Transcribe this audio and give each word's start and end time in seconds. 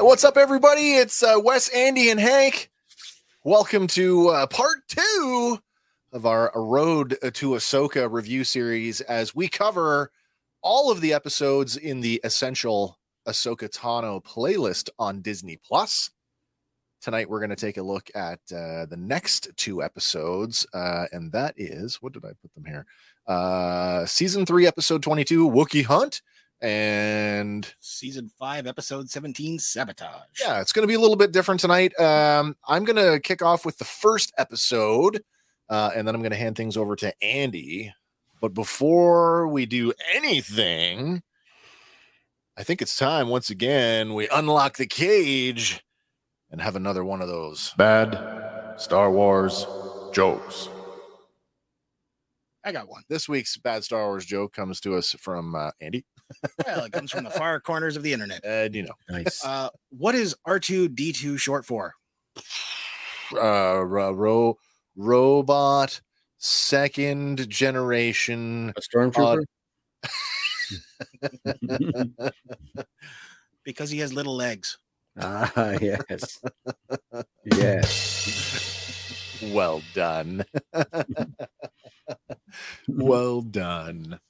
What's 0.00 0.22
up, 0.22 0.36
everybody? 0.36 0.94
It's 0.94 1.24
uh, 1.24 1.40
Wes, 1.42 1.68
Andy, 1.70 2.08
and 2.08 2.20
Hank. 2.20 2.70
Welcome 3.42 3.88
to 3.88 4.28
uh, 4.28 4.46
part 4.46 4.86
two 4.86 5.58
of 6.12 6.24
our 6.24 6.52
Road 6.54 7.18
to 7.20 7.50
Ahsoka 7.50 8.08
review 8.08 8.44
series 8.44 9.00
as 9.00 9.34
we 9.34 9.48
cover 9.48 10.12
all 10.62 10.92
of 10.92 11.00
the 11.00 11.12
episodes 11.12 11.76
in 11.76 12.00
the 12.00 12.20
essential 12.22 12.96
Ahsoka 13.26 13.68
Tano 13.68 14.24
playlist 14.24 14.88
on 15.00 15.20
Disney 15.20 15.56
Plus. 15.56 16.10
Tonight, 17.00 17.28
we're 17.28 17.40
going 17.40 17.50
to 17.50 17.56
take 17.56 17.76
a 17.76 17.82
look 17.82 18.08
at 18.14 18.38
uh, 18.54 18.86
the 18.86 18.96
next 18.96 19.48
two 19.56 19.82
episodes, 19.82 20.64
uh, 20.74 21.06
and 21.10 21.32
that 21.32 21.54
is 21.56 21.96
what 21.96 22.12
did 22.12 22.24
I 22.24 22.30
put 22.40 22.54
them 22.54 22.64
here? 22.64 22.86
Uh, 23.26 24.06
season 24.06 24.46
three, 24.46 24.64
episode 24.64 25.02
22, 25.02 25.50
Wookiee 25.50 25.84
Hunt, 25.84 26.22
and 26.60 27.72
Season 27.80 28.30
5, 28.38 28.66
Episode 28.66 29.08
17, 29.10 29.58
Sabotage. 29.58 30.22
yeah, 30.40 30.60
it's 30.60 30.72
going 30.72 30.82
to 30.82 30.88
be 30.88 30.94
a 30.94 31.00
little 31.00 31.16
bit 31.16 31.32
different 31.32 31.60
tonight. 31.60 31.98
Um, 32.00 32.56
I'm 32.66 32.84
going 32.84 32.96
to 32.96 33.20
kick 33.20 33.42
off 33.42 33.64
with 33.64 33.78
the 33.78 33.84
first 33.84 34.32
episode, 34.38 35.22
uh, 35.68 35.90
and 35.94 36.06
then 36.06 36.14
I'm 36.14 36.20
going 36.20 36.32
to 36.32 36.36
hand 36.38 36.56
things 36.56 36.76
over 36.76 36.96
to 36.96 37.12
Andy. 37.22 37.94
But 38.40 38.54
before 38.54 39.48
we 39.48 39.66
do 39.66 39.92
anything, 40.14 41.22
I 42.56 42.62
think 42.64 42.82
it's 42.82 42.96
time 42.96 43.28
once 43.28 43.50
again 43.50 44.14
we 44.14 44.28
unlock 44.28 44.76
the 44.76 44.86
cage 44.86 45.84
and 46.50 46.60
have 46.60 46.76
another 46.76 47.04
one 47.04 47.20
of 47.20 47.28
those 47.28 47.72
Bad 47.76 48.74
Star 48.78 49.10
Wars 49.10 49.66
jokes. 50.12 50.68
I 52.64 52.72
got 52.72 52.88
one. 52.88 53.02
This 53.08 53.28
week's 53.28 53.56
bad 53.56 53.82
Star 53.84 54.06
Wars 54.08 54.26
joke 54.26 54.52
comes 54.52 54.80
to 54.80 54.94
us 54.96 55.12
from 55.18 55.54
uh, 55.54 55.70
Andy, 55.80 56.04
Well, 56.66 56.84
it 56.84 56.92
comes 56.92 57.10
from 57.10 57.24
the 57.24 57.30
far 57.30 57.60
corners 57.60 57.96
of 57.96 58.02
the 58.02 58.12
internet. 58.12 58.44
and 58.44 58.74
you 58.74 58.82
know, 58.84 58.94
Nice. 59.08 59.44
Uh, 59.44 59.68
what 59.90 60.14
is 60.14 60.34
R2D2 60.46 61.38
short 61.38 61.64
for? 61.64 61.94
uh, 63.34 63.82
ro- 63.84 64.12
ro- 64.12 64.58
robot 64.96 66.00
second 66.38 67.48
generation. 67.48 68.72
A 68.76 68.80
stormtrooper? 68.80 69.44
Because 73.64 73.90
he 73.90 73.98
has 73.98 74.12
little 74.14 74.34
legs. 74.36 74.78
ah, 75.20 75.72
yes. 75.80 76.40
yes. 77.44 79.42
Well 79.52 79.82
done. 79.94 80.44
well 82.88 83.42
done. 83.42 84.20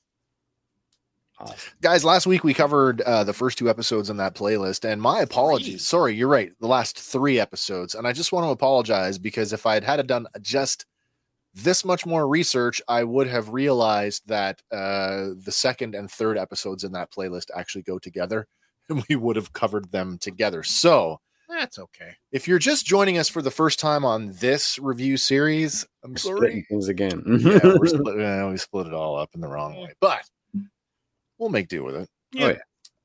Awesome. 1.41 1.57
Guys, 1.81 2.05
last 2.05 2.27
week 2.27 2.43
we 2.43 2.53
covered 2.53 3.01
uh, 3.03 3.23
the 3.25 3.33
first 3.33 3.59
two 3.59 3.71
episodes 3.71 4.11
in 4.11 4.17
that 4.17 4.35
playlist, 4.35 4.85
and 4.85 5.01
my 5.01 5.21
apologies. 5.21 5.67
Three. 5.75 5.79
Sorry, 5.79 6.15
you're 6.15 6.29
right. 6.29 6.51
The 6.61 6.67
last 6.67 6.99
three 6.99 7.39
episodes. 7.39 7.95
And 7.95 8.07
I 8.07 8.13
just 8.13 8.33
want 8.33 8.45
to 8.47 8.51
apologize 8.51 9.19
because 9.19 9.53
if 9.53 9.65
I 9.65 9.75
had 9.75 9.85
had 9.85 10.07
done 10.07 10.27
just 10.43 10.85
this 11.55 11.85
much 11.85 12.05
more 12.05 12.29
research, 12.29 12.83
I 12.89 13.05
would 13.05 13.27
have 13.29 13.51
realized 13.51 14.23
that 14.27 14.61
uh, 14.73 15.29
the 15.45 15.53
second 15.53 15.95
and 15.95 16.11
third 16.11 16.37
episodes 16.39 16.83
in 16.85 16.93
that 16.93 17.13
playlist 17.13 17.47
actually 17.57 17.83
go 17.83 17.99
together, 17.99 18.47
and 18.89 19.05
we 19.09 19.15
would 19.17 19.37
have 19.37 19.53
covered 19.53 19.93
them 19.93 20.19
together. 20.19 20.63
So, 20.65 21.21
That's 21.49 21.79
okay. 21.79 22.17
if 22.33 22.49
you're 22.49 22.59
just 22.59 22.85
joining 22.85 23.17
us 23.17 23.29
for 23.29 23.43
the 23.43 23.51
first 23.51 23.79
time 23.79 24.05
on 24.05 24.33
this 24.41 24.79
review 24.79 25.17
series, 25.17 25.87
I'm 26.05 26.13
We're 26.13 26.17
sorry. 26.19 26.37
splitting 26.37 26.65
things 26.69 26.89
again. 26.89 27.23
yeah, 27.41 27.61
we're 27.79 27.87
split, 27.87 28.21
uh, 28.21 28.49
we 28.51 28.57
split 28.57 28.87
it 28.89 28.93
all 28.93 29.17
up 29.17 29.31
in 29.35 29.41
the 29.41 29.49
wrong 29.49 29.77
way, 29.81 29.93
but 30.01 30.21
we'll 31.39 31.51
make 31.51 31.69
do 31.69 31.85
with 31.85 31.97
it. 31.97 32.09
Oh, 32.39 32.49
yeah. 32.49 32.59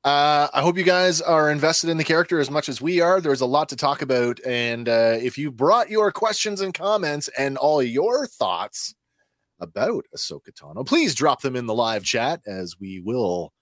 Uh, 0.04 0.48
I 0.52 0.60
hope 0.60 0.76
you 0.76 0.84
guys 0.84 1.22
are 1.22 1.50
invested 1.50 1.88
in 1.88 1.96
the 1.96 2.04
character 2.04 2.38
as 2.38 2.50
much 2.50 2.68
as 2.68 2.78
we 2.78 3.00
are. 3.00 3.22
There's 3.22 3.40
a 3.40 3.46
lot 3.46 3.70
to 3.70 3.76
talk 3.76 4.02
about, 4.02 4.38
and 4.44 4.86
uh, 4.86 5.16
if 5.18 5.38
you 5.38 5.50
brought 5.50 5.88
your 5.88 6.12
questions 6.12 6.60
and 6.60 6.74
comments 6.74 7.28
and 7.38 7.56
all 7.56 7.82
your 7.82 8.26
thoughts 8.26 8.94
about 9.60 10.04
Ahsoka 10.14 10.52
Tano, 10.52 10.86
please 10.86 11.14
drop 11.14 11.40
them 11.40 11.56
in 11.56 11.64
the 11.64 11.74
live 11.74 12.04
chat 12.04 12.42
as 12.46 12.78
we 12.78 13.00
will 13.00 13.54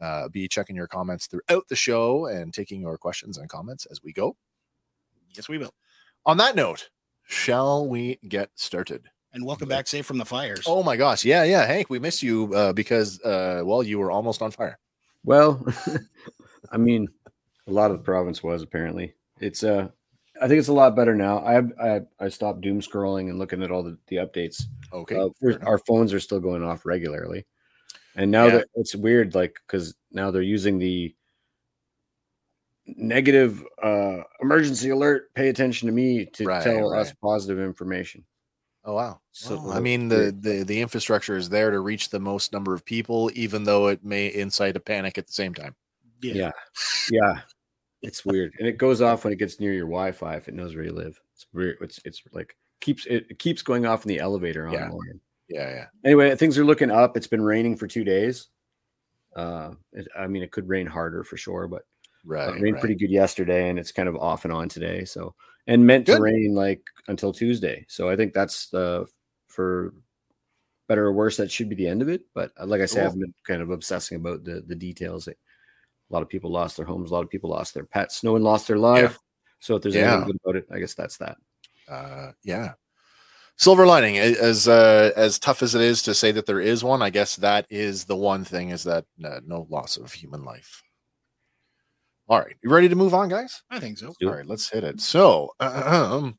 uh, 0.00 0.28
be 0.28 0.48
checking 0.48 0.74
your 0.74 0.86
comments 0.86 1.26
throughout 1.26 1.68
the 1.68 1.76
show 1.76 2.24
and 2.24 2.54
taking 2.54 2.80
your 2.80 2.96
questions 2.96 3.36
and 3.36 3.50
comments 3.50 3.86
as 3.90 4.02
we 4.02 4.14
go. 4.14 4.36
Yes, 5.36 5.50
we 5.50 5.58
will. 5.58 5.74
On 6.24 6.38
that 6.38 6.56
note, 6.56 6.88
shall 7.26 7.86
we 7.86 8.18
get 8.26 8.48
started? 8.54 9.10
And 9.32 9.44
welcome 9.44 9.68
back 9.68 9.86
safe 9.86 10.06
from 10.06 10.18
the 10.18 10.24
fires. 10.24 10.64
Oh 10.66 10.82
my 10.82 10.96
gosh. 10.96 11.24
Yeah, 11.24 11.44
yeah. 11.44 11.64
Hank, 11.64 11.88
we 11.88 11.98
missed 12.00 12.22
you 12.22 12.52
uh, 12.54 12.72
because, 12.72 13.20
uh, 13.22 13.62
well, 13.64 13.82
you 13.82 13.98
were 13.98 14.10
almost 14.10 14.42
on 14.42 14.50
fire. 14.50 14.78
Well, 15.24 15.64
I 16.72 16.76
mean, 16.76 17.06
a 17.66 17.70
lot 17.70 17.90
of 17.92 17.98
the 17.98 18.02
province 18.02 18.42
was 18.42 18.62
apparently. 18.62 19.14
It's 19.38 19.62
uh 19.62 19.88
I 20.42 20.48
think 20.48 20.58
it's 20.58 20.68
a 20.68 20.72
lot 20.72 20.96
better 20.96 21.14
now. 21.14 21.38
I 21.38 21.58
I 21.96 22.00
I 22.18 22.28
stopped 22.28 22.62
doom 22.62 22.80
scrolling 22.80 23.28
and 23.30 23.38
looking 23.38 23.62
at 23.62 23.70
all 23.70 23.82
the, 23.82 23.96
the 24.08 24.16
updates. 24.16 24.62
Okay. 24.92 25.14
Uh, 25.16 25.18
fair 25.18 25.32
we're- 25.42 25.54
enough. 25.56 25.68
our 25.68 25.78
phones 25.78 26.12
are 26.12 26.20
still 26.20 26.40
going 26.40 26.62
off 26.64 26.84
regularly. 26.84 27.46
And 28.16 28.30
now 28.30 28.46
Yeah. 28.46 28.56
that 28.56 28.68
it's 28.74 28.94
weird, 28.96 29.34
like 29.36 29.54
because 29.66 29.94
now 30.10 30.30
they're 30.32 30.42
using 30.42 30.78
the 30.78 31.14
negative 32.86 33.62
uh 33.82 34.22
emergency 34.40 34.90
alert, 34.90 35.32
pay 35.34 35.48
attention 35.50 35.86
to 35.86 35.92
me 35.92 36.26
to 36.26 36.44
Right, 36.46 36.62
tell 36.62 36.92
us 36.92 37.12
positive 37.22 37.60
information. 37.60 38.24
Oh, 38.90 38.94
wow. 38.94 39.20
So, 39.32 39.56
Well, 39.56 39.72
I 39.72 39.80
mean, 39.80 40.08
the, 40.08 40.34
the, 40.38 40.64
the 40.64 40.80
infrastructure 40.80 41.36
is 41.36 41.48
there 41.48 41.70
to 41.70 41.80
reach 41.80 42.10
the 42.10 42.20
most 42.20 42.52
number 42.52 42.74
of 42.74 42.84
people, 42.84 43.30
even 43.34 43.64
though 43.64 43.88
it 43.88 44.04
may 44.04 44.32
incite 44.32 44.76
a 44.76 44.80
panic 44.80 45.16
at 45.18 45.26
the 45.26 45.32
same 45.32 45.54
time. 45.54 45.74
yeah. 46.20 46.34
Yeah. 46.34 46.50
Yeah. 47.10 47.40
It's 48.02 48.24
weird. 48.24 48.54
And 48.58 48.66
it 48.66 48.78
goes 48.78 49.02
off 49.02 49.24
when 49.24 49.32
it 49.32 49.38
gets 49.38 49.60
near 49.60 49.72
your 49.74 49.84
Wi-Fi 49.86 50.34
if 50.36 50.48
it 50.48 50.54
knows 50.54 50.74
where 50.74 50.84
you 50.84 50.92
live. 50.92 51.20
It's 51.34 51.46
weird. 51.52 51.76
It's 51.82 52.00
it's 52.06 52.22
like 52.32 52.56
keeps 52.80 53.04
it, 53.04 53.26
it 53.28 53.38
keeps 53.38 53.60
going 53.60 53.84
off 53.84 54.04
in 54.06 54.08
the 54.08 54.18
elevator 54.18 54.66
on 54.66 54.72
Yeah. 54.72 54.88
morning. 54.88 55.20
Yeah, 55.50 55.68
yeah. 55.68 55.86
Anyway, 56.04 56.34
things 56.36 56.56
are 56.56 56.64
looking 56.64 56.90
up. 56.90 57.16
It's 57.16 57.26
been 57.26 57.42
raining 57.42 57.76
for 57.76 57.86
two 57.86 58.04
days. 58.04 58.48
Uh 59.36 59.72
it, 59.92 60.08
I 60.18 60.26
mean 60.28 60.42
it 60.42 60.50
could 60.50 60.66
rain 60.66 60.86
harder 60.86 61.24
for 61.24 61.36
sure, 61.36 61.68
but 61.68 61.82
Right. 62.24 62.48
it 62.56 62.60
rained 62.60 62.74
right. 62.74 62.80
pretty 62.80 62.94
good 62.96 63.10
yesterday 63.10 63.68
and 63.70 63.78
it's 63.78 63.92
kind 63.92 64.08
of 64.08 64.16
off 64.16 64.44
and 64.44 64.52
on 64.52 64.68
today. 64.68 65.04
So 65.04 65.34
and 65.66 65.86
meant 65.86 66.06
Good. 66.06 66.16
to 66.16 66.22
rain 66.22 66.54
like 66.54 66.82
until 67.08 67.32
Tuesday. 67.32 67.84
So 67.88 68.08
I 68.08 68.16
think 68.16 68.32
that's 68.32 68.72
uh 68.74 69.04
for 69.48 69.94
better 70.88 71.06
or 71.06 71.12
worse, 71.12 71.36
that 71.36 71.50
should 71.50 71.68
be 71.68 71.76
the 71.76 71.86
end 71.86 72.02
of 72.02 72.08
it. 72.08 72.22
But 72.34 72.52
uh, 72.60 72.66
like 72.66 72.80
I 72.80 72.86
said, 72.86 73.04
Cool. 73.04 73.12
I've 73.12 73.18
been 73.20 73.34
kind 73.46 73.62
of 73.62 73.70
obsessing 73.70 74.16
about 74.16 74.44
the 74.44 74.62
the 74.66 74.74
details. 74.74 75.28
A 75.28 75.34
lot 76.10 76.22
of 76.22 76.28
people 76.28 76.50
lost 76.50 76.76
their 76.76 76.86
homes. 76.86 77.10
A 77.10 77.14
lot 77.14 77.22
of 77.24 77.30
people 77.30 77.50
lost 77.50 77.72
their 77.74 77.84
pets. 77.84 78.24
No 78.24 78.32
one 78.32 78.42
lost 78.42 78.66
their 78.66 78.78
life. 78.78 79.18
So 79.60 79.76
if 79.76 79.82
there's 79.82 79.94
Yeah. 79.94 80.14
anything 80.14 80.26
good 80.26 80.40
about 80.44 80.56
it, 80.56 80.66
I 80.74 80.80
guess 80.80 80.94
that's 80.94 81.18
that. 81.18 81.36
Uh, 81.88 82.32
yeah. 82.42 82.72
Silver 83.56 83.86
lining, 83.86 84.18
as 84.18 84.66
uh, 84.66 85.12
as 85.16 85.38
tough 85.38 85.62
as 85.62 85.74
it 85.74 85.82
is 85.82 86.02
to 86.04 86.14
say 86.14 86.32
that 86.32 86.46
there 86.46 86.60
is 86.60 86.82
one, 86.82 87.02
I 87.02 87.10
guess 87.10 87.36
that 87.36 87.66
is 87.68 88.06
the 88.06 88.16
one 88.16 88.42
thing 88.42 88.70
is 88.70 88.84
that 88.84 89.04
uh, 89.22 89.40
no 89.46 89.66
loss 89.68 89.98
of 89.98 90.12
human 90.12 90.44
life. 90.44 90.82
All 92.30 92.38
right, 92.38 92.54
you 92.62 92.70
ready 92.70 92.88
to 92.88 92.94
move 92.94 93.12
on, 93.12 93.28
guys? 93.28 93.60
I 93.70 93.80
think 93.80 93.98
so. 93.98 94.14
Do 94.20 94.28
All 94.28 94.34
it. 94.34 94.36
right, 94.36 94.46
let's 94.46 94.70
hit 94.70 94.84
it. 94.84 95.00
So, 95.00 95.50
um, 95.58 96.38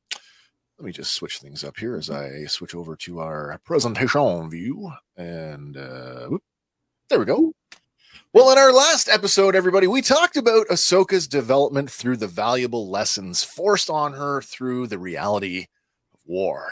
let 0.80 0.86
me 0.86 0.94
just 0.94 1.12
switch 1.12 1.40
things 1.40 1.66
up 1.66 1.76
here 1.76 1.98
as 1.98 2.10
I 2.10 2.46
switch 2.46 2.74
over 2.74 2.96
to 2.96 3.20
our 3.20 3.60
presentation 3.66 4.50
view. 4.50 4.90
And 5.18 5.76
uh, 5.76 6.28
whoop, 6.28 6.44
there 7.10 7.20
we 7.20 7.26
go. 7.26 7.52
Well, 8.34 8.54
in 8.54 8.58
our 8.58 8.72
last 8.72 9.10
episode, 9.10 9.54
everybody, 9.54 9.86
we 9.86 10.02
talked 10.02 10.38
about 10.38 10.66
Ahsoka's 10.70 11.28
development 11.28 11.92
through 11.92 12.16
the 12.16 12.28
valuable 12.28 12.90
lessons 12.90 13.44
forced 13.44 13.90
on 13.90 14.14
her 14.14 14.42
through 14.42 14.88
the 14.88 14.98
reality 14.98 15.66
of 16.14 16.22
war. 16.26 16.72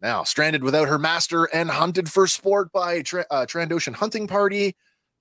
Now, 0.00 0.24
stranded 0.24 0.64
without 0.64 0.88
her 0.88 0.98
master 0.98 1.44
and 1.52 1.70
hunted 1.70 2.10
for 2.10 2.26
sport 2.26 2.72
by 2.72 3.02
Tra- 3.02 3.26
uh, 3.30 3.44
Trandoshan 3.44 3.94
hunting 3.94 4.26
party, 4.26 4.74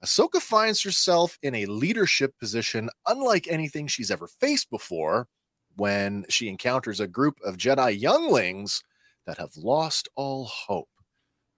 Ahsoka 0.03 0.41
finds 0.41 0.81
herself 0.83 1.37
in 1.41 1.55
a 1.55 1.65
leadership 1.65 2.33
position 2.39 2.89
unlike 3.07 3.47
anything 3.47 3.87
she's 3.87 4.11
ever 4.11 4.27
faced 4.27 4.69
before 4.69 5.27
when 5.75 6.25
she 6.29 6.49
encounters 6.49 6.99
a 6.99 7.07
group 7.07 7.39
of 7.43 7.57
Jedi 7.57 7.99
younglings 7.99 8.83
that 9.25 9.37
have 9.37 9.55
lost 9.55 10.09
all 10.15 10.45
hope. 10.45 10.89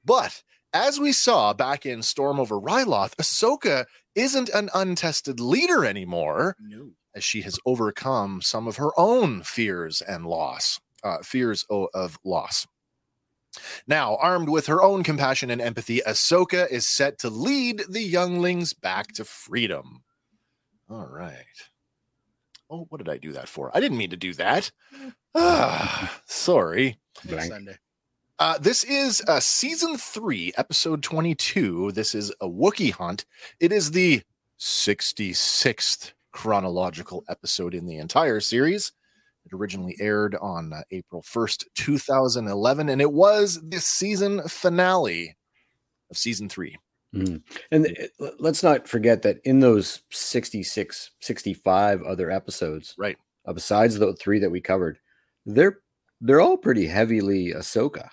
But 0.04 0.44
as 0.74 1.00
we 1.00 1.12
saw 1.12 1.54
back 1.54 1.86
in 1.86 2.04
Storm 2.04 2.40
over 2.40 2.60
Ryloth, 2.60 3.16
Ahsoka 3.16 3.86
isn't 4.14 4.50
an 4.50 4.70
untested 4.76 5.40
leader 5.40 5.84
anymore 5.84 6.56
No. 6.60 6.92
as 7.16 7.24
she 7.24 7.42
has 7.42 7.58
overcome 7.66 8.42
some 8.42 8.68
of 8.68 8.76
her 8.78 8.92
own 9.00 9.42
fears 9.42 10.02
and 10.02 10.26
loss, 10.28 10.80
uh, 11.04 11.18
fears 11.24 11.66
o- 11.72 11.90
of 11.94 12.18
loss. 12.24 12.68
Now, 13.88 14.18
armed 14.18 14.50
with 14.50 14.68
her 14.68 14.82
own 14.82 15.04
compassion 15.04 15.50
and 15.50 15.62
empathy, 15.62 16.02
Ahsoka 16.06 16.70
is 16.70 16.88
set 16.88 17.20
to 17.20 17.30
lead 17.30 17.84
the 17.90 18.02
younglings 18.02 18.74
back 18.74 19.14
to 19.14 19.26
freedom. 19.26 20.04
All 20.90 21.08
right. 21.08 21.36
Oh, 22.70 22.86
what 22.90 22.98
did 22.98 23.10
I 23.10 23.18
do 23.18 23.32
that 23.34 23.48
for? 23.48 23.72
I 23.74 23.80
didn't 23.80 23.98
mean 23.98 24.10
to 24.10 24.18
do 24.18 24.34
that. 24.36 24.72
Ah, 25.34 26.22
sorry. 26.26 26.98
Blank. 27.24 27.52
Sunday. 27.52 27.78
Uh, 28.38 28.58
this 28.58 28.84
is 28.84 29.24
uh, 29.28 29.40
season 29.40 29.98
three, 29.98 30.52
episode 30.58 31.02
22. 31.02 31.94
This 31.94 32.14
is 32.14 32.32
a 32.42 32.50
Wookiee 32.50 32.92
hunt. 32.92 33.26
It 33.62 33.72
is 33.72 33.92
the 33.92 34.24
66th 34.60 36.12
chronological 36.34 37.24
episode 37.30 37.74
in 37.74 37.86
the 37.86 37.98
entire 37.98 38.42
series. 38.42 38.92
It 39.46 39.54
originally 39.54 39.96
aired 40.00 40.36
on 40.36 40.74
uh, 40.74 40.82
April 40.92 41.22
1st, 41.22 41.66
2011, 41.76 42.90
and 42.90 43.02
it 43.02 43.12
was 43.12 43.60
the 43.70 43.80
season 43.80 44.42
finale 44.48 45.36
of 46.10 46.18
season 46.18 46.50
three. 46.50 46.76
Mhm. 47.14 47.42
And 47.72 47.96
l- 48.20 48.34
let's 48.40 48.64
not 48.64 48.88
forget 48.88 49.22
that 49.22 49.40
in 49.46 49.60
those 49.60 50.02
66, 50.12 51.12
65 51.22 52.02
other 52.04 52.32
episodes, 52.32 52.94
Right. 52.98 53.18
uh, 53.46 53.54
besides 53.54 53.98
the 53.98 54.14
three 54.16 54.40
that 54.40 54.50
we 54.52 54.62
covered, 54.62 55.00
they're 55.46 55.80
they're 56.22 56.42
all 56.42 56.58
pretty 56.58 56.88
heavily 56.88 57.52
Ahsoka. 57.54 58.10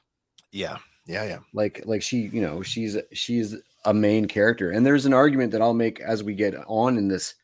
Yeah. 0.51 0.79
Yeah. 1.07 1.25
Yeah. 1.25 1.39
Like 1.55 1.83
like 1.87 2.03
she, 2.03 2.29
you 2.33 2.43
know, 2.43 2.63
she's 2.63 2.97
she's 3.13 3.57
a 3.85 3.95
main 3.95 4.27
character. 4.27 4.71
And 4.71 4.85
there's 4.85 5.07
an 5.07 5.15
argument 5.15 5.53
that 5.53 5.63
I'll 5.63 5.73
make 5.75 6.01
as 6.01 6.23
we 6.23 6.35
get 6.35 6.55
on 6.67 6.99
in 6.99 7.09
this 7.09 7.35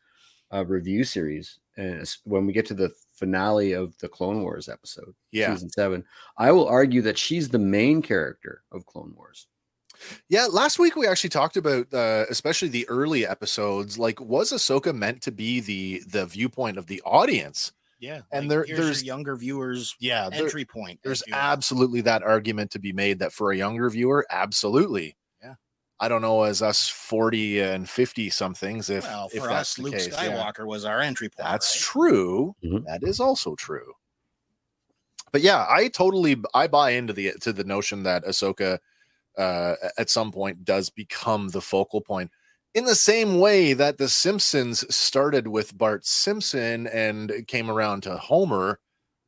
uh, 0.52 0.64
review 0.66 1.04
series, 1.04 1.58
and 1.76 2.08
when 2.24 2.46
we 2.46 2.52
get 2.52 2.66
to 2.66 2.74
the 2.74 2.90
finale 3.18 3.72
of 3.72 3.96
the 3.98 4.08
Clone 4.08 4.42
Wars 4.42 4.68
episode, 4.68 5.14
Yeah. 5.32 5.52
season 5.54 5.70
seven, 5.70 6.04
I 6.36 6.52
will 6.52 6.66
argue 6.68 7.02
that 7.02 7.18
she's 7.18 7.48
the 7.48 7.58
main 7.58 8.00
character 8.02 8.62
of 8.72 8.86
Clone 8.86 9.12
Wars. 9.16 9.46
Yeah, 10.28 10.46
last 10.46 10.78
week 10.78 10.94
we 10.94 11.08
actually 11.08 11.30
talked 11.30 11.56
about 11.56 11.92
uh, 11.92 12.24
especially 12.30 12.68
the 12.68 12.88
early 12.88 13.26
episodes. 13.26 13.98
Like, 13.98 14.20
was 14.20 14.52
Ahsoka 14.52 14.94
meant 14.94 15.22
to 15.22 15.32
be 15.32 15.58
the 15.60 16.02
the 16.06 16.26
viewpoint 16.26 16.78
of 16.78 16.86
the 16.86 17.02
audience? 17.04 17.72
Yeah. 18.00 18.20
And 18.30 18.48
like, 18.48 18.66
there- 18.68 18.76
there's- 18.76 19.02
younger 19.02 19.34
viewers 19.34 19.96
Yeah, 19.98 20.30
there- 20.30 20.44
entry 20.44 20.64
point. 20.64 21.00
there's 21.02 21.22
if 21.22 21.26
you 21.28 21.34
will. 21.34 21.40
absolutely 21.40 22.00
that 22.02 22.22
argument 22.22 22.70
to 22.70 22.78
be 22.78 22.92
made 22.92 23.18
that 23.18 23.32
for 23.32 23.50
a 23.50 23.56
younger 23.56 23.90
viewer, 23.90 24.24
absolutely. 24.30 25.16
Yeah. 26.00 26.06
I 26.06 26.08
don't 26.08 26.22
know 26.22 26.42
as 26.44 26.62
us 26.62 26.88
forty 26.88 27.60
and 27.60 27.88
fifty 27.88 28.30
somethings 28.30 28.88
if 28.90 29.04
well, 29.04 29.28
if 29.32 29.42
for 29.42 29.48
that's 29.48 29.60
us, 29.72 29.74
the 29.74 29.82
Luke 29.82 29.94
case, 29.94 30.08
yeah. 30.08 30.28
Skywalker 30.30 30.66
was 30.66 30.84
our 30.84 31.00
entry 31.00 31.28
point. 31.28 31.48
That's 31.48 31.74
right? 31.76 31.80
true. 31.80 32.54
Mhm. 32.64 32.84
That 32.86 33.02
is 33.02 33.20
also 33.20 33.54
true. 33.56 33.92
But 35.32 35.42
yeah, 35.42 35.66
I 35.68 35.88
totally 35.88 36.36
I 36.54 36.66
buy 36.68 36.90
into 36.90 37.12
the 37.12 37.32
to 37.40 37.52
the 37.52 37.64
notion 37.64 38.02
that 38.04 38.24
Ahsoka 38.24 38.78
uh, 39.36 39.74
at 39.98 40.10
some 40.10 40.32
point 40.32 40.64
does 40.64 40.90
become 40.90 41.48
the 41.48 41.60
focal 41.60 42.00
point. 42.00 42.30
In 42.74 42.84
the 42.84 42.94
same 42.94 43.38
way 43.40 43.72
that 43.72 43.98
the 43.98 44.08
Simpsons 44.08 44.84
started 44.94 45.48
with 45.48 45.76
Bart 45.76 46.04
Simpson 46.06 46.86
and 46.88 47.46
came 47.46 47.70
around 47.70 48.02
to 48.02 48.16
Homer, 48.16 48.78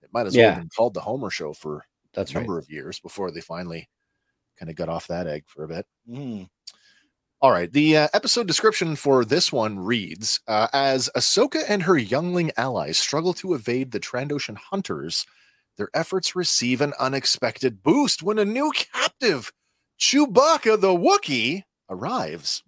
it 0.03 0.11
might 0.13 0.27
as 0.27 0.37
well 0.37 0.51
have 0.51 0.59
been 0.61 0.69
called 0.77 0.95
the 0.95 1.01
Homer 1.01 1.31
Show 1.31 1.53
for 1.53 1.85
That's 2.13 2.31
a 2.33 2.35
right. 2.35 2.41
number 2.43 2.59
of 2.59 2.69
years 2.71 3.01
before 3.01 3.31
they 3.31 3.41
finally 3.41 3.89
kind 4.59 4.69
of 4.69 4.77
got 4.77 4.89
off 4.89 5.07
that 5.07 5.27
egg 5.27 5.45
for 5.47 5.65
a 5.65 5.69
bit. 5.69 5.87
Mhm. 6.09 6.49
All 7.43 7.53
right. 7.53 7.73
The 7.73 7.97
uh, 7.97 8.09
episode 8.13 8.47
description 8.47 8.97
for 8.97 9.25
this 9.25 9.51
one 9.51 9.79
reads 9.79 10.41
uh, 10.47 10.69
As 10.75 11.09
Ahsoka 11.17 11.63
and 11.67 11.85
her 11.85 11.97
youngling 11.97 12.53
allies 12.59 12.99
struggle 12.99 13.33
to 13.35 13.55
evade 13.55 13.93
the 13.93 14.01
Trandoshan 14.01 14.59
hunters, 14.59 15.25
their 15.79 15.89
efforts 15.95 16.37
receive 16.37 16.83
an 16.83 16.93
unexpected 17.01 17.83
boost 17.83 18.23
when 18.23 18.39
a 18.39 18.45
new 18.45 18.71
captive, 18.93 19.53
Chewbacca 19.99 20.79
the 20.79 20.89
Wookiee, 20.89 21.63
arrives. 21.89 22.63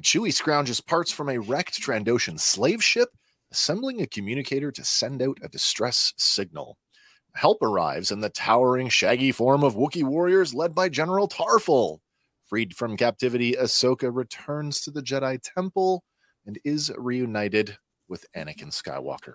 Chewie 0.00 0.32
scrounges 0.32 0.84
parts 0.84 1.12
from 1.12 1.28
a 1.28 1.38
wrecked 1.38 1.78
Trandoshan 1.78 2.40
slave 2.40 2.82
ship, 2.82 3.10
assembling 3.52 4.00
a 4.00 4.06
communicator 4.06 4.72
to 4.72 4.82
send 4.82 5.20
out 5.20 5.36
a 5.42 5.48
distress 5.50 6.14
signal. 6.16 6.78
Help 7.34 7.60
arrives 7.60 8.10
in 8.10 8.22
the 8.22 8.30
towering, 8.30 8.88
shaggy 8.88 9.30
form 9.30 9.62
of 9.62 9.74
Wookiee 9.74 10.04
warriors 10.04 10.54
led 10.54 10.74
by 10.74 10.88
General 10.88 11.28
Tarfful. 11.28 11.98
Freed 12.46 12.76
from 12.76 12.96
captivity, 12.96 13.52
Ahsoka 13.52 14.08
returns 14.14 14.80
to 14.82 14.90
the 14.90 15.02
Jedi 15.02 15.38
Temple 15.42 16.04
and 16.46 16.58
is 16.64 16.92
reunited 16.96 17.76
with 18.08 18.24
Anakin 18.36 18.68
Skywalker. 18.70 19.34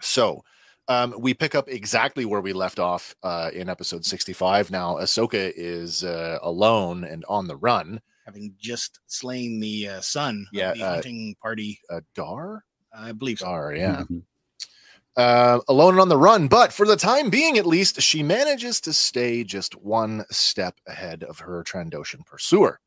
So, 0.00 0.42
um, 0.88 1.14
we 1.18 1.32
pick 1.32 1.54
up 1.54 1.68
exactly 1.68 2.24
where 2.24 2.40
we 2.40 2.52
left 2.52 2.78
off 2.78 3.14
uh, 3.22 3.50
in 3.54 3.68
episode 3.68 4.04
65. 4.04 4.70
Now, 4.70 4.96
Ahsoka 4.96 5.52
is 5.56 6.04
uh, 6.04 6.38
alone 6.42 7.04
and 7.04 7.24
on 7.28 7.46
the 7.46 7.56
run. 7.56 8.00
Having 8.26 8.54
just 8.58 9.00
slain 9.06 9.58
the 9.60 9.88
uh, 9.88 10.00
son 10.00 10.46
Yeah, 10.52 10.72
of 10.72 10.78
the 10.78 10.84
uh, 10.84 10.90
hunting 10.94 11.34
party, 11.40 11.78
Uh, 11.88 12.00
Dar? 12.14 12.64
I 12.94 13.12
believe 13.12 13.38
so. 13.38 13.46
Dar, 13.46 13.74
yeah. 13.74 14.02
Mhm. 14.10 14.22
Uh, 15.16 15.60
alone 15.68 15.94
and 15.94 16.00
on 16.00 16.08
the 16.08 16.16
run, 16.16 16.48
but 16.48 16.72
for 16.72 16.86
the 16.86 16.96
time 16.96 17.30
being, 17.30 17.58
at 17.58 17.66
least, 17.66 18.00
she 18.00 18.22
manages 18.22 18.80
to 18.82 18.92
stay 18.92 19.44
just 19.44 19.74
one 19.76 20.24
step 20.30 20.76
ahead 20.86 21.22
of 21.24 21.40
her 21.40 21.62
Trandoshan 21.64 22.24
pursuer. 22.26 22.80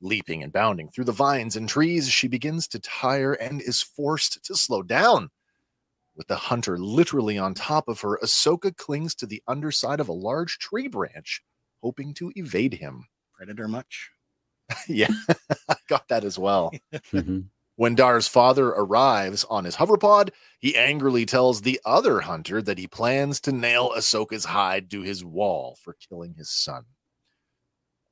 Leaping 0.00 0.42
and 0.42 0.52
bounding 0.52 0.90
through 0.90 1.04
the 1.04 1.12
vines 1.12 1.56
and 1.56 1.68
trees, 1.68 2.08
she 2.10 2.28
begins 2.28 2.68
to 2.68 2.78
tire 2.80 3.32
and 3.34 3.62
is 3.62 3.82
forced 3.82 4.44
to 4.44 4.54
slow 4.54 4.82
down. 4.82 5.30
With 6.16 6.28
the 6.28 6.36
hunter 6.36 6.78
literally 6.78 7.38
on 7.38 7.54
top 7.54 7.88
of 7.88 8.00
her, 8.00 8.18
Ahsoka 8.22 8.76
clings 8.76 9.14
to 9.16 9.26
the 9.26 9.42
underside 9.48 10.00
of 10.00 10.08
a 10.08 10.12
large 10.12 10.58
tree 10.58 10.88
branch, 10.88 11.42
hoping 11.82 12.14
to 12.14 12.32
evade 12.36 12.74
him. 12.74 13.04
Predator 13.34 13.68
much? 13.68 14.10
yeah, 14.88 15.08
I 15.68 15.76
got 15.88 16.08
that 16.08 16.24
as 16.24 16.38
well. 16.38 16.72
Mhm. 17.12 17.46
When 17.76 17.94
Dar's 17.94 18.26
father 18.26 18.68
arrives 18.68 19.44
on 19.44 19.64
his 19.64 19.76
hoverpod, 19.76 20.30
he 20.58 20.74
angrily 20.74 21.26
tells 21.26 21.60
the 21.60 21.78
other 21.84 22.20
hunter 22.22 22.62
that 22.62 22.78
he 22.78 22.86
plans 22.86 23.38
to 23.42 23.52
nail 23.52 23.92
Ahsoka's 23.94 24.46
hide 24.46 24.90
to 24.90 25.02
his 25.02 25.22
wall 25.22 25.76
for 25.82 25.94
killing 25.94 26.34
his 26.34 26.50
son. 26.50 26.84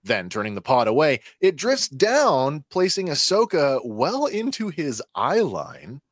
Then, 0.02 0.28
turning 0.28 0.54
the 0.54 0.60
pod 0.60 0.86
away, 0.86 1.20
it 1.40 1.56
drifts 1.56 1.88
down, 1.88 2.66
placing 2.68 3.08
Ahsoka 3.08 3.80
well 3.82 4.26
into 4.26 4.68
his 4.68 5.02
eye 5.14 5.40
line. 5.40 6.02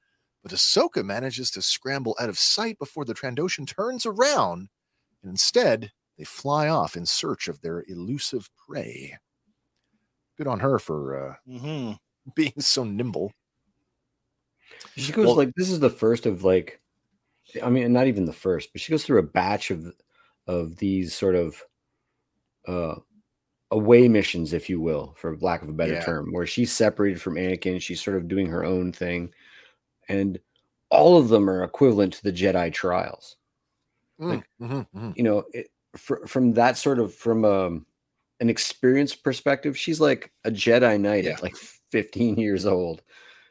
But 0.42 0.52
Ahsoka 0.52 1.04
manages 1.04 1.50
to 1.50 1.60
scramble 1.60 2.16
out 2.18 2.30
of 2.30 2.38
sight 2.38 2.78
before 2.78 3.04
the 3.04 3.12
Trandoshan 3.12 3.66
turns 3.66 4.06
around, 4.06 4.70
and 5.22 5.30
instead, 5.30 5.92
they 6.16 6.24
fly 6.24 6.68
off 6.68 6.96
in 6.96 7.04
search 7.04 7.48
of 7.48 7.60
their 7.60 7.84
elusive 7.86 8.48
prey. 8.66 9.18
Good 10.38 10.46
on 10.46 10.60
her 10.60 10.78
for 10.78 11.28
uh, 11.28 11.34
hmm 11.46 11.92
being 12.34 12.58
so 12.58 12.84
nimble. 12.84 13.32
She 14.96 15.12
goes 15.12 15.26
Well- 15.26 15.36
like 15.36 15.52
this 15.56 15.70
is 15.70 15.80
the 15.80 15.90
first 15.90 16.26
of 16.26 16.44
like 16.44 16.80
I 17.62 17.68
mean 17.70 17.92
not 17.92 18.06
even 18.06 18.24
the 18.24 18.32
first, 18.32 18.72
but 18.72 18.80
she 18.80 18.92
goes 18.92 19.04
through 19.04 19.18
a 19.18 19.22
batch 19.24 19.70
of 19.70 19.92
of 20.46 20.76
these 20.76 21.14
sort 21.14 21.34
of 21.34 21.62
uh 22.66 22.96
away 23.70 24.06
missions, 24.08 24.52
if 24.52 24.68
you 24.68 24.80
will, 24.80 25.14
for 25.16 25.36
lack 25.38 25.62
of 25.62 25.68
a 25.68 25.72
better 25.72 25.94
Yeah. 25.94 26.04
term, 26.04 26.32
where 26.32 26.46
she's 26.46 26.70
separated 26.72 27.20
from 27.22 27.36
Anakin, 27.36 27.80
she's 27.80 28.02
sort 28.02 28.16
of 28.18 28.28
doing 28.28 28.46
her 28.48 28.64
own 28.64 28.92
thing, 28.92 29.32
and 30.08 30.38
all 30.90 31.16
of 31.16 31.28
them 31.30 31.48
are 31.48 31.64
equivalent 31.64 32.12
to 32.14 32.22
the 32.22 32.32
Jedi 32.32 32.70
trials. 32.72 33.36
Mm, 34.20 34.42
mhm, 34.60 34.86
mhm. 34.94 35.16
You 35.16 35.22
know, 35.22 35.44
it, 35.54 35.70
fr- 35.96 36.26
from 36.26 36.52
that 36.52 36.76
sort 36.76 36.98
of 36.98 37.14
from 37.14 37.46
um, 37.46 37.86
an 38.40 38.50
experience 38.50 39.14
perspective, 39.14 39.76
she's 39.78 40.00
like 40.00 40.30
a 40.44 40.50
Jedi 40.50 41.00
Knight 41.00 41.24
Yeah. 41.24 41.32
at 41.32 41.42
like 41.42 41.56
15 41.56 42.36
years 42.38 42.66
old. 42.66 43.02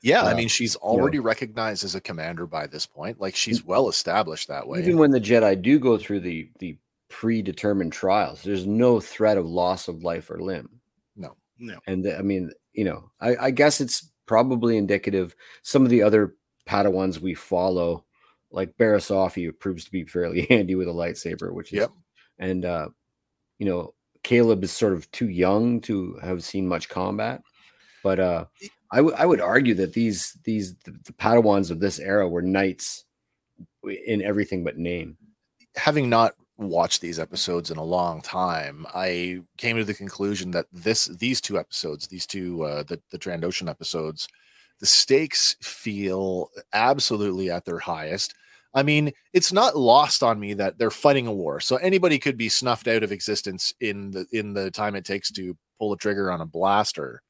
Yeah, 0.01 0.23
I 0.23 0.31
Uh, 0.33 0.35
mean, 0.37 0.47
she's 0.47 0.75
already 0.77 1.19
recognized 1.19 1.83
as 1.83 1.93
a 1.95 2.01
commander 2.01 2.47
by 2.47 2.65
this 2.67 2.85
point. 2.85 3.19
Like 3.21 3.35
she's 3.35 3.63
well 3.63 3.87
established 3.89 4.47
that 4.47 4.67
way. 4.67 4.79
Even 4.79 4.97
when 4.97 5.11
the 5.11 5.21
Jedi 5.21 5.61
do 5.61 5.79
go 5.79 5.97
through 5.97 6.21
the 6.21 6.49
the 6.59 6.77
predetermined 7.09 7.91
trials, 7.93 8.41
there's 8.41 8.65
no 8.65 8.99
threat 8.99 9.37
of 9.37 9.45
loss 9.45 9.87
of 9.87 10.03
life 10.03 10.29
or 10.31 10.39
limb. 10.39 10.69
no, 11.15 11.35
No. 11.59 11.79
And 11.85 12.03
the- 12.05 12.17
I 12.17 12.21
mean, 12.21 12.51
you 12.73 12.83
know, 12.85 13.11
I, 13.19 13.35
I 13.35 13.51
guess 13.51 13.81
it's 13.81 14.09
probably 14.25 14.77
indicative. 14.77 15.35
Some 15.61 15.83
of 15.83 15.89
the 15.89 16.01
other 16.01 16.35
Padawans 16.65 17.19
we 17.19 17.33
follow, 17.35 18.05
like 18.49 18.77
Barriss 18.77 19.11
Offee, 19.11 19.51
proves 19.59 19.83
to 19.85 19.91
be 19.91 20.05
fairly 20.05 20.45
handy 20.49 20.75
with 20.75 20.87
a 20.87 20.91
lightsaber, 20.91 21.53
which 21.53 21.73
is, 21.73 21.79
Yep. 21.79 21.91
and 22.39 22.65
uh, 22.65 22.89
you 23.59 23.65
know, 23.67 23.93
Caleb 24.23 24.63
is 24.63 24.71
sort 24.71 24.93
of 24.93 25.11
too 25.11 25.27
young 25.29 25.81
to 25.81 26.17
have 26.23 26.43
seen 26.43 26.67
much 26.67 26.87
combat. 26.89 27.41
But 28.03 28.19
uh, 28.19 28.45
I 28.99 29.25
would 29.25 29.41
argue 29.41 29.73
that 29.75 29.93
these 29.93 30.37
these 30.43 30.75
the, 30.85 30.91
the 31.05 31.13
Padawans 31.13 31.71
of 31.71 31.79
this 31.79 31.99
era 31.99 32.27
were 32.27 32.41
knights 32.41 33.05
in 34.07 34.21
everything 34.21 34.63
but 34.63 34.77
name. 34.77 35.17
having 35.75 36.09
not 36.09 36.33
watched 36.57 37.01
these 37.01 37.19
episodes 37.19 37.71
in 37.71 37.77
a 37.77 37.83
long 37.83 38.21
time, 38.21 38.85
I 38.93 39.41
came 39.57 39.77
to 39.77 39.83
the 39.83 39.93
conclusion 39.93 40.51
that 40.51 40.67
this 40.71 41.05
these 41.05 41.41
two 41.41 41.57
episodes, 41.57 42.07
these 42.07 42.25
two 42.27 42.63
uh, 42.63 42.83
the 42.83 43.01
the 43.11 43.19
Trandoshan 43.19 43.69
episodes, 43.69 44.27
the 44.79 44.85
stakes 44.85 45.55
feel 45.61 46.49
absolutely 46.73 47.49
at 47.49 47.65
their 47.65 47.79
highest. 47.79 48.33
I 48.73 48.83
mean, 48.83 49.11
it's 49.33 49.51
not 49.51 49.75
lost 49.75 50.23
on 50.23 50.39
me 50.39 50.53
that 50.53 50.77
they're 50.77 50.91
fighting 50.91 51.27
a 51.27 51.33
war. 51.33 51.59
So 51.59 51.75
anybody 51.77 52.17
could 52.19 52.37
be 52.37 52.47
snuffed 52.47 52.87
out 52.87 53.03
of 53.03 53.11
existence 53.11 53.73
in 53.81 54.11
the 54.11 54.25
in 54.31 54.53
the 54.53 54.71
time 54.71 54.95
it 54.95 55.05
takes 55.05 55.31
to 55.31 55.57
pull 55.79 55.93
a 55.93 55.97
trigger 55.97 56.31
on 56.31 56.41
a 56.41 56.45
blaster. 56.45 57.21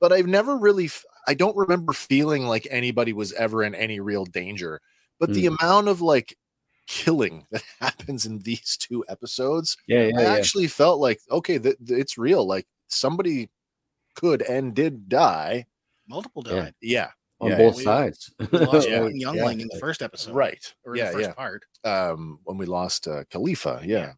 But 0.00 0.12
I've 0.12 0.26
never 0.26 0.56
really 0.56 0.90
I 1.26 1.34
don't 1.34 1.56
remember 1.56 1.92
feeling 1.92 2.46
like 2.46 2.66
anybody 2.70 3.12
was 3.12 3.32
ever 3.34 3.62
in 3.62 3.74
any 3.74 4.00
real 4.00 4.24
danger. 4.24 4.80
But 5.18 5.32
the 5.34 5.46
amount 5.46 5.88
of 5.88 6.00
like 6.00 6.36
killing 6.86 7.46
that 7.52 7.62
happens 7.80 8.26
in 8.26 8.38
these 8.40 8.76
two 8.78 9.04
episodes, 9.08 9.76
Yeah, 9.86 10.04
yeah, 10.06 10.18
I 10.18 10.22
yeah. 10.22 10.32
actually 10.32 10.66
felt 10.66 10.98
like 11.00 11.20
okay, 11.30 11.58
that 11.58 11.76
it's 11.88 12.16
real. 12.18 12.46
Like 12.46 12.66
somebody 12.88 13.50
could 14.14 14.42
and 14.42 14.74
did 14.74 15.08
die. 15.08 15.66
Multiple 16.08 16.42
died. 16.42 16.74
Yeah, 16.80 17.10
on 17.40 17.50
Yeah, 17.50 17.58
both 17.58 17.76
we- 17.76 17.84
sides. 17.84 18.32
We 18.50 18.58
lost 18.60 18.88
Yeah. 18.90 19.02
one 19.02 19.16
youngling 19.20 19.58
Yeah. 19.58 19.64
in 19.64 19.68
the 19.72 19.78
first 19.78 20.00
episode, 20.02 20.34
right. 20.34 20.74
Or 20.84 20.96
yeah, 20.96 21.06
the 21.06 21.12
first 21.12 21.28
yeah. 21.28 21.34
part. 21.34 21.62
um, 21.84 22.38
when 22.44 22.56
we 22.58 22.66
lost 22.66 23.06
uh, 23.06 23.24
Kalifa. 23.30 23.84
Yeah. 23.84 23.98
Yeah. 23.98 24.12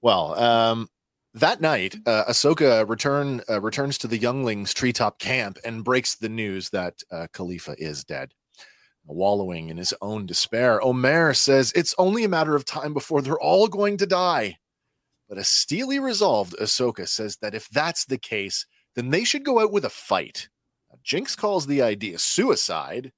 Well, 0.00 0.34
um, 0.40 0.88
that 1.34 1.60
night, 1.60 1.96
uh, 2.06 2.24
Ahsoka 2.28 2.86
return 2.88 3.40
uh, 3.48 3.60
returns 3.60 3.96
to 3.98 4.06
the 4.06 4.18
younglings' 4.18 4.74
treetop 4.74 5.18
camp 5.18 5.58
and 5.64 5.84
breaks 5.84 6.14
the 6.14 6.28
news 6.28 6.70
that 6.70 7.02
uh, 7.10 7.26
Kalifa 7.32 7.74
is 7.78 8.04
dead. 8.04 8.34
Wallowing 9.06 9.68
in 9.68 9.78
his 9.78 9.94
own 10.00 10.26
despair, 10.26 10.82
Omer 10.82 11.34
says 11.34 11.72
it's 11.74 11.94
only 11.98 12.24
a 12.24 12.28
matter 12.28 12.54
of 12.54 12.64
time 12.64 12.92
before 12.92 13.22
they're 13.22 13.40
all 13.40 13.66
going 13.66 13.96
to 13.96 14.06
die. 14.06 14.58
But 15.28 15.38
a 15.38 15.44
steely 15.44 15.98
resolved 15.98 16.54
Ahsoka 16.60 17.08
says 17.08 17.38
that 17.38 17.54
if 17.54 17.68
that's 17.70 18.04
the 18.04 18.18
case, 18.18 18.66
then 18.94 19.10
they 19.10 19.24
should 19.24 19.44
go 19.44 19.58
out 19.58 19.72
with 19.72 19.86
a 19.86 19.90
fight. 19.90 20.48
Now, 20.90 20.98
Jinx 21.02 21.34
calls 21.34 21.66
the 21.66 21.80
idea 21.80 22.18
suicide, 22.18 23.10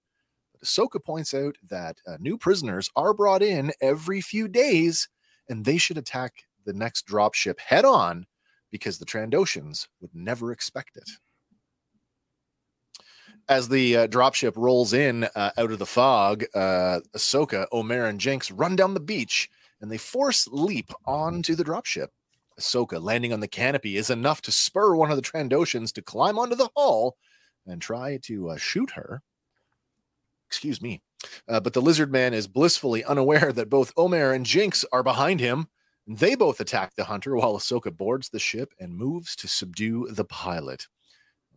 but 0.53 0.63
Ahsoka 0.63 1.05
points 1.05 1.35
out 1.35 1.57
that 1.69 1.99
uh, 2.07 2.17
new 2.21 2.39
prisoners 2.39 2.89
are 2.95 3.13
brought 3.13 3.43
in 3.43 3.73
every 3.81 4.21
few 4.21 4.47
days, 4.47 5.09
and 5.49 5.65
they 5.65 5.77
should 5.77 5.99
attack 5.99 6.45
the 6.65 6.73
next 6.73 7.07
dropship 7.07 7.59
head 7.59 7.85
on 7.85 8.27
because 8.71 8.99
the 8.99 9.07
Trandoshans 9.07 9.87
would 10.01 10.15
never 10.15 10.53
expect 10.53 10.97
it. 10.97 11.09
As 13.49 13.69
the 13.69 13.97
uh, 13.97 14.07
dropship 14.09 14.55
rolls 14.57 14.93
in 14.93 15.25
uh, 15.35 15.51
out 15.57 15.71
of 15.71 15.79
the 15.79 15.87
fog, 15.87 16.45
uh, 16.55 17.01
Ahsoka, 17.15 17.67
Omer, 17.73 18.07
and 18.07 18.19
Jinx 18.19 18.51
run 18.51 18.75
down 18.75 18.95
the 18.95 19.01
beach 19.01 19.51
and 19.81 19.91
they 19.91 19.99
force 19.99 20.49
leap 20.49 20.91
onto 21.05 21.55
the 21.55 21.65
dropship. 21.65 22.09
Ahsoka 22.59 23.03
landing 23.03 23.33
on 23.33 23.41
the 23.41 23.49
canopy 23.49 23.97
is 23.97 24.11
enough 24.11 24.41
to 24.43 24.53
spur 24.53 24.95
one 24.95 25.11
of 25.11 25.17
the 25.17 25.23
Trandoshans 25.23 25.93
to 25.93 26.03
climb 26.03 26.39
onto 26.39 26.55
the 26.55 26.71
hull 26.77 27.17
and 27.67 27.83
try 27.83 28.19
to 28.23 28.51
uh, 28.51 28.57
shoot 28.57 28.93
her. 28.93 29.23
Excuse 30.49 30.81
me. 30.81 31.03
Uh, 31.49 31.61
but 31.61 31.73
the 31.73 31.83
lizard 31.83 32.13
man 32.13 32.35
is 32.35 32.47
blissfully 32.47 33.05
unaware 33.05 33.53
that 33.53 33.71
both 33.71 33.93
Omer 33.97 34.33
and 34.33 34.47
Jinx 34.47 34.85
are 34.93 35.03
behind 35.03 35.41
him. 35.41 35.69
They 36.07 36.35
both 36.35 36.61
attack 36.61 36.95
the 36.95 37.05
hunter 37.05 37.37
while 37.37 37.57
Ahsoka 37.57 37.97
boards 37.97 38.29
the 38.29 38.39
ship 38.39 38.73
and 38.79 38.95
moves 38.95 39.37
to 39.37 39.49
subdue 39.49 40.09
the 40.11 40.25
pilot. 40.25 40.87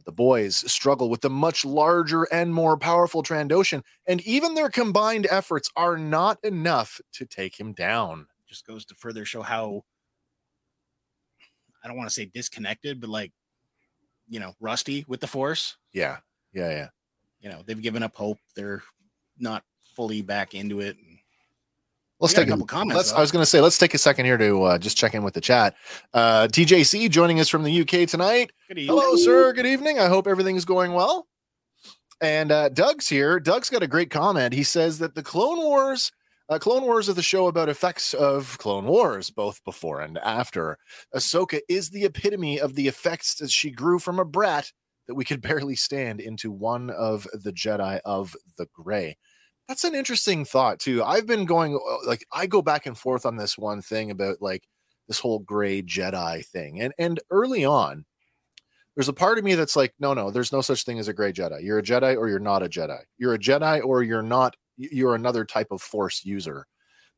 The 0.05 0.11
boys 0.13 0.71
struggle 0.71 1.09
with 1.09 1.19
the 1.19 1.29
much 1.29 1.65
larger 1.65 2.23
and 2.31 2.53
more 2.53 2.77
powerful 2.77 3.23
Trandoshan, 3.23 3.83
and 4.07 4.21
even 4.21 4.55
their 4.55 4.69
combined 4.69 5.27
efforts 5.29 5.69
are 5.75 5.97
not 5.97 6.37
enough 6.43 7.01
to 7.13 7.25
take 7.25 7.59
him 7.59 7.73
down. 7.73 8.27
Just 8.47 8.65
goes 8.65 8.85
to 8.85 8.95
further 8.95 9.25
show 9.25 9.41
how 9.41 9.83
I 11.83 11.89
don't 11.89 11.97
want 11.97 12.09
to 12.09 12.13
say 12.13 12.25
disconnected, 12.25 13.01
but 13.01 13.09
like 13.09 13.33
you 14.29 14.39
know, 14.39 14.53
rusty 14.59 15.05
with 15.07 15.19
the 15.19 15.27
force. 15.27 15.77
Yeah, 15.93 16.17
yeah, 16.53 16.69
yeah. 16.69 16.87
You 17.39 17.49
know, 17.49 17.63
they've 17.65 17.81
given 17.81 18.03
up 18.03 18.15
hope. 18.15 18.39
They're 18.55 18.83
not 19.37 19.63
fully 19.95 20.21
back 20.21 20.53
into 20.53 20.79
it. 20.79 20.97
Let's 22.19 22.33
take 22.33 22.47
a 22.47 22.51
couple 22.51 22.65
comments, 22.65 22.95
Let's, 22.95 23.11
though. 23.11 23.17
I 23.17 23.21
was 23.21 23.31
going 23.31 23.43
to 23.43 23.45
say, 23.45 23.61
let's 23.61 23.77
take 23.77 23.93
a 23.93 23.99
second 23.99 24.25
here 24.25 24.37
to 24.37 24.63
uh, 24.63 24.77
just 24.79 24.97
check 24.97 25.13
in 25.13 25.23
with 25.23 25.35
the 25.35 25.41
chat. 25.41 25.75
Uh, 26.13 26.47
TJC 26.47 27.11
joining 27.11 27.39
us 27.39 27.47
from 27.47 27.63
the 27.63 27.81
UK 27.81 28.09
tonight. 28.09 28.51
Good 28.67 28.79
evening. 28.79 28.97
Hello, 28.97 29.15
sir. 29.17 29.53
Good 29.53 29.67
evening. 29.67 29.99
I 29.99 30.07
hope 30.07 30.25
everything's 30.25 30.65
going 30.65 30.93
well. 30.93 31.27
And 32.19 32.51
uh, 32.51 32.69
Doug's 32.69 33.07
here. 33.07 33.39
Doug's 33.39 33.69
got 33.69 33.83
a 33.83 33.87
great 33.87 34.09
comment. 34.09 34.53
He 34.53 34.63
says 34.63 34.97
that 34.97 35.13
the 35.13 35.21
Clone 35.21 35.59
Wars, 35.59 36.11
uh, 36.49 36.57
Clone 36.57 36.81
Wars 36.83 37.07
are 37.07 37.13
the 37.13 37.21
show 37.21 37.45
about 37.45 37.69
effects 37.69 38.15
of 38.15 38.57
Clone 38.57 38.85
Wars, 38.85 39.29
both 39.29 39.63
before 39.63 40.01
and 40.01 40.17
after. 40.17 40.79
Ahsoka 41.15 41.59
is 41.69 41.91
the 41.91 42.05
epitome 42.05 42.59
of 42.59 42.73
the 42.73 42.87
effects 42.87 43.39
as 43.41 43.51
she 43.51 43.69
grew 43.69 43.99
from 43.99 44.17
a 44.17 44.25
brat 44.25 44.71
that 45.05 45.13
we 45.13 45.23
could 45.23 45.41
barely 45.43 45.75
stand 45.75 46.19
into 46.19 46.51
one 46.51 46.89
of 46.89 47.27
the 47.31 47.53
Jedi 47.53 47.99
of 48.03 48.35
the 48.57 48.67
Gray. 48.73 49.17
That's 49.67 49.83
an 49.83 49.95
interesting 49.95 50.45
thought 50.45 50.79
too. 50.79 51.03
I've 51.03 51.27
been 51.27 51.45
going 51.45 51.75
uh, 51.75 52.07
like 52.07 52.25
I 52.31 52.47
go 52.47 52.61
back 52.61 52.85
and 52.85 52.97
forth 52.97 53.25
on 53.25 53.35
this 53.35 53.57
one 53.57 53.81
thing 53.81 54.11
about 54.11 54.41
like 54.41 54.63
this 55.07 55.19
whole 55.19 55.39
gray 55.39 55.81
Jedi 55.81 56.45
thing. 56.45 56.81
And 56.81 56.93
and 56.97 57.19
early 57.31 57.65
on, 57.65 58.05
there's 58.95 59.09
a 59.09 59.13
part 59.13 59.37
of 59.37 59.43
me 59.43 59.55
that's 59.55 59.75
like, 59.75 59.93
no, 59.99 60.13
no, 60.13 60.31
there's 60.31 60.51
no 60.51 60.61
such 60.61 60.83
thing 60.83 60.99
as 60.99 61.07
a 61.07 61.13
gray 61.13 61.31
Jedi. 61.33 61.63
You're 61.63 61.79
a 61.79 61.83
Jedi 61.83 62.17
or 62.17 62.29
you're 62.29 62.39
not 62.39 62.63
a 62.63 62.69
Jedi. 62.69 62.99
You're 63.17 63.35
a 63.35 63.39
Jedi 63.39 63.83
or 63.83 64.03
you're 64.03 64.23
not, 64.23 64.55
you're 64.77 65.15
another 65.15 65.45
type 65.45 65.67
of 65.71 65.81
force 65.81 66.25
user. 66.25 66.65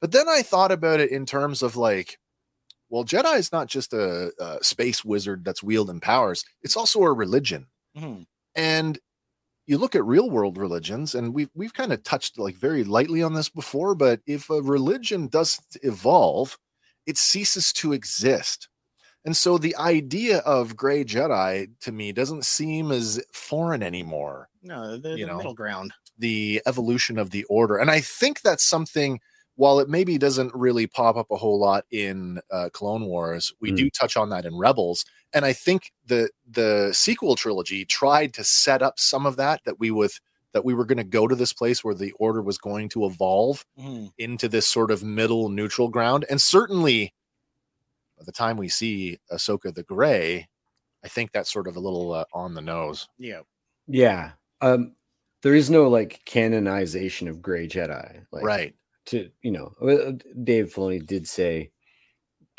But 0.01 0.11
then 0.11 0.27
I 0.27 0.41
thought 0.41 0.71
about 0.71 0.99
it 0.99 1.11
in 1.11 1.25
terms 1.25 1.61
of 1.61 1.77
like, 1.77 2.17
well, 2.89 3.05
Jedi 3.05 3.37
is 3.37 3.51
not 3.51 3.67
just 3.67 3.93
a, 3.93 4.31
a 4.39 4.63
space 4.63 5.05
wizard 5.05 5.45
that's 5.45 5.63
wielding 5.63 5.99
powers, 5.99 6.43
it's 6.63 6.75
also 6.75 7.01
a 7.03 7.13
religion. 7.13 7.67
Mhm. 7.95 8.25
And 8.55 8.99
you 9.69 9.77
look 9.77 9.95
at 9.95 10.03
real 10.05 10.29
world 10.31 10.57
religions, 10.57 11.15
and 11.15 11.33
we've 11.33 11.49
we've 11.55 11.73
kind 11.73 11.93
of 11.93 12.03
touched 12.03 12.39
like 12.39 12.55
very 12.57 12.83
lightly 12.83 13.21
on 13.23 13.33
this 13.35 13.49
before, 13.49 13.93
but 13.95 14.19
if 14.25 14.49
a 14.49 14.61
religion 14.61 15.27
doesn't 15.27 15.77
evolve, 15.83 16.57
it 17.05 17.17
ceases 17.17 17.71
to 17.73 17.93
exist. 17.93 18.67
And 19.25 19.37
so 19.37 19.57
the 19.57 19.75
idea 19.75 20.39
of 20.39 20.75
gray 20.75 21.03
Jedi 21.03 21.67
to 21.81 21.91
me 21.91 22.11
doesn't 22.13 22.45
seem 22.45 22.91
as 22.91 23.21
foreign 23.33 23.83
anymore. 23.83 24.49
No, 24.63 24.97
they're 24.97 25.17
You 25.17 25.25
the 25.25 25.31
know. 25.33 25.37
middle 25.37 25.53
ground. 25.53 25.93
The 26.17 26.61
evolution 26.65 27.19
of 27.19 27.29
the 27.31 27.43
order. 27.45 27.77
And 27.77 27.91
I 27.91 27.99
think 28.01 28.41
that's 28.41 28.65
something, 28.67 29.19
while 29.55 29.79
it 29.79 29.89
maybe 29.89 30.17
doesn't 30.17 30.55
really 30.55 30.87
pop 30.87 31.17
up 31.17 31.29
a 31.31 31.35
whole 31.35 31.59
lot 31.59 31.83
in 31.91 32.39
uh, 32.49 32.69
Clone 32.73 33.05
Wars, 33.05 33.53
we 33.61 33.71
Mm. 33.71 33.77
do 33.77 33.89
touch 33.91 34.15
on 34.17 34.29
that 34.29 34.45
in 34.45 34.57
Rebels. 34.57 35.05
And 35.33 35.45
I 35.45 35.53
think 35.53 35.91
the 36.05 36.29
the 36.49 36.91
sequel 36.93 37.35
trilogy 37.35 37.85
tried 37.85 38.33
to 38.35 38.43
set 38.43 38.81
up 38.81 38.99
some 38.99 39.25
of 39.25 39.35
that 39.37 39.61
that 39.65 39.79
we 39.79 39.91
with 39.91 40.19
that 40.53 40.65
we 40.65 40.73
were 40.73 40.85
going 40.85 40.97
to 40.97 41.03
go 41.03 41.27
to 41.27 41.35
this 41.35 41.53
place 41.53 41.83
where 41.83 41.93
the 41.93 42.11
order 42.13 42.41
was 42.41 42.57
going 42.57 42.89
to 42.89 43.05
evolve 43.05 43.63
Mhm. 43.77 44.11
into 44.17 44.47
this 44.49 44.67
sort 44.67 44.89
of 44.89 45.03
middle 45.03 45.49
neutral 45.49 45.89
ground. 45.89 46.25
And 46.29 46.41
certainly 46.41 47.13
by 48.17 48.23
the 48.25 48.31
time 48.31 48.57
we 48.57 48.67
see 48.69 49.19
Ahsoka 49.31 49.73
the 49.73 49.83
Gray, 49.83 50.47
I 51.03 51.07
think 51.07 51.31
that's 51.31 51.53
sort 51.53 51.67
of 51.67 51.75
a 51.75 51.79
little 51.79 52.11
uh, 52.13 52.25
on 52.33 52.53
the 52.55 52.61
nose. 52.61 53.07
Yeah. 53.19 53.41
yeah. 53.87 54.31
Um, 54.61 54.95
there 55.43 55.53
is 55.55 55.69
no 55.69 55.87
like 55.87 56.19
canonization 56.25 57.27
of 57.27 57.41
Gray 57.41 57.67
Jedi. 57.67 58.25
Like, 58.31 58.43
right. 58.43 58.75
To 59.05 59.29
you 59.41 59.51
know, 59.51 59.73
uh, 59.81 60.11
Dave 60.43 60.73
Filoni 60.73 61.05
did 61.05 61.27
say 61.27 61.71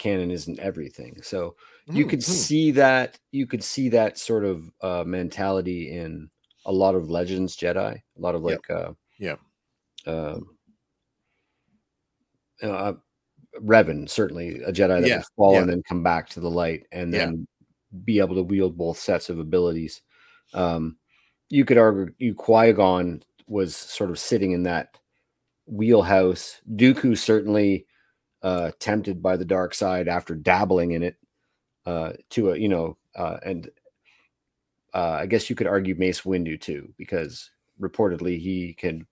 canon 0.00 0.30
isn't 0.32 0.58
everything. 0.58 1.22
So 1.22 1.54
you 1.86 2.06
could 2.06 2.18
Mhm. 2.20 2.24
see 2.24 2.70
that 2.72 3.20
you 3.30 3.46
could 3.46 3.62
see 3.62 3.88
that 3.90 4.18
sort 4.18 4.44
of 4.44 4.72
uh, 4.80 5.04
mentality 5.06 5.90
in 5.96 6.30
a 6.66 6.72
lot 6.72 6.94
of 6.96 7.08
Legends 7.10 7.56
Jedi. 7.56 7.94
A 7.94 8.20
lot 8.20 8.34
of 8.34 8.42
Yep. 8.42 8.60
like 8.68 8.70
uh, 8.70 8.92
Yep. 9.18 9.40
um, 10.06 10.56
uh, 12.62 12.94
Revan, 13.60 14.08
certainly 14.08 14.62
a 14.62 14.72
Jedi 14.72 15.00
that 15.00 15.08
Yeah, 15.08 15.16
would 15.18 15.24
fall 15.36 15.54
yeah. 15.54 15.60
and 15.62 15.70
then 15.70 15.82
come 15.82 16.02
back 16.02 16.28
to 16.30 16.40
the 16.40 16.50
light 16.50 16.86
and 16.92 17.12
Yeah. 17.12 17.26
then 17.26 17.46
be 18.04 18.18
able 18.20 18.36
to 18.36 18.42
wield 18.42 18.76
both 18.76 18.98
sets 18.98 19.28
of 19.28 19.38
abilities. 19.38 20.02
Um, 20.54 20.98
you 21.48 21.64
could 21.64 21.78
argue 21.78 22.14
you 22.18 22.34
Qui 22.34 22.72
Gon 22.72 23.22
was 23.46 23.76
sort 23.76 24.10
of 24.10 24.18
sitting 24.18 24.52
in 24.52 24.62
that 24.64 24.96
wheelhouse. 25.66 26.60
Dooku 26.74 27.18
certainly 27.18 27.86
uh, 28.42 28.70
tempted 28.78 29.22
by 29.22 29.36
the 29.36 29.44
dark 29.44 29.74
side 29.74 30.08
after 30.08 30.34
dabbling 30.34 30.92
in 30.92 31.02
it 31.02 31.16
uh, 31.86 32.12
to 32.30 32.52
a 32.52 32.56
you 32.56 32.68
know, 32.68 32.96
uh, 33.16 33.38
and 33.44 33.70
uh, 34.94 35.18
I 35.20 35.26
guess 35.26 35.50
you 35.50 35.56
could 35.56 35.66
argue 35.66 35.94
Mace 35.94 36.22
Windu 36.22 36.60
too 36.60 36.92
because 36.96 37.50
reportedly 37.80 38.38
he 38.38 38.74
can 38.74 39.06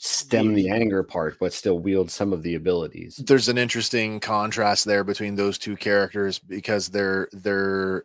stem 0.00 0.54
the 0.54 0.70
anger 0.70 1.02
part 1.02 1.36
but 1.40 1.52
still 1.52 1.80
wield 1.80 2.08
some 2.08 2.32
of 2.32 2.44
the 2.44 2.54
abilities. 2.54 3.16
there's 3.16 3.48
an 3.48 3.58
interesting 3.58 4.20
contrast 4.20 4.84
there 4.84 5.02
between 5.02 5.34
those 5.34 5.58
two 5.58 5.74
characters 5.74 6.38
because 6.38 6.88
they're 6.88 7.28
they're 7.32 8.04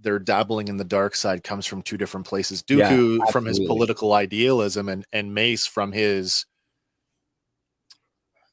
their 0.00 0.18
dabbling 0.18 0.68
in 0.68 0.76
the 0.76 0.84
dark 0.84 1.14
side 1.16 1.42
comes 1.42 1.66
from 1.66 1.82
two 1.82 1.96
different 1.96 2.26
places. 2.26 2.62
Yeah, 2.68 2.90
Dooku 2.90 3.30
from 3.30 3.46
his 3.46 3.58
political 3.58 4.12
idealism 4.12 4.88
and 4.88 5.04
and 5.12 5.34
Mace 5.34 5.66
from 5.66 5.92
his 5.92 6.46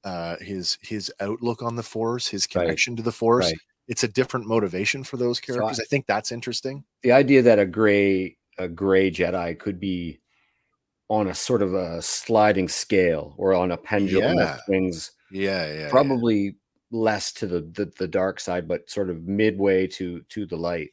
uh 0.05 0.38
his 0.39 0.77
his 0.81 1.12
outlook 1.19 1.62
on 1.62 1.75
the 1.75 1.83
force, 1.83 2.27
his 2.27 2.45
Right. 2.55 2.63
connection 2.63 2.95
to 2.95 3.03
the 3.03 3.12
force. 3.12 3.45
Right. 3.47 3.57
It's 3.88 4.03
a 4.03 4.07
different 4.07 4.47
motivation 4.47 5.03
for 5.03 5.17
those 5.17 5.39
characters. 5.39 5.79
I 5.79 5.83
think 5.83 6.05
that's 6.07 6.31
interesting. 6.31 6.85
the 7.03 7.12
idea 7.12 7.41
that 7.41 7.59
a 7.59 7.65
gray 7.65 8.38
a 8.57 8.67
gray 8.69 9.12
Jedi 9.12 9.59
could 9.59 9.79
be 9.79 10.19
on 11.09 11.27
a 11.27 11.35
sort 11.35 11.62
of 11.62 11.74
a 11.75 12.01
sliding 12.01 12.67
scale 12.69 13.35
or 13.38 13.53
on 13.53 13.71
a 13.71 13.77
pendulum 13.77 14.38
Yeah. 14.38 14.45
that 14.45 14.65
swings 14.65 15.12
Yeah, 15.31 15.67
yeah. 15.67 15.79
yeah. 15.81 15.89
probably 15.89 16.55
less 16.91 17.31
to 17.33 17.47
the, 17.47 17.62
the 17.62 17.91
the 18.00 18.07
dark 18.07 18.39
side, 18.39 18.67
but 18.67 18.89
sort 18.89 19.09
of 19.09 19.24
midway 19.27 19.85
to 19.88 20.21
to 20.29 20.45
the 20.45 20.55
light. 20.57 20.91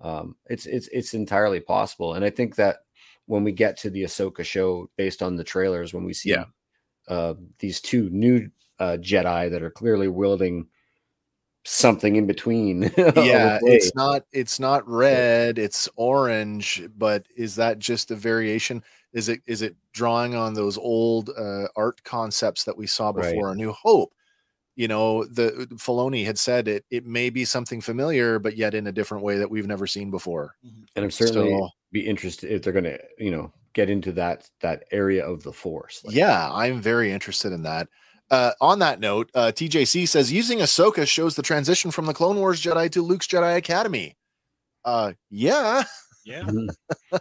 Um, 0.00 0.36
it's 0.46 0.66
it's 0.66 0.88
it's 0.88 1.14
entirely 1.14 1.60
possible, 1.60 2.14
and 2.14 2.24
I 2.24 2.30
think 2.30 2.56
that 2.56 2.78
when 3.26 3.44
we 3.44 3.52
get 3.52 3.76
to 3.78 3.90
the 3.90 4.02
Ahsoka 4.04 4.44
show, 4.44 4.88
based 4.96 5.22
on 5.22 5.36
the 5.36 5.44
trailers, 5.44 5.92
when 5.94 6.04
we 6.04 6.12
see 6.12 6.30
Yeah. 6.30 6.44
Uh, 7.08 7.34
these 7.58 7.80
two 7.80 8.08
new 8.10 8.50
uh, 8.78 8.96
Jedi 9.00 9.50
that 9.50 9.62
are 9.62 9.70
clearly 9.70 10.08
wielding 10.08 10.66
something 11.64 12.14
in 12.16 12.26
between. 12.26 12.82
yeah 13.16 13.58
it's 13.62 13.92
not 13.96 14.22
it's 14.32 14.60
not 14.60 14.88
red 14.88 15.58
it's 15.58 15.88
orange 15.96 16.82
but 16.96 17.26
is 17.36 17.56
that 17.56 17.78
just 17.78 18.10
a 18.10 18.14
variation? 18.16 18.82
Is 19.12 19.28
it 19.28 19.40
is 19.46 19.62
it 19.62 19.74
drawing 19.92 20.34
on 20.34 20.54
those 20.54 20.78
old 20.78 21.30
uh, 21.36 21.66
art 21.74 22.02
concepts 22.04 22.64
that 22.64 22.76
we 22.76 22.86
saw 22.86 23.10
Right. 23.10 23.32
before 23.32 23.50
a 23.52 23.54
new 23.56 23.72
hope? 23.72 24.12
You 24.76 24.88
know 24.88 25.24
the 25.24 25.66
Filoni 25.76 26.24
had 26.24 26.38
said 26.38 26.68
it 26.68 26.84
it 26.90 27.04
may 27.06 27.30
be 27.30 27.44
something 27.44 27.80
familiar 27.80 28.38
but 28.38 28.56
yet 28.56 28.74
in 28.74 28.86
a 28.86 28.92
different 28.92 29.24
way 29.24 29.38
that 29.38 29.50
we've 29.50 29.66
never 29.66 29.86
seen 29.86 30.10
before. 30.10 30.54
And 30.94 31.04
I'm 31.04 31.10
certainly 31.10 31.50
So- 31.50 31.68
be 31.92 32.06
interested 32.06 32.50
if 32.52 32.62
they're 32.62 32.72
going 32.72 32.84
to, 32.84 32.98
you 33.18 33.30
know, 33.30 33.52
get 33.76 33.88
into 33.90 34.10
that 34.12 34.48
that 34.60 34.82
area 34.90 35.24
of 35.24 35.42
the 35.44 35.52
force. 35.52 36.00
Like, 36.04 36.16
yeah 36.16 36.50
i'm 36.52 36.80
very 36.80 37.12
interested 37.12 37.52
in 37.52 37.62
that 37.62 37.86
uh, 38.28 38.50
on 38.60 38.80
that 38.80 38.98
note, 38.98 39.30
uh, 39.36 39.52
TJC 39.54 40.08
says 40.08 40.32
using 40.32 40.58
Ahsoka 40.58 41.06
shows 41.06 41.36
the 41.36 41.42
transition 41.44 41.92
from 41.92 42.06
the 42.06 42.12
Clone 42.12 42.38
Wars 42.38 42.60
Jedi 42.60 42.90
to 42.90 43.00
Luke's 43.00 43.28
Jedi 43.28 43.56
Academy. 43.56 44.16
Uh, 44.84 45.12
yeah, 45.30 45.84
Yeah. 46.24 46.42
Mhm. 46.42 46.68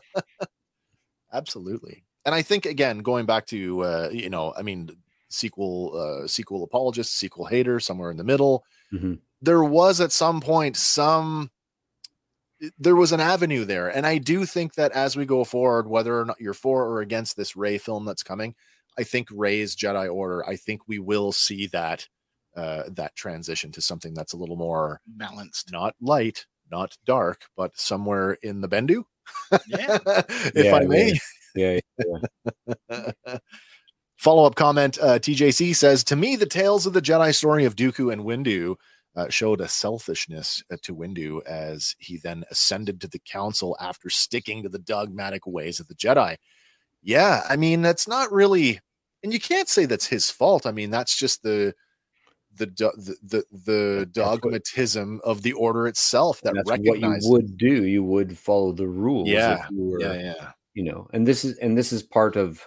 absolutely 1.33 2.03
and 2.25 2.33
i 2.33 2.41
think 2.41 2.65
again 2.65 2.99
going 2.99 3.25
back 3.25 3.45
to 3.45 3.81
uh 3.81 4.09
you 4.11 4.29
know 4.29 4.53
i 4.57 4.61
mean 4.61 4.89
sequel 5.29 5.91
uh 5.95 6.27
sequel 6.27 6.63
apologist 6.63 7.15
sequel 7.15 7.45
hater 7.45 7.79
somewhere 7.79 8.09
in 8.11 8.17
the 8.17 8.23
middle 8.23 8.63
Mhm. 8.93 9.19
there 9.41 9.63
was 9.63 9.99
at 10.01 10.11
some 10.11 10.39
point 10.41 10.77
some 10.77 11.51
there 12.77 12.95
was 12.95 13.11
an 13.11 13.19
avenue 13.19 13.65
there 13.65 13.87
and 13.87 14.05
i 14.05 14.17
do 14.17 14.45
think 14.45 14.75
that 14.75 14.91
as 14.91 15.15
we 15.15 15.25
go 15.25 15.43
forward 15.43 15.87
whether 15.87 16.19
or 16.19 16.25
not 16.25 16.39
you're 16.39 16.53
for 16.53 16.85
or 16.85 17.01
against 17.01 17.35
this 17.37 17.55
Rey 17.55 17.77
film 17.77 18.05
that's 18.05 18.23
coming 18.23 18.55
i 18.97 19.03
think 19.03 19.27
Rey's 19.31 19.75
jedi 19.75 20.13
order 20.13 20.47
i 20.47 20.55
think 20.55 20.81
we 20.87 20.99
will 20.99 21.31
see 21.31 21.67
that 21.67 22.07
uh 22.55 22.83
that 22.89 23.15
transition 23.15 23.71
to 23.73 23.81
something 23.81 24.13
that's 24.13 24.33
a 24.33 24.37
little 24.37 24.57
more 24.57 25.01
Balanced. 25.07 25.71
not 25.71 25.95
light 26.01 26.45
not 26.71 26.97
dark 27.05 27.45
but 27.55 27.77
somewhere 27.77 28.33
in 28.41 28.61
the 28.61 28.69
bendu 28.69 29.03
Yeah. 29.67 29.97
if 30.29 30.65
Yeah, 30.65 30.75
i 30.75 30.85
may 30.85 31.13
yeah, 31.55 31.79
Follow 34.17 34.45
up 34.45 34.55
comment 34.55 34.97
uh, 35.01 35.19
TJC 35.19 35.75
says, 35.75 36.03
To 36.05 36.15
me, 36.15 36.35
the 36.35 36.45
tales 36.45 36.85
of 36.85 36.93
the 36.93 37.01
Jedi 37.01 37.33
story 37.35 37.65
of 37.65 37.75
Dooku 37.75 38.11
and 38.11 38.23
Windu 38.23 38.75
uh, 39.15 39.29
showed 39.29 39.61
a 39.61 39.67
selfishness 39.67 40.63
uh, 40.71 40.77
to 40.83 40.95
Windu 40.95 41.43
as 41.45 41.95
he 41.99 42.17
then 42.17 42.43
ascended 42.51 42.99
to 43.01 43.07
the 43.07 43.19
council 43.19 43.77
after 43.79 44.09
sticking 44.09 44.63
to 44.63 44.69
the 44.69 44.79
dogmatic 44.79 45.47
ways 45.47 45.79
of 45.79 45.87
the 45.87 45.95
Jedi. 45.95 46.37
Yeah, 47.01 47.43
I 47.47 47.55
mean, 47.55 47.81
that's 47.81 48.07
not 48.07 48.31
really, 48.31 48.79
and 49.23 49.31
you 49.31 49.39
can't 49.39 49.69
say 49.69 49.85
that's 49.85 50.07
his 50.07 50.29
fault. 50.31 50.65
I 50.65 50.71
mean, 50.71 50.89
that's 50.89 51.15
just 51.17 51.43
the. 51.43 51.73
The, 52.57 52.67
the 52.67 53.15
the 53.21 53.43
the 53.51 54.09
That's 54.13 54.17
what- 54.17 54.41
dogmatism 54.41 55.19
of 55.25 55.41
the 55.41 55.51
order 55.51 55.87
itself 55.87 56.39
that 56.43 56.53
that's 56.55 56.69
what 56.69 56.99
you 57.01 57.17
would 57.23 57.57
do. 57.57 57.83
You 57.83 58.01
would 58.01 58.37
follow 58.37 58.71
the 58.71 58.87
rules. 58.87 59.27
Yeah, 59.27 59.65
if 59.65 59.71
you 59.71 59.83
were, 59.83 59.99
yeah 59.99 60.13
yeah 60.13 60.51
you 60.73 60.83
know, 60.83 61.09
and 61.11 61.27
this 61.27 61.43
is 61.43 61.57
and 61.57 61.77
this 61.77 61.91
is 61.91 62.01
part 62.01 62.37
of, 62.37 62.65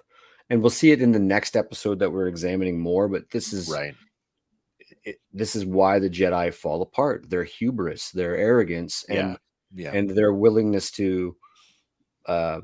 and 0.51 0.61
we'll 0.61 0.69
see 0.69 0.91
it 0.91 1.01
in 1.01 1.13
the 1.13 1.19
next 1.19 1.57
episode 1.57 2.01
that 2.01 2.11
we're 2.13 2.29
examining 2.29 2.79
more. 2.79 3.09
But 3.09 3.31
this 3.31 3.55
is 3.55 3.71
right 3.71 3.95
it, 5.09 5.21
this 5.33 5.57
is 5.57 5.65
why 5.65 5.99
the 5.99 6.11
Jedi 6.11 6.53
fall 6.53 6.83
apart. 6.83 7.29
Their 7.31 7.45
hubris, 7.45 8.11
their 8.13 8.37
arrogance, 8.37 9.05
and 9.09 9.39
yeah 9.75 9.93
and 9.93 10.11
their 10.11 10.33
willingness 10.33 10.91
to, 10.93 11.37
uh, 12.27 12.61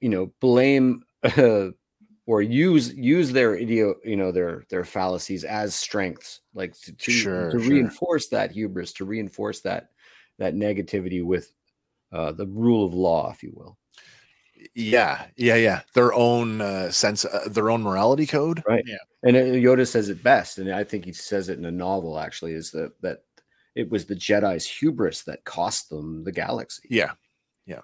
you 0.00 0.08
know, 0.08 0.32
blame 0.40 1.02
uh, 1.22 1.68
or 2.26 2.42
use 2.42 2.94
use 2.94 3.32
their 3.32 3.56
idio, 3.56 3.94
you 4.04 4.16
know, 4.16 4.32
their 4.32 4.64
their 4.70 4.84
fallacies 4.84 5.44
as 5.44 5.74
strengths, 5.74 6.40
like 6.54 6.74
to 6.82 6.92
to, 6.92 7.10
Sure, 7.10 7.50
to 7.50 7.58
sure. 7.58 7.68
reinforce 7.70 8.28
that 8.28 8.50
hubris, 8.52 8.92
to 8.94 9.04
reinforce 9.04 9.60
that 9.62 9.90
that 10.38 10.54
negativity 10.54 11.22
with 11.24 11.52
uh, 12.12 12.32
the 12.32 12.46
rule 12.46 12.84
of 12.86 12.94
law, 12.94 13.30
if 13.30 13.42
you 13.42 13.52
will. 13.54 13.78
yeah 14.74 15.26
yeah 15.36 15.56
yeah 15.56 15.80
their 15.94 16.12
own 16.14 16.60
uh, 16.60 16.90
sense 16.90 17.24
uh, 17.24 17.48
their 17.50 17.70
own 17.70 17.82
morality 17.82 18.26
code 18.26 18.62
And 19.22 19.36
uh, 19.36 19.40
Yoda 19.40 19.86
says 19.86 20.08
it 20.08 20.22
best, 20.22 20.58
and 20.58 20.72
I 20.72 20.84
think 20.84 21.04
he 21.04 21.12
says 21.12 21.48
it 21.48 21.58
in 21.58 21.64
a 21.64 21.70
novel. 21.70 22.18
Actually, 22.18 22.52
is 22.54 22.70
that 22.72 23.00
that 23.02 23.22
it 23.74 23.90
was 23.90 24.06
the 24.06 24.16
Jedi's 24.16 24.66
hubris 24.66 25.22
that 25.22 25.44
cost 25.44 25.88
them 25.88 26.24
the 26.24 26.32
galaxy. 26.32 26.88
Yeah. 26.90 27.12
Yeah. 27.66 27.80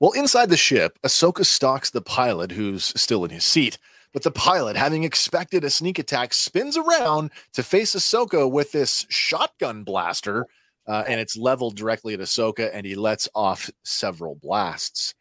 Well, 0.00 0.12
inside 0.12 0.50
the 0.50 0.56
ship, 0.56 0.98
Ahsoka 1.02 1.46
stalks 1.46 1.90
the 1.90 2.02
pilot 2.02 2.52
who's 2.52 2.84
still 3.00 3.24
in 3.24 3.30
his 3.30 3.44
seat. 3.44 3.78
But 4.12 4.22
the 4.22 4.30
pilot, 4.30 4.76
having 4.76 5.04
expected 5.04 5.64
a 5.64 5.70
sneak 5.70 5.98
attack, 5.98 6.32
spins 6.32 6.76
around 6.76 7.30
to 7.52 7.62
face 7.62 7.94
Ahsoka 7.94 8.50
with 8.50 8.72
this 8.72 9.06
shotgun 9.10 9.84
blaster, 9.84 10.46
uh, 10.86 11.04
and 11.06 11.20
it's 11.20 11.36
leveled 11.36 11.76
directly 11.76 12.14
at 12.14 12.20
Ahsoka, 12.20 12.70
and 12.72 12.86
he 12.86 12.94
lets 12.94 13.28
off 13.34 13.70
several 13.84 14.34
blasts. 14.36 15.14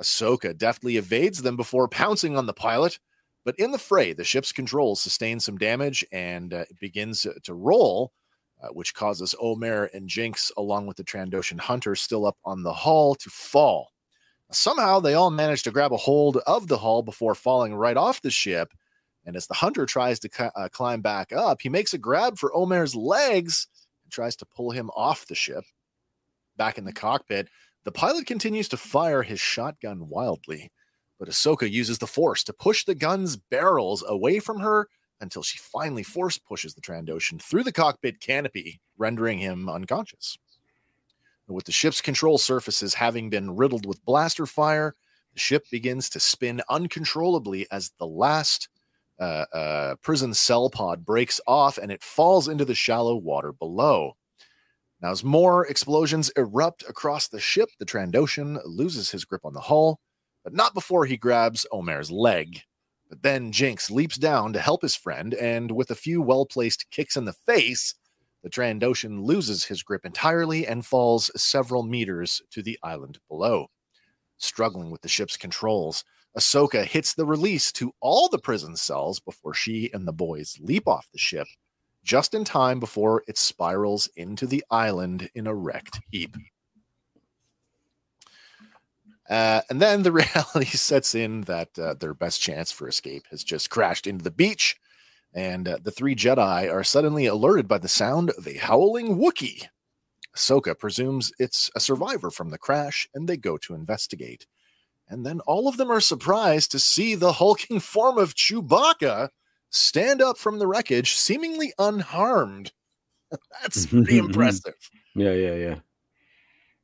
Ahsoka 0.00 0.56
deftly 0.56 0.96
evades 0.96 1.42
them 1.42 1.56
before 1.56 1.88
pouncing 1.88 2.36
on 2.36 2.46
the 2.46 2.52
pilot. 2.52 3.00
But 3.44 3.58
in 3.58 3.70
the 3.70 3.78
fray, 3.78 4.12
the 4.12 4.24
ship's 4.24 4.52
controls 4.52 5.00
sustain 5.00 5.40
some 5.40 5.58
damage 5.58 6.04
and 6.12 6.52
uh, 6.52 6.64
it 6.68 6.78
begins 6.80 7.26
to 7.42 7.54
roll 7.54 8.12
uh, 8.62 8.68
which 8.68 8.94
causes 8.94 9.34
Omer 9.40 9.84
and 9.94 10.08
Jinx, 10.08 10.50
along 10.56 10.86
with 10.86 10.96
the 10.96 11.04
Trandoshan 11.04 11.60
hunter 11.60 11.94
still 11.94 12.26
up 12.26 12.36
on 12.44 12.62
the 12.62 12.72
hull, 12.72 13.14
to 13.16 13.30
fall. 13.30 13.92
Somehow 14.50 15.00
they 15.00 15.14
all 15.14 15.30
manage 15.30 15.62
to 15.64 15.70
grab 15.70 15.92
a 15.92 15.96
hold 15.96 16.38
of 16.38 16.68
the 16.68 16.78
hull 16.78 17.02
before 17.02 17.34
falling 17.34 17.74
right 17.74 17.96
off 17.96 18.22
the 18.22 18.30
ship. 18.30 18.72
And 19.24 19.36
as 19.36 19.46
the 19.46 19.54
hunter 19.54 19.84
tries 19.84 20.18
to 20.20 20.30
cl- 20.32 20.52
uh, 20.56 20.68
climb 20.72 21.02
back 21.02 21.32
up, 21.32 21.60
he 21.60 21.68
makes 21.68 21.92
a 21.92 21.98
grab 21.98 22.38
for 22.38 22.54
Omer's 22.56 22.96
legs 22.96 23.68
and 24.04 24.12
tries 24.12 24.36
to 24.36 24.46
pull 24.46 24.70
him 24.70 24.90
off 24.96 25.26
the 25.26 25.34
ship. 25.34 25.64
Back 26.56 26.78
in 26.78 26.84
the 26.84 26.92
cockpit, 26.92 27.48
the 27.84 27.92
pilot 27.92 28.26
continues 28.26 28.68
to 28.68 28.76
fire 28.76 29.22
his 29.22 29.38
shotgun 29.38 30.08
wildly, 30.08 30.70
but 31.18 31.28
Ahsoka 31.28 31.70
uses 31.70 31.98
the 31.98 32.06
force 32.06 32.44
to 32.44 32.52
push 32.52 32.84
the 32.84 32.94
gun's 32.94 33.36
barrels 33.36 34.04
away 34.06 34.38
from 34.38 34.60
her 34.60 34.88
until 35.20 35.42
she 35.42 35.58
finally 35.58 36.02
force 36.02 36.38
pushes 36.38 36.74
the 36.74 36.80
Trandoshan 36.80 37.40
through 37.42 37.64
the 37.64 37.72
cockpit 37.72 38.20
canopy, 38.20 38.80
rendering 38.96 39.38
him 39.38 39.68
unconscious. 39.68 40.38
With 41.48 41.64
the 41.64 41.72
ship's 41.72 42.00
control 42.00 42.38
surfaces 42.38 42.94
having 42.94 43.30
been 43.30 43.56
riddled 43.56 43.86
with 43.86 44.04
blaster 44.04 44.46
fire, 44.46 44.94
the 45.32 45.40
ship 45.40 45.64
begins 45.70 46.10
to 46.10 46.20
spin 46.20 46.62
uncontrollably 46.68 47.66
as 47.70 47.90
the 47.98 48.06
last 48.06 48.68
uh, 49.18 49.44
uh, 49.52 49.94
prison 49.96 50.34
cell 50.34 50.70
pod 50.70 51.04
breaks 51.04 51.40
off 51.46 51.78
and 51.78 51.90
it 51.90 52.02
falls 52.02 52.48
into 52.48 52.64
the 52.64 52.74
shallow 52.74 53.16
water 53.16 53.52
below. 53.52 54.12
Now, 55.00 55.10
as 55.10 55.24
more 55.24 55.66
explosions 55.66 56.30
erupt 56.36 56.84
across 56.88 57.28
the 57.28 57.40
ship, 57.40 57.70
the 57.78 57.86
Trandoshan 57.86 58.60
loses 58.64 59.10
his 59.10 59.24
grip 59.24 59.44
on 59.44 59.54
the 59.54 59.60
hull, 59.60 60.00
but 60.48 60.56
not 60.56 60.72
before 60.72 61.04
he 61.04 61.18
grabs 61.18 61.66
Omer's 61.70 62.10
leg. 62.10 62.62
But 63.10 63.22
then 63.22 63.52
Jinx 63.52 63.90
leaps 63.90 64.16
down 64.16 64.54
to 64.54 64.60
help 64.60 64.80
his 64.80 64.96
friend, 64.96 65.34
and 65.34 65.70
with 65.70 65.90
a 65.90 65.94
few 65.94 66.22
well 66.22 66.46
placed 66.46 66.90
kicks 66.90 67.18
in 67.18 67.26
the 67.26 67.34
face, 67.34 67.94
the 68.42 68.48
Trandoshan 68.48 69.24
loses 69.24 69.66
his 69.66 69.82
grip 69.82 70.06
entirely 70.06 70.66
and 70.66 70.86
falls 70.86 71.30
several 71.36 71.82
meters 71.82 72.40
to 72.50 72.62
the 72.62 72.78
island 72.82 73.18
below. 73.28 73.66
Struggling 74.38 74.90
with 74.90 75.02
the 75.02 75.08
ship's 75.08 75.36
controls, 75.36 76.02
Ahsoka 76.34 76.82
hits 76.82 77.12
the 77.12 77.26
release 77.26 77.70
to 77.72 77.92
all 78.00 78.30
the 78.30 78.38
prison 78.38 78.74
cells 78.74 79.20
before 79.20 79.52
she 79.52 79.90
and 79.92 80.08
the 80.08 80.14
boys 80.14 80.56
leap 80.62 80.88
off 80.88 81.10
the 81.12 81.18
ship, 81.18 81.48
just 82.02 82.32
in 82.32 82.46
time 82.46 82.80
before 82.80 83.22
it 83.28 83.36
spirals 83.36 84.08
into 84.16 84.46
the 84.46 84.64
island 84.70 85.28
in 85.34 85.46
a 85.46 85.54
wrecked 85.54 86.00
heap. 86.10 86.34
Uh, 89.28 89.60
and 89.68 89.80
then 89.80 90.02
the 90.02 90.12
reality 90.44 90.66
sets 90.66 91.14
in 91.14 91.42
that 91.42 91.78
uh, 91.78 91.94
their 91.94 92.14
best 92.14 92.40
chance 92.40 92.72
for 92.72 92.88
escape 92.88 93.26
has 93.30 93.44
just 93.44 93.70
crashed 93.70 94.06
into 94.06 94.24
the 94.24 94.30
beach, 94.30 94.76
and 95.34 95.68
uh, 95.68 95.78
the 95.82 95.90
three 95.90 96.14
Jedi 96.14 96.72
are 96.72 96.84
suddenly 96.84 97.26
alerted 97.26 97.68
by 97.68 97.78
the 97.78 97.88
sound 97.88 98.30
of 98.30 98.46
a 98.46 98.56
howling 98.58 99.18
Wookiee. 99.18 99.66
Ahsoka 100.36 100.78
presumes 100.78 101.32
it's 101.38 101.70
a 101.74 101.80
survivor 101.80 102.30
from 102.30 102.50
the 102.50 102.58
crash, 102.58 103.08
and 103.14 103.28
they 103.28 103.36
go 103.36 103.58
to 103.58 103.74
investigate. 103.74 104.46
And 105.08 105.24
then 105.24 105.40
all 105.40 105.68
of 105.68 105.78
them 105.78 105.90
are 105.90 106.00
surprised 106.00 106.70
to 106.72 106.78
see 106.78 107.14
the 107.14 107.34
hulking 107.34 107.80
form 107.80 108.18
of 108.18 108.34
Chewbacca 108.34 109.30
stand 109.70 110.22
up 110.22 110.36
from 110.36 110.58
the 110.58 110.66
wreckage, 110.66 111.12
seemingly 111.12 111.72
unharmed. 111.78 112.72
That's 113.62 113.86
pretty 113.86 114.18
impressive. 114.18 114.74
Yeah, 115.14 115.32
yeah, 115.32 115.54
yeah. 115.54 115.74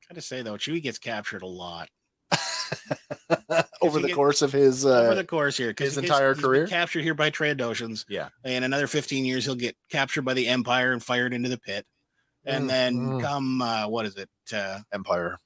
Gotta 0.09 0.21
say 0.21 0.43
though, 0.43 0.57
Chewie 0.57 0.83
gets 0.83 0.99
captured 0.99 1.43
a 1.43 1.47
lot 1.47 1.89
Over 3.83 4.01
the 4.01 4.09
get- 4.09 4.17
course 4.17 4.43
of 4.43 4.51
his 4.53 4.85
uh, 4.87 5.03
over 5.03 5.15
the 5.15 5.25
course 5.25 5.57
here, 5.57 5.75
his 5.79 5.99
entire 5.99 6.29
he's 6.35 6.43
been 6.43 6.51
career? 6.51 6.67
captured 6.67 7.03
here 7.03 7.15
by 7.15 7.31
Trandoshans. 7.31 8.05
Yeah. 8.09 8.29
In 8.45 8.63
another 8.63 8.87
15 8.87 9.25
years, 9.25 9.45
he'll 9.45 9.55
get 9.55 9.77
captured 9.91 10.23
by 10.23 10.33
the 10.35 10.49
Empire 10.49 10.93
and 10.93 11.03
fired 11.03 11.35
into 11.35 11.49
the 11.49 11.59
pit. 11.59 11.85
And 12.47 12.65
Mm, 12.65 12.69
then 12.69 12.95
mm. 12.97 13.23
come 13.23 13.61
uh, 13.63 13.87
what 13.89 14.07
is 14.07 14.17
it? 14.17 14.29
Uh, 14.53 14.81
Empire, 14.93 15.37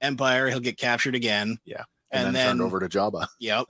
Empire, 0.00 0.48
he'll 0.48 0.60
get 0.60 0.76
captured 0.76 1.14
again. 1.14 1.58
Yeah. 1.64 1.84
And, 2.10 2.26
and, 2.26 2.26
then, 2.26 2.34
then, 2.34 2.46
turned 2.58 2.62
over 2.62 2.80
to 2.86 2.88
Jabba. 2.88 3.26
Yep. 3.40 3.66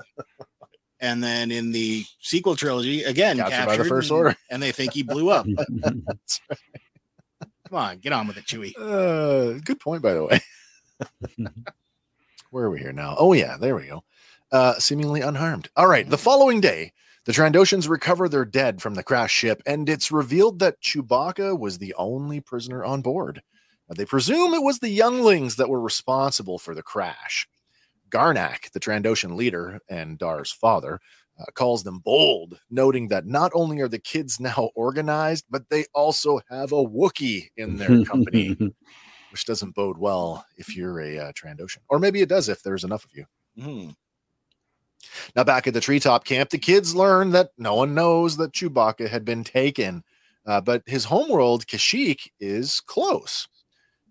And 1.00 1.22
then 1.22 1.52
in 1.52 1.70
the 1.70 2.04
sequel 2.20 2.57
trilogy, 2.57 3.04
again, 3.04 3.37
Captured 3.37 3.50
captured, 3.54 3.66
by 3.66 3.76
the 3.76 3.85
First 3.88 4.11
and- 4.11 4.16
Order. 4.18 4.37
and 4.50 4.61
they 4.62 4.72
think 4.72 4.92
he 4.92 5.02
blew 5.04 5.31
up. 5.31 5.46
That's 5.46 6.40
right. 6.50 6.59
Come 7.68 7.78
on, 7.78 7.98
get 7.98 8.12
on 8.12 8.26
with 8.26 8.37
it, 8.37 8.46
Chewie. 8.46 8.72
Uh, 8.76 9.61
good 9.64 9.78
point, 9.78 10.02
by 10.02 10.14
the 10.14 10.24
way. 10.24 10.40
Where 12.50 12.64
are 12.64 12.70
we 12.70 12.78
here 12.78 12.92
now? 12.92 13.14
Oh, 13.18 13.32
yeah, 13.32 13.56
there 13.58 13.76
we 13.76 13.87
go. 13.87 14.04
Uh, 14.50 14.74
seemingly 14.74 15.20
unharmed. 15.20 15.68
All 15.76 15.87
right. 15.87 16.08
The 16.08 16.16
following 16.18 16.61
day, 16.61 16.92
the 17.26 17.32
Trandoshans 17.32 17.88
recover 17.88 18.28
their 18.28 18.46
dead 18.46 18.80
from 18.80 18.94
the 18.94 19.02
crash 19.02 19.32
ship, 19.32 19.62
and 19.66 19.88
it's 19.88 20.11
revealed 20.11 20.58
that 20.61 20.80
Chewbacca 20.80 21.58
was 21.58 21.78
the 21.78 21.94
only 21.98 22.40
prisoner 22.40 22.84
on 22.84 23.02
board. 23.02 23.42
Uh, 23.90 23.94
They 23.94 24.06
presume 24.06 24.54
it 24.54 24.62
was 24.62 24.78
the 24.78 24.88
younglings 24.88 25.56
that 25.56 25.68
were 25.68 25.80
responsible 25.80 26.58
for 26.58 26.74
the 26.74 26.82
crash. 26.82 27.46
Garnak, 28.11 28.70
the 28.72 28.80
Trandoshan 28.80 29.37
leader 29.37 29.80
and 29.90 30.18
Dar's 30.18 30.50
father, 30.50 31.00
uh, 31.38 31.44
calls 31.54 31.82
them 31.82 31.98
bold, 31.98 32.58
noting 32.70 33.08
that 33.08 33.26
not 33.26 33.52
only 33.54 33.80
are 33.80 33.88
the 33.88 33.98
kids 33.98 34.40
now 34.40 34.70
organized, 34.74 35.44
but 35.50 35.68
they 35.68 35.84
also 35.94 36.40
have 36.48 36.72
a 36.72 36.76
Wookiee 36.82 37.48
in 37.58 37.76
their 37.76 38.04
company, 38.04 38.56
which 39.30 39.44
doesn't 39.44 39.74
bode 39.74 39.98
well 39.98 40.44
if 40.56 40.76
you're 40.76 41.00
a 41.00 41.18
uh, 41.18 41.32
Trandoshan. 41.32 41.78
Or 41.88 41.98
maybe 41.98 42.20
it 42.20 42.28
does 42.28 42.48
if 42.48 42.62
there's 42.62 42.84
enough 42.84 43.04
of 43.04 43.10
you. 43.14 43.24
Mhm. 43.58 43.94
Now, 45.36 45.44
back 45.44 45.66
at 45.66 45.74
the 45.74 45.80
treetop 45.80 46.24
camp, 46.24 46.50
the 46.50 46.58
kids 46.58 46.94
learn 46.94 47.30
that 47.30 47.50
no 47.56 47.74
one 47.74 47.94
knows 47.94 48.36
that 48.36 48.52
Chewbacca 48.52 49.08
had 49.08 49.24
been 49.24 49.44
taken, 49.44 50.02
uh, 50.46 50.60
but 50.60 50.82
his 50.86 51.04
homeworld, 51.04 51.66
Kashyyyk, 51.66 52.30
is 52.40 52.80
close. 52.80 53.46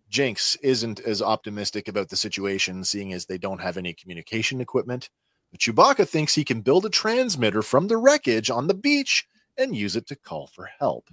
Jinx 0.09 0.55
isn't 0.63 1.01
as 1.01 1.21
optimistic 1.21 1.87
about 1.87 2.09
the 2.09 2.15
situation, 2.15 2.83
seeing 2.83 3.11
as 3.11 3.25
they 3.25 3.37
don't 3.37 3.61
have 3.61 3.77
any 3.77 3.93
communication 3.93 4.61
equipment. 4.61 5.09
But 5.51 5.59
Chewbacca 5.59 6.07
thinks 6.07 6.35
he 6.35 6.45
can 6.45 6.61
build 6.61 6.85
a 6.85 6.89
transmitter 6.89 7.61
from 7.61 7.87
the 7.87 7.97
wreckage 7.97 8.49
on 8.49 8.67
the 8.67 8.73
beach 8.73 9.27
and 9.57 9.75
use 9.75 9.95
it 9.95 10.07
to 10.07 10.15
call 10.15 10.47
for 10.47 10.69
help. 10.79 11.09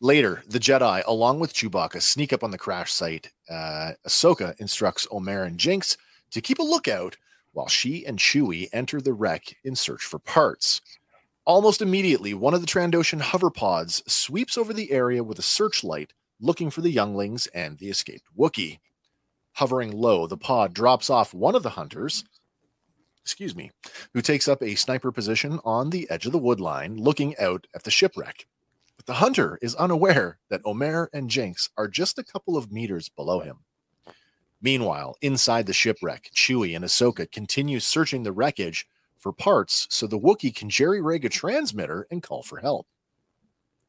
Later, 0.00 0.42
the 0.46 0.58
Jedi, 0.58 1.02
along 1.06 1.40
with 1.40 1.54
Chewbacca, 1.54 2.02
sneak 2.02 2.32
up 2.32 2.44
on 2.44 2.50
the 2.50 2.58
crash 2.58 2.92
site. 2.92 3.30
Uh, 3.48 3.92
Ahsoka 4.06 4.58
instructs 4.60 5.06
Omer 5.10 5.44
and 5.44 5.58
Jinx 5.58 5.96
to 6.30 6.40
keep 6.40 6.58
a 6.58 6.62
lookout 6.62 7.16
while 7.52 7.68
she 7.68 8.04
and 8.06 8.18
Chewie 8.18 8.68
enter 8.72 9.00
the 9.00 9.12
wreck 9.12 9.56
in 9.64 9.76
search 9.76 10.02
for 10.04 10.18
parts. 10.18 10.80
Almost 11.44 11.82
immediately, 11.82 12.34
one 12.34 12.54
of 12.54 12.60
the 12.60 12.66
Trandoshan 12.66 13.20
hover 13.20 13.50
pods 13.50 14.02
sweeps 14.06 14.56
over 14.56 14.72
the 14.72 14.92
area 14.92 15.24
with 15.24 15.38
a 15.38 15.42
searchlight, 15.42 16.12
looking 16.40 16.70
for 16.70 16.80
the 16.82 16.90
younglings 16.90 17.46
and 17.48 17.78
the 17.78 17.88
escaped 17.88 18.26
Wookiee. 18.38 18.78
Hovering 19.54 19.90
low, 19.90 20.26
the 20.26 20.36
pod 20.36 20.72
drops 20.72 21.10
off 21.10 21.34
one 21.34 21.54
of 21.54 21.62
the 21.62 21.70
hunters, 21.70 22.24
excuse 23.20 23.54
me, 23.54 23.70
who 24.14 24.22
takes 24.22 24.48
up 24.48 24.62
a 24.62 24.74
sniper 24.74 25.12
position 25.12 25.60
on 25.64 25.90
the 25.90 26.08
edge 26.10 26.26
of 26.26 26.32
the 26.32 26.40
woodline, 26.40 26.98
looking 26.98 27.36
out 27.38 27.66
at 27.74 27.82
the 27.84 27.90
shipwreck. 27.90 28.46
But 29.04 29.14
the 29.14 29.18
hunter 29.18 29.58
is 29.60 29.74
unaware 29.74 30.38
that 30.48 30.60
Omer 30.64 31.10
and 31.12 31.28
Jinx 31.28 31.68
are 31.76 31.88
just 31.88 32.20
a 32.20 32.24
couple 32.24 32.56
of 32.56 32.70
meters 32.70 33.08
below 33.08 33.40
him. 33.40 33.64
Meanwhile, 34.60 35.16
inside 35.20 35.66
the 35.66 35.72
shipwreck, 35.72 36.30
Chewie 36.32 36.76
and 36.76 36.84
Ahsoka 36.84 37.28
continue 37.32 37.80
searching 37.80 38.22
the 38.22 38.30
wreckage 38.30 38.86
for 39.18 39.32
parts 39.32 39.88
so 39.90 40.06
the 40.06 40.20
Wookiee 40.20 40.54
can 40.54 40.70
jerry 40.70 41.02
rig 41.02 41.24
a 41.24 41.28
transmitter 41.28 42.06
and 42.12 42.22
call 42.22 42.44
for 42.44 42.58
help. 42.58 42.86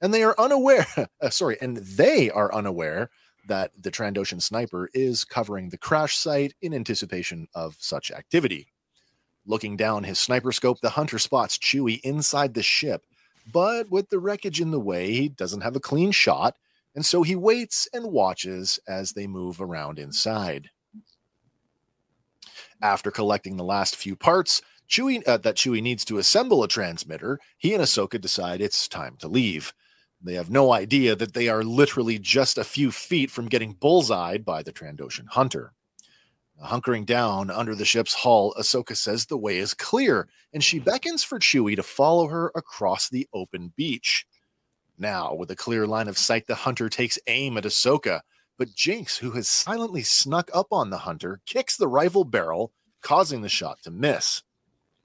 And 0.02 0.12
they 0.12 0.24
are 0.24 0.34
unaware, 0.40 0.88
uh, 1.22 1.30
sorry, 1.30 1.58
and 1.62 1.78
they 1.78 2.32
are 2.32 2.52
unaware 2.52 3.12
that 3.48 3.70
the 3.80 3.92
Trandoshan 3.92 4.42
sniper 4.42 4.90
is 4.96 5.24
covering 5.24 5.70
the 5.70 5.78
crash 5.78 6.18
site 6.18 6.56
in 6.64 6.74
anticipation 6.74 7.48
of 7.54 7.76
such 7.78 8.10
activity. 8.10 8.74
Looking 9.46 9.78
down 9.78 10.06
his 10.06 10.18
sniper 10.18 10.52
scope, 10.52 10.80
the 10.82 10.90
hunter 10.90 11.20
spots 11.20 11.60
Chewie 11.60 12.00
inside 12.02 12.56
the 12.56 12.64
ship, 12.64 13.04
but 13.52 13.90
with 13.90 14.10
the 14.10 14.20
wreckage 14.20 14.62
in 14.62 14.72
the 14.72 14.80
way, 14.80 15.12
he 15.12 15.30
doesn't 15.30 15.62
have 15.62 15.76
a 15.76 15.82
clean 15.82 16.12
shot 16.12 16.56
and 16.96 17.06
so 17.06 17.24
he 17.24 17.36
waits 17.36 17.88
and 17.94 18.12
watches 18.12 18.80
as 18.88 19.14
they 19.14 19.28
move 19.28 19.60
around 19.60 20.00
inside. 20.00 20.70
After 22.82 23.12
collecting 23.12 23.58
the 23.58 23.64
last 23.64 23.96
few 23.96 24.16
parts 24.16 24.62
Chewie, 24.90 25.24
uh, 25.26 25.38
that 25.38 25.56
Chewie 25.56 25.82
needs 25.82 26.06
to 26.06 26.18
assemble 26.18 26.62
a 26.62 26.68
transmitter, 26.68 27.40
he 27.58 27.74
and 27.74 27.82
Ahsoka 27.82 28.20
decide 28.20 28.62
it's 28.62 28.88
time 28.88 29.16
to 29.20 29.28
leave. 29.28 29.74
They 30.22 30.36
have 30.36 30.50
no 30.50 30.72
idea 30.72 31.16
that 31.16 31.34
they 31.34 31.48
are 31.48 31.64
literally 31.64 32.20
just 32.20 32.58
a 32.58 32.64
few 32.64 32.92
feet 32.92 33.32
from 33.32 33.48
getting 33.48 33.74
bullseyed 33.74 34.46
by 34.46 34.62
the 34.62 34.72
Trandoshan 34.72 35.28
hunter. 35.30 35.74
Hunkering 36.62 37.06
down 37.06 37.50
under 37.50 37.76
the 37.76 37.86
ship's 37.86 38.14
hull, 38.14 38.54
Ahsoka 38.58 38.96
says 38.96 39.26
the 39.26 39.38
way 39.38 39.58
is 39.58 39.74
clear, 39.74 40.28
and 40.54 40.64
she 40.64 40.80
beckons 40.80 41.24
for 41.24 41.40
Chewie 41.40 41.76
to 41.76 41.84
follow 41.84 42.28
her 42.28 42.52
across 42.56 43.10
the 43.10 43.28
open 43.34 43.74
beach. 43.76 44.26
Now, 44.98 45.34
with 45.34 45.50
a 45.52 45.56
clear 45.56 45.88
line 45.88 46.08
of 46.08 46.18
sight, 46.18 46.48
the 46.48 46.56
hunter 46.56 46.90
takes 46.90 47.20
aim 47.28 47.58
at 47.58 47.64
Ahsoka, 47.64 48.22
but 48.58 48.76
Jinx, 48.76 49.18
who 49.18 49.32
has 49.32 49.48
silently 49.48 50.04
snuck 50.04 50.50
up 50.54 50.68
on 50.72 50.90
the 50.90 51.00
hunter, 51.00 51.42
kicks 51.46 51.76
the 51.76 51.88
rifle 51.88 52.24
barrel, 52.24 52.72
causing 53.02 53.42
the 53.42 53.50
shot 53.50 53.80
to 53.84 53.92
miss. 53.92 54.44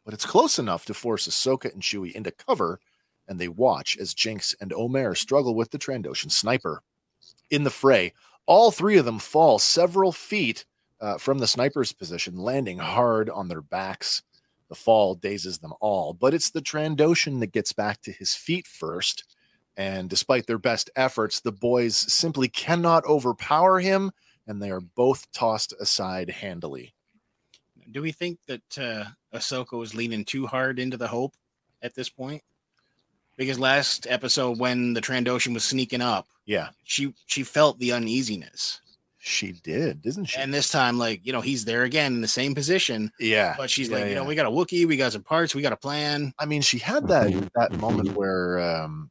But 0.05 0.15
it's 0.15 0.27
close 0.27 0.59
enough 0.59 0.85
to 0.87 0.95
force 0.95 1.27
Ahsoka 1.27 1.73
and 1.73 1.83
Chewie 1.83 2.13
into 2.13 2.31
cover, 2.31 2.79
and 3.27 3.39
they 3.39 3.49
watch 3.49 3.97
as 3.99 4.15
Jinx 4.15 4.55
and 4.61 4.73
Omer 4.73 5.15
struggle 5.15 5.55
with 5.55 5.71
the 5.71 5.79
Trandoshan 5.79 6.31
sniper. 6.31 6.83
In 7.51 7.65
the 7.65 7.71
fray, 7.71 8.13
all 8.47 8.71
three 8.71 8.97
of 8.97 9.05
them 9.05 9.19
fall 9.19 9.59
several 9.59 10.13
feet 10.13 10.65
uh, 11.01 11.19
from 11.19 11.39
the 11.39 11.47
sniper's 11.47 11.93
position, 11.93 12.37
landing 12.39 12.79
hard 12.79 13.31
on 13.31 13.49
their 13.49 13.63
backs. 13.63 14.23
The 14.69 14.75
fall 14.75 15.15
dazes 15.15 15.59
them 15.59 15.73
all, 15.81 16.13
but 16.13 16.35
it's 16.35 16.51
the 16.51 16.61
Trandoshan 16.61 17.41
that 17.41 17.53
gets 17.53 17.73
back 17.73 18.03
to 18.03 18.13
his 18.13 18.35
feet 18.35 18.67
first. 18.67 19.25
And 19.77 20.11
despite 20.11 20.47
their 20.47 20.59
best 20.59 20.91
efforts, 20.97 21.41
the 21.41 21.53
boys 21.53 21.97
simply 21.97 22.49
cannot 22.49 23.05
overpower 23.07 23.79
him, 23.81 24.11
and 24.47 24.61
they 24.61 24.71
are 24.71 24.81
both 24.81 25.31
tossed 25.33 25.73
aside 25.81 26.29
handily. 26.29 26.95
Do 27.91 28.03
we 28.03 28.13
think 28.13 28.41
that 28.47 28.79
uh, 28.79 29.05
Ahsoka 29.33 29.79
was 29.79 29.95
leaning 29.95 30.25
too 30.25 30.47
hard 30.47 30.79
into 30.79 30.97
the 30.97 31.09
hope 31.09 31.35
at 31.81 31.95
this 31.95 32.11
point? 32.11 32.43
Because 33.37 33.59
last 33.59 34.07
episode, 34.11 34.59
when 34.59 34.95
the 34.95 35.01
Trandoshan 35.01 35.55
was 35.55 35.65
sneaking 35.65 36.03
up, 36.03 36.27
Yeah, 36.45 36.71
she 36.85 37.15
she 37.27 37.45
felt 37.45 37.79
the 37.79 37.93
uneasiness, 37.93 38.81
she 39.19 39.53
did, 39.53 40.03
didn't 40.03 40.27
she? 40.27 40.39
and 40.39 40.53
this 40.55 40.71
time, 40.71 40.99
like 40.99 41.25
you 41.27 41.33
know, 41.33 41.41
he's 41.41 41.65
there 41.65 41.83
again 41.83 42.15
in 42.15 42.21
the 42.21 42.29
same 42.29 42.55
position, 42.55 43.11
yeah, 43.19 43.55
but 43.57 43.71
she's 43.71 43.89
Yeah, 43.89 43.99
like, 43.99 44.09
you 44.09 44.15
know, 44.15 44.25
we 44.25 44.35
got 44.35 44.47
a 44.47 44.51
Wookiee, 44.51 44.87
we 44.87 44.97
got 44.97 45.13
some 45.13 45.23
parts, 45.25 45.55
we 45.55 45.63
got 45.63 45.73
a 45.73 45.77
plan. 45.77 46.33
I 46.39 46.47
mean, 46.47 46.63
she 46.63 46.79
had 46.79 47.09
that 47.09 47.51
that 47.55 47.73
moment 47.79 48.13
where 48.13 48.59
um, 48.61 49.11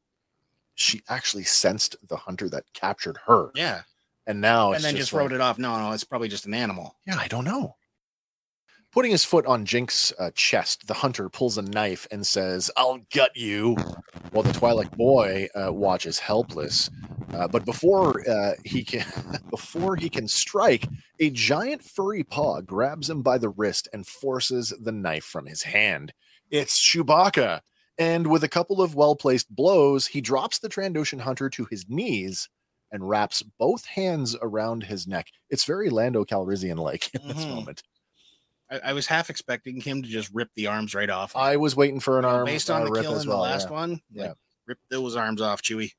she 0.76 1.02
actually 1.10 1.44
sensed 1.44 1.96
the 2.08 2.16
hunter 2.18 2.50
that 2.50 2.64
captured 2.74 3.18
her, 3.26 3.52
Yeah, 3.56 3.82
and 4.26 4.40
now 4.42 4.74
and 4.74 4.84
then 4.84 4.96
just, 4.96 5.12
wrote 5.14 5.32
it 5.34 5.42
off. 5.42 5.58
No, 5.60 5.78
no, 5.80 5.92
it's 5.92 6.04
probably 6.04 6.30
just 6.30 6.46
an 6.46 6.54
animal. 6.54 6.96
Yeah, 7.06 7.18
I 7.18 7.28
don't 7.28 7.46
know. 7.46 7.76
Putting 8.98 9.12
his 9.12 9.24
foot 9.24 9.46
on 9.46 9.64
Jinx's 9.64 10.12
uh, 10.18 10.32
chest, 10.34 10.88
the 10.88 10.96
hunter 10.96 11.30
pulls 11.30 11.60
a 11.60 11.62
knife 11.62 12.08
and 12.10 12.26
says, 12.26 12.72
I'll 12.76 12.98
gut 13.14 13.30
you, 13.36 13.76
while 14.32 14.42
the 14.42 14.52
Twi'lek 14.52 14.90
boy 14.98 15.50
uh, 15.54 15.72
watches 15.72 16.18
helpless. 16.18 16.90
Uh, 17.32 17.48
but 17.48 17.64
before 17.64 18.28
uh, 18.28 18.54
he 18.66 18.84
can 18.84 19.06
before 19.52 19.98
he 19.98 20.10
can 20.10 20.28
strike, 20.28 20.88
a 21.20 21.30
giant 21.30 21.84
furry 21.84 22.24
paw 22.24 22.60
grabs 22.62 23.08
him 23.08 23.22
by 23.22 23.38
the 23.38 23.50
wrist 23.50 23.88
and 23.94 24.08
forces 24.08 24.74
the 24.82 24.92
knife 24.92 25.26
from 25.26 25.46
his 25.46 25.62
hand. 25.62 26.12
It's 26.50 26.82
Chewbacca. 26.82 27.62
And 28.00 28.26
with 28.26 28.44
a 28.44 28.50
couple 28.50 28.82
of 28.82 28.96
well 28.96 29.16
placed 29.16 29.56
blows, 29.56 30.08
he 30.08 30.22
drops 30.22 30.58
the 30.58 30.70
Trandoshan 30.70 31.20
hunter 31.20 31.52
to 31.52 31.66
his 31.66 31.86
knees 31.88 32.50
and 32.92 33.08
wraps 33.08 33.44
both 33.60 33.86
hands 33.86 34.36
around 34.42 34.86
his 34.86 35.06
neck. 35.06 35.28
It's 35.52 35.66
very 35.66 35.92
Lando 35.92 36.26
Calrissian 36.26 36.78
like 36.80 37.14
in 37.14 37.28
this 37.28 37.46
Mhm. 37.46 37.50
moment. 37.50 37.84
I, 38.70 38.80
I 38.86 38.94
was 38.94 39.08
half 39.08 39.30
expecting 39.30 39.80
him 39.82 40.02
to 40.02 40.08
just 40.08 40.34
rip 40.34 40.50
the 40.56 40.68
arms 40.68 40.96
right 40.96 41.10
off. 41.10 41.36
I 41.36 41.58
was 41.58 41.76
waiting 41.76 42.00
for 42.00 42.20
an 42.20 42.26
arm 42.26 42.46
based 42.46 42.70
on 42.70 42.82
uh, 42.82 42.86
the 42.86 42.92
rip 42.92 43.04
kill 43.04 43.20
in 43.20 43.28
well, 43.28 43.38
the 43.38 43.44
last 43.44 43.68
yeah. 43.68 43.74
one. 43.74 44.02
Yeah. 44.12 44.28
like, 44.28 44.36
rip 44.68 44.80
those 44.90 45.16
arms 45.16 45.42
off, 45.42 45.62
Chewie. 45.62 45.92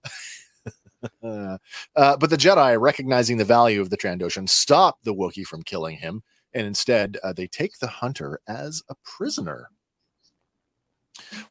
Uh, 1.22 1.58
uh, 1.96 2.16
but 2.16 2.30
the 2.30 2.36
Jedi, 2.36 2.80
recognizing 2.80 3.38
the 3.38 3.44
value 3.44 3.80
of 3.80 3.90
the 3.90 3.96
Trandoshan, 3.96 4.48
stop 4.48 4.98
the 5.02 5.14
Wookiee 5.14 5.46
from 5.46 5.62
killing 5.62 5.96
him, 5.96 6.22
and 6.52 6.66
instead 6.66 7.18
uh, 7.22 7.32
they 7.32 7.46
take 7.46 7.78
the 7.78 7.86
hunter 7.86 8.40
as 8.46 8.82
a 8.88 8.94
prisoner. 9.04 9.70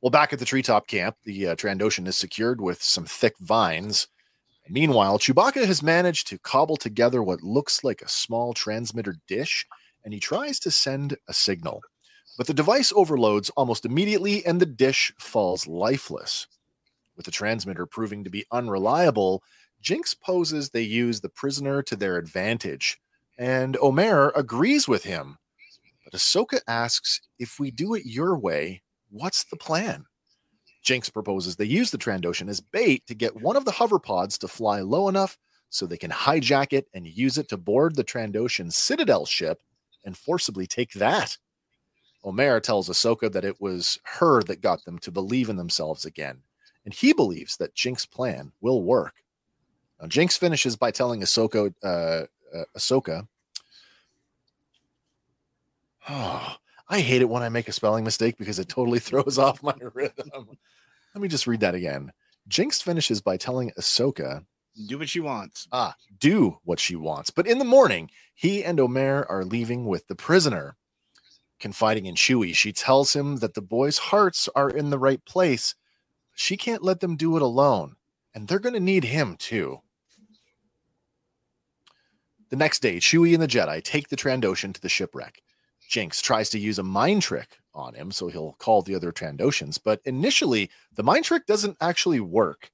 Well, 0.01 0.12
back 0.12 0.32
at 0.32 0.39
the 0.39 0.45
treetop 0.45 0.88
camp, 0.88 1.17
the 1.23 1.47
uh, 1.47 1.56
Trandoshan 1.56 2.08
is 2.08 2.15
secured 2.15 2.62
with 2.62 2.82
some 2.82 3.06
thick 3.06 3.36
vines. 3.39 4.08
Meanwhile, 4.69 5.19
Chewbacca 5.19 5.65
has 5.65 5.82
managed 5.82 6.27
to 6.27 6.39
cobble 6.39 6.77
together 6.77 7.23
what 7.23 7.43
looks 7.43 7.84
like 7.84 8.01
a 8.01 8.10
small 8.10 8.53
transmitter 8.53 9.15
dish, 9.27 9.65
and 10.08 10.13
he 10.13 10.22
tries 10.22 10.58
to 10.58 10.72
send 10.72 11.17
a 11.28 11.34
signal. 11.34 11.82
But 12.38 12.48
the 12.48 12.54
device 12.54 12.93
overloads 12.96 13.50
almost 13.58 13.84
immediately, 13.84 14.46
and 14.46 14.58
the 14.58 14.65
dish 14.65 15.13
falls 15.20 15.67
lifeless. 15.67 16.48
With 17.17 17.26
the 17.26 17.32
transmitter 17.34 17.86
proving 17.86 18.24
to 18.24 18.30
be 18.30 18.46
unreliable, 18.50 19.43
Jinx 19.82 20.13
poses 20.13 20.70
they 20.70 20.82
use 20.82 21.20
the 21.20 21.28
prisoner 21.28 21.84
to 21.84 21.98
their 21.98 22.15
advantage, 22.15 23.02
and 23.38 23.76
Omer 23.82 24.32
agrees 24.34 24.88
with 24.88 25.04
him. 25.04 25.39
But 26.06 26.17
Ahsoka 26.17 26.62
asks 26.70 27.20
if 27.38 27.60
we 27.60 27.70
do 27.70 27.93
it 27.93 28.06
your 28.06 28.38
way, 28.38 28.84
what's 29.10 29.43
the 29.43 29.58
plan? 29.58 30.06
Jinx 30.84 31.10
proposes 31.10 31.58
they 31.58 31.65
use 31.65 31.91
the 31.91 31.98
Trandoshan 31.98 32.48
as 32.48 32.62
bait 32.62 33.06
to 33.08 33.13
get 33.13 33.41
one 33.41 33.58
of 33.58 33.65
the 33.65 33.72
hover 33.72 34.00
pods 34.00 34.38
to 34.38 34.48
fly 34.48 34.80
low 34.80 35.10
enough 35.10 35.38
so 35.67 35.86
they 35.86 35.98
can 35.98 36.12
hijack 36.12 36.72
it 36.72 36.88
and 36.93 37.06
use 37.06 37.38
it 37.38 37.50
to 37.50 37.58
board 37.58 37.98
the 37.98 38.06
Trandoshan 38.06 38.72
Citadel 38.72 39.26
ship 39.26 39.62
and 40.08 40.17
forcibly 40.17 40.65
take 40.65 40.93
that. 40.93 41.38
Omer 42.24 42.60
tells 42.62 42.89
Ahsoka 42.89 43.32
that 43.32 43.46
it 43.46 43.62
was 43.62 44.00
her 44.04 44.41
that 44.43 44.62
got 44.62 44.84
them 44.86 44.98
to 45.00 45.12
believe 45.12 45.50
in 45.50 45.58
themselves 45.58 46.06
again, 46.06 46.41
and 46.86 46.93
he 46.93 47.13
believes 47.13 47.58
that 47.58 47.76
Jinx's 47.76 48.08
plan 48.08 48.54
will 48.62 48.82
work. 48.82 49.15
Now, 50.02 50.08
Jinx 50.08 50.38
finishes 50.38 50.76
by 50.76 50.91
telling 50.91 51.22
Ahsoka, 51.22 51.74
uh, 51.84 52.26
uh, 52.58 52.63
Ahsoka, 52.76 53.28
oh, 56.10 56.56
I 56.89 57.00
hate 57.02 57.22
it 57.22 57.30
when 57.30 57.43
I 57.43 57.50
make 57.50 57.67
a 57.67 57.74
spelling 57.74 58.06
mistake 58.06 58.38
because 58.38 58.60
it 58.60 58.70
totally 58.70 59.00
throws 59.08 59.38
off 59.38 59.62
my 59.62 59.76
rhythm. 59.93 60.32
Let 61.13 61.22
me 61.22 61.28
just 61.28 61.48
read 61.48 61.60
that 61.60 61.76
again. 61.76 62.13
Jinx 62.48 62.82
finishes 62.82 63.22
by 63.22 63.36
telling 63.36 63.72
Ahsoka, 63.78 64.46
Do 64.85 64.99
what 64.99 65.09
she 65.09 65.19
wants. 65.19 65.67
ah, 65.71 65.95
do 66.19 66.59
what 66.63 66.79
she 66.79 66.95
wants. 66.95 67.29
But 67.31 67.47
in 67.47 67.57
the 67.57 67.65
morning, 67.65 68.11
he 68.35 68.63
and 68.63 68.79
Omer 68.79 69.25
are 69.27 69.43
leaving 69.43 69.85
with 69.85 70.07
the 70.07 70.15
prisoner. 70.15 70.75
Confiding 71.59 72.05
in 72.05 72.13
Chewie, 72.13 72.55
she 72.55 72.71
tells 72.71 73.15
him 73.15 73.37
that 73.37 73.55
the 73.55 73.61
boys' 73.61 73.97
hearts 73.97 74.47
are 74.55 74.69
in 74.69 74.91
the 74.91 74.99
right 74.99 75.23
place. 75.25 75.73
She 76.35 76.55
can't 76.55 76.83
let 76.83 76.99
them 76.99 77.15
do 77.15 77.35
it 77.35 77.41
alone, 77.41 77.95
and 78.35 78.47
they're 78.47 78.59
going 78.59 78.75
to 78.75 78.79
need 78.79 79.05
him 79.05 79.35
too. 79.37 79.79
The 82.49 82.55
next 82.55 82.79
day, 82.81 82.97
Chewie 82.97 83.33
and 83.33 83.41
the 83.41 83.47
Jedi 83.47 83.83
take 83.83 84.09
the 84.09 84.15
Trandoshan 84.15 84.73
to 84.73 84.81
the 84.81 84.89
shipwreck. 84.89 85.41
Jinx 85.89 86.21
tries 86.21 86.49
to 86.51 86.59
use 86.59 86.77
a 86.77 86.83
mind 86.83 87.23
trick 87.23 87.57
on 87.73 87.95
him, 87.95 88.11
so 88.11 88.27
he'll 88.27 88.53
call 88.59 88.81
the 88.83 88.93
other 88.95 89.11
Trandoshans, 89.11 89.79
but 89.83 90.01
initially, 90.05 90.69
the 90.93 91.03
mind 91.03 91.25
trick 91.25 91.45
doesn't 91.47 91.77
actually 91.81 92.19
work. 92.19 92.71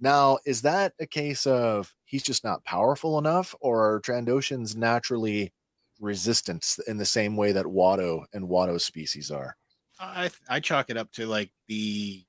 Now, 0.00 0.38
is 0.44 0.62
that 0.62 0.92
a 1.00 1.06
case 1.06 1.46
of 1.46 1.94
he's 2.04 2.22
just 2.22 2.44
not 2.44 2.64
powerful 2.64 3.18
enough, 3.18 3.54
or 3.60 3.94
are 3.94 4.00
Trandoshans 4.00 4.76
naturally 4.76 5.52
resistant 6.00 6.76
in 6.86 6.98
the 6.98 7.06
same 7.06 7.36
way 7.36 7.52
that 7.52 7.64
Watto 7.64 8.24
and 8.34 8.46
Watto 8.48 8.80
species 8.80 9.30
are? 9.30 9.56
I 9.98 10.30
I 10.48 10.60
chalk 10.60 10.90
it 10.90 10.96
up 10.98 11.10
to 11.12 11.26
like 11.26 11.50
the 11.68 12.22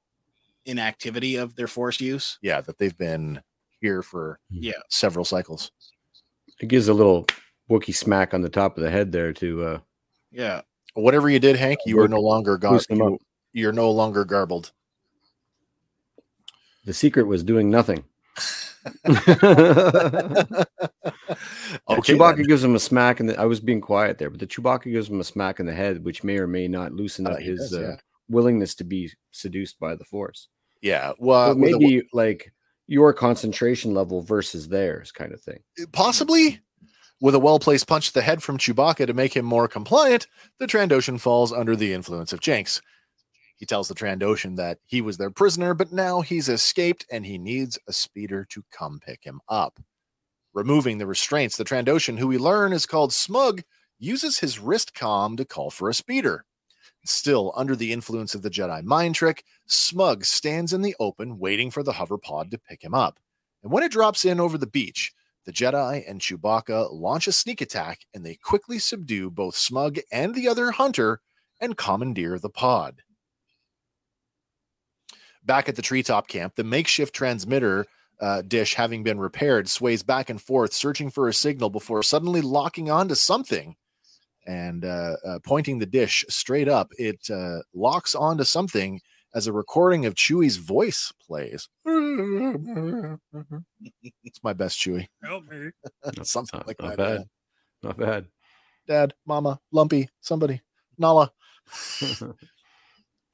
inactivity 0.65 1.35
of 1.35 1.55
their 1.55 1.67
force 1.67 1.99
use. 1.99 2.37
Yeah, 2.41 2.61
that 2.61 2.77
they've 2.77 2.97
been 2.97 3.41
here 3.81 4.01
for 4.01 4.39
Yeah. 4.49 4.71
several 4.89 5.25
cycles. 5.25 5.71
It 6.59 6.67
gives 6.69 6.87
a 6.87 6.93
little 6.93 7.27
Wookiee 7.69 7.95
smack 7.95 8.33
on 8.33 8.41
the 8.41 8.49
top 8.49 8.77
of 8.77 8.83
the 8.83 8.89
head 8.89 9.11
there 9.11 9.33
to 9.33 9.63
uh, 9.65 9.79
Yeah. 10.31 10.61
Whatever 10.93 11.29
you 11.29 11.39
did, 11.39 11.55
Hank, 11.57 11.79
you 11.85 11.99
are 11.99 12.07
no 12.07 12.19
longer 12.19 12.57
gar- 12.57 12.71
boost 12.73 12.87
them 12.89 13.01
up. 13.01 13.11
you, 13.11 13.19
you're 13.53 13.71
no 13.73 13.91
longer 13.91 14.25
garbled. 14.25 14.71
The 16.87 16.93
secret 16.93 17.27
was 17.27 17.43
doing 17.43 17.69
nothing. 17.69 18.03
Yeah, 19.07 20.63
Okay, 21.89 22.13
Chewbacca 22.13 22.37
then. 22.37 22.45
gives 22.45 22.63
him 22.63 22.75
a 22.75 22.79
smack, 22.79 23.19
and 23.19 23.31
I 23.35 23.45
was 23.45 23.59
being 23.59 23.81
quiet 23.81 24.17
there, 24.17 24.29
but 24.29 24.39
the 24.39 24.47
Chewbacca 24.47 24.91
gives 24.91 25.09
him 25.09 25.19
a 25.19 25.23
smack 25.25 25.59
in 25.59 25.65
the 25.65 25.73
head, 25.73 26.03
which 26.05 26.23
may 26.23 26.37
or 26.37 26.47
may 26.47 26.67
not 26.67 26.93
loosen 26.93 27.27
Uh, 27.27 27.31
up 27.31 27.39
he 27.39 27.45
his 27.45 27.59
does, 27.71 27.73
uh, 27.77 27.97
willingness 28.29 28.75
to 28.75 28.83
be 28.85 29.11
seduced 29.31 29.79
by 29.79 29.95
the 29.95 30.05
Force. 30.05 30.47
yeah. 30.81 31.11
Well, 31.19 31.51
so 31.53 31.55
with 31.59 31.73
a- 31.73 31.79
maybe 31.79 32.07
like 32.13 32.53
your 32.87 33.11
concentration 33.13 33.93
level 33.93 34.21
versus 34.21 34.69
theirs, 34.69 35.11
kind 35.11 35.33
of 35.33 35.41
thing. 35.41 35.59
possibly 35.91 36.59
with 37.19 37.35
a 37.35 37.39
well 37.39 37.59
placed 37.59 37.87
punch 37.87 38.07
to 38.07 38.13
the 38.13 38.21
head 38.21 38.41
from 38.41 38.57
Chewbacca 38.57 39.05
to 39.07 39.13
make 39.13 39.35
him 39.35 39.43
more 39.45 39.67
compliant, 39.67 40.27
the 40.59 40.67
Trandoshan 40.67 41.19
falls 41.19 41.51
under 41.51 41.75
the 41.75 41.91
influence 41.93 42.31
of 42.31 42.39
Jinx. 42.39 42.81
He 43.57 43.65
tells 43.65 43.87
the 43.87 43.95
Trandoshan 43.95 44.55
that 44.57 44.77
he 44.85 45.01
was 45.01 45.17
their 45.17 45.31
prisoner, 45.31 45.73
but 45.73 45.91
now 45.91 46.21
he's 46.21 46.47
escaped 46.47 47.05
and 47.11 47.25
he 47.25 47.37
needs 47.37 47.77
a 47.87 47.93
speeder 47.93 48.45
to 48.51 48.63
come 48.71 48.99
pick 48.99 49.23
him 49.23 49.41
up. 49.49 49.79
Removing 50.53 50.97
the 50.97 51.07
restraints, 51.07 51.57
the 51.57 51.65
Trandoshan, 51.65 52.17
who 52.17 52.27
we 52.27 52.37
learn 52.37 52.71
is 52.71 52.85
called 52.85 53.13
Smug, 53.13 53.63
uses 53.99 54.39
his 54.39 54.59
wrist 54.59 54.93
comm 54.93 55.35
to 55.37 55.45
call 55.45 55.71
for 55.71 55.89
a 55.89 55.93
speeder. 55.93 56.45
Still 57.03 57.51
under 57.55 57.75
the 57.75 57.91
influence 57.91 58.35
of 58.35 58.43
the 58.43 58.49
Jedi 58.49 58.83
mind 58.83 59.15
trick, 59.15 59.43
Smug 59.65 60.23
stands 60.23 60.73
in 60.73 60.81
the 60.81 60.95
open 60.99 61.39
waiting 61.39 61.71
for 61.71 61.81
the 61.81 61.93
hover 61.93 62.17
pod 62.17 62.51
to 62.51 62.57
pick 62.57 62.83
him 62.83 62.93
up. 62.93 63.19
And 63.63 63.71
when 63.71 63.83
it 63.83 63.91
drops 63.91 64.23
in 64.23 64.39
over 64.39 64.57
the 64.57 64.67
beach, 64.67 65.13
the 65.45 65.53
Jedi 65.53 66.03
and 66.07 66.21
Chewbacca 66.21 66.89
launch 66.91 67.27
a 67.27 67.31
sneak 67.31 67.61
attack 67.61 68.01
and 68.13 68.25
they 68.25 68.35
quickly 68.35 68.77
subdue 68.77 69.31
both 69.31 69.55
Smug 69.55 69.97
and 70.11 70.35
the 70.35 70.47
other 70.47 70.71
hunter 70.71 71.21
and 71.59 71.77
commandeer 71.77 72.37
the 72.37 72.49
pod. 72.49 73.01
Back 75.47 75.69
at 75.69 75.75
the 75.77 75.81
treetop 75.81 76.27
camp, 76.27 76.55
the 76.55 76.63
makeshift 76.63 77.15
transmitter 77.15 77.85
uh, 78.19 78.41
dish, 78.41 78.73
having 78.73 79.03
been 79.03 79.19
repaired, 79.19 79.69
sways 79.69 80.03
back 80.03 80.29
and 80.29 80.41
forth, 80.41 80.73
searching 80.73 81.09
for 81.09 81.29
a 81.29 81.33
signal 81.33 81.69
before 81.69 82.03
suddenly 82.03 82.41
locking 82.41 82.91
onto 82.91 83.15
something 83.15 83.75
and 84.45 84.83
uh, 84.83 85.15
uh, 85.25 85.39
pointing 85.45 85.79
the 85.79 85.85
dish 85.85 86.25
straight 86.29 86.67
up. 86.67 86.89
It 86.97 87.19
uh, 87.31 87.59
locks 87.73 88.13
onto 88.13 88.43
something 88.43 88.99
as 89.33 89.47
a 89.47 89.53
recording 89.53 90.05
of 90.05 90.15
Chewie's 90.15 90.57
voice 90.57 91.13
plays. 91.25 91.69
it's 91.85 93.19
my 94.43 94.51
best 94.53 94.77
Chewie. 94.79 95.07
Help 95.23 95.45
me. 95.45 95.69
Something 96.23 96.57
Not- 96.59 96.67
like 96.67 96.81
not 96.81 96.89
that. 96.89 96.97
bad. 96.97 97.19
yeah. 97.19 97.23
Not 97.83 97.97
bad. 97.97 98.25
Dad, 98.87 99.13
Mama, 99.25 99.59
Lumpy, 99.71 100.09
somebody, 100.21 100.61
Nala. 100.97 101.31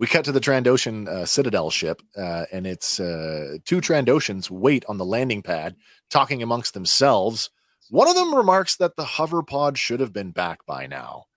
We 0.04 0.08
cut 0.08 0.26
to 0.26 0.34
the 0.34 0.42
Trandoshan 0.42 1.08
uh, 1.08 1.26
Citadel 1.26 1.70
ship, 1.70 2.02
uh, 2.18 2.44
and 2.52 2.68
it's 2.68 3.00
uh, 3.00 3.60
two 3.64 3.80
Trandoshans 3.80 4.50
wait 4.50 4.84
on 4.90 4.98
the 4.98 5.06
landing 5.06 5.42
pad, 5.42 5.78
talking 6.10 6.44
amongst 6.44 6.74
themselves. 6.74 7.50
One 7.90 8.10
of 8.10 8.16
them 8.16 8.36
remarks 8.36 8.76
that 8.76 8.98
the 8.98 9.06
hover 9.06 9.42
pod 9.44 9.78
should 9.78 10.02
have 10.02 10.12
been 10.12 10.32
back 10.32 10.66
by 10.66 10.88
now. 10.88 11.28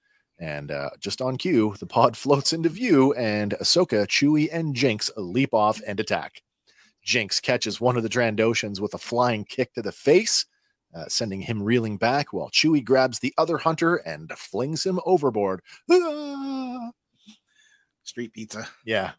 And 0.40 0.72
uh, 0.72 0.90
just 0.98 1.22
on 1.22 1.36
cue, 1.36 1.76
the 1.78 1.86
pod 1.86 2.16
floats 2.16 2.52
into 2.52 2.68
view, 2.68 3.12
and 3.14 3.52
Ahsoka, 3.60 4.04
Chewie, 4.08 4.48
and 4.50 4.74
Jinx 4.74 5.12
leap 5.16 5.54
off 5.54 5.80
and 5.86 6.00
attack. 6.00 6.42
Jinx 7.04 7.38
catches 7.38 7.80
one 7.80 7.96
of 7.96 8.02
the 8.02 8.08
Trandoshans 8.08 8.80
with 8.80 8.94
a 8.94 8.98
flying 8.98 9.44
kick 9.44 9.74
to 9.74 9.82
the 9.82 9.92
face, 9.92 10.44
uh, 10.92 11.04
sending 11.06 11.42
him 11.42 11.62
reeling 11.62 11.98
back, 11.98 12.32
while 12.32 12.50
Chewie 12.50 12.84
grabs 12.84 13.20
the 13.20 13.32
other 13.38 13.58
hunter 13.58 13.94
and 13.94 14.32
flings 14.32 14.84
him 14.84 14.98
overboard. 15.06 15.60
Ah! 15.88 16.90
Street 18.06 18.32
pizza. 18.32 18.68
Yeah. 18.84 19.12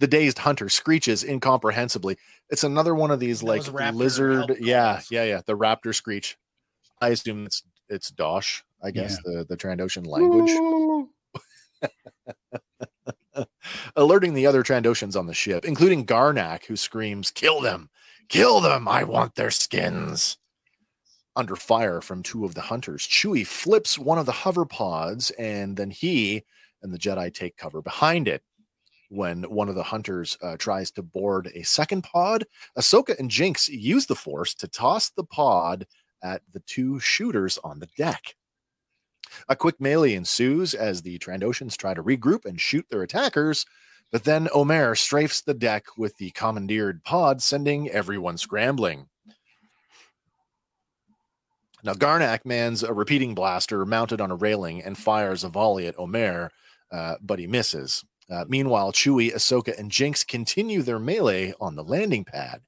The 0.00 0.08
dazed 0.08 0.38
hunter 0.38 0.68
screeches 0.68 1.22
incomprehensibly. 1.22 2.18
It's 2.50 2.64
another 2.64 2.94
one 2.94 3.12
of 3.12 3.20
these 3.20 3.42
like 3.42 3.66
lizard. 3.72 4.56
Yeah, 4.58 4.94
calls. 4.94 5.10
yeah, 5.10 5.24
yeah. 5.24 5.40
The 5.46 5.56
raptor 5.56 5.94
screech. 5.94 6.36
I 7.00 7.10
assume 7.10 7.46
it's 7.46 7.62
it's 7.88 8.10
Dosh, 8.10 8.64
I 8.82 8.90
guess, 8.90 9.16
the, 9.24 9.46
the 9.48 9.56
Trandoshan 9.56 10.06
language. 10.06 10.50
Alerting 13.96 14.34
the 14.34 14.46
other 14.46 14.62
Trandoshans 14.62 15.18
on 15.18 15.26
the 15.26 15.34
ship, 15.34 15.64
including 15.64 16.06
Garnak, 16.06 16.64
who 16.66 16.76
screams, 16.76 17.30
Kill 17.30 17.60
them! 17.60 17.88
Kill 18.28 18.60
them! 18.60 18.88
I 18.88 19.04
want 19.04 19.36
their 19.36 19.50
skins! 19.50 20.38
Under 21.36 21.56
fire 21.56 22.00
from 22.00 22.22
two 22.22 22.44
of 22.44 22.54
the 22.54 22.62
hunters, 22.62 23.06
Chewie 23.06 23.46
flips 23.46 23.98
one 23.98 24.18
of 24.18 24.26
the 24.26 24.32
hover 24.32 24.64
pods, 24.64 25.30
and 25.32 25.76
then 25.76 25.90
he 25.90 26.44
and 26.84 26.94
the 26.94 26.98
Jedi 26.98 27.34
take 27.34 27.56
cover 27.56 27.82
behind 27.82 28.28
it. 28.28 28.42
When 29.10 29.42
one 29.44 29.68
of 29.68 29.74
the 29.74 29.82
hunters 29.82 30.38
uh, 30.42 30.56
tries 30.56 30.90
to 30.92 31.02
board 31.02 31.50
a 31.54 31.62
second 31.64 32.02
pod, 32.02 32.44
Ahsoka 32.78 33.18
and 33.18 33.30
Jinx 33.30 33.68
use 33.68 34.06
the 34.06 34.14
Force 34.14 34.54
to 34.54 34.68
toss 34.68 35.10
the 35.10 35.24
pod 35.24 35.86
at 36.22 36.42
the 36.52 36.60
two 36.60 37.00
shooters 37.00 37.58
on 37.64 37.80
the 37.80 37.88
deck. 37.96 38.36
A 39.48 39.56
quick 39.56 39.80
melee 39.80 40.14
ensues 40.14 40.74
as 40.74 41.02
the 41.02 41.18
Trandoshans 41.18 41.76
try 41.76 41.94
to 41.94 42.02
regroup 42.02 42.44
and 42.44 42.60
shoot 42.60 42.86
their 42.88 43.02
attackers, 43.02 43.66
but 44.10 44.24
then 44.24 44.48
Omer 44.54 44.94
strafes 44.94 45.42
the 45.42 45.54
deck 45.54 45.84
with 45.96 46.16
the 46.18 46.30
commandeered 46.30 47.02
pod, 47.04 47.42
sending 47.42 47.90
everyone 47.90 48.38
scrambling. 48.38 49.08
Now, 51.82 51.92
Garnak 51.92 52.46
mans 52.46 52.82
a 52.82 52.94
repeating 52.94 53.34
blaster 53.34 53.84
mounted 53.84 54.20
on 54.20 54.30
a 54.30 54.36
railing 54.36 54.82
and 54.82 54.96
fires 54.96 55.44
a 55.44 55.50
volley 55.50 55.86
at 55.86 55.98
Omer, 55.98 56.50
uh, 56.94 57.16
but 57.20 57.40
he 57.40 57.46
misses. 57.46 58.04
Uh, 58.30 58.44
meanwhile, 58.48 58.92
Chewie, 58.92 59.34
Ahsoka, 59.34 59.76
and 59.76 59.90
Jinx 59.90 60.22
continue 60.22 60.80
their 60.80 61.00
melee 61.00 61.52
on 61.60 61.74
the 61.74 61.82
landing 61.82 62.24
pad. 62.24 62.60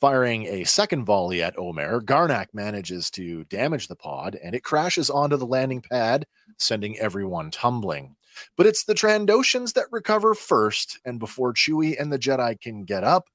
Firing 0.00 0.46
a 0.46 0.64
second 0.64 1.04
volley 1.04 1.42
at 1.42 1.58
Omer, 1.58 2.00
Garnak 2.00 2.46
manages 2.52 3.10
to 3.12 3.44
damage 3.44 3.86
the 3.86 3.96
pod 3.96 4.38
and 4.42 4.54
it 4.54 4.64
crashes 4.64 5.10
onto 5.10 5.36
the 5.36 5.46
landing 5.46 5.82
pad, 5.82 6.26
sending 6.58 6.98
everyone 6.98 7.50
tumbling. 7.50 8.16
But 8.56 8.66
it's 8.66 8.84
the 8.84 8.94
Trandoshans 8.94 9.74
that 9.74 9.92
recover 9.92 10.34
first, 10.34 10.98
and 11.04 11.20
before 11.20 11.54
Chewie 11.54 12.00
and 12.00 12.12
the 12.12 12.18
Jedi 12.18 12.60
can 12.60 12.84
get 12.84 13.04
up, 13.04 13.28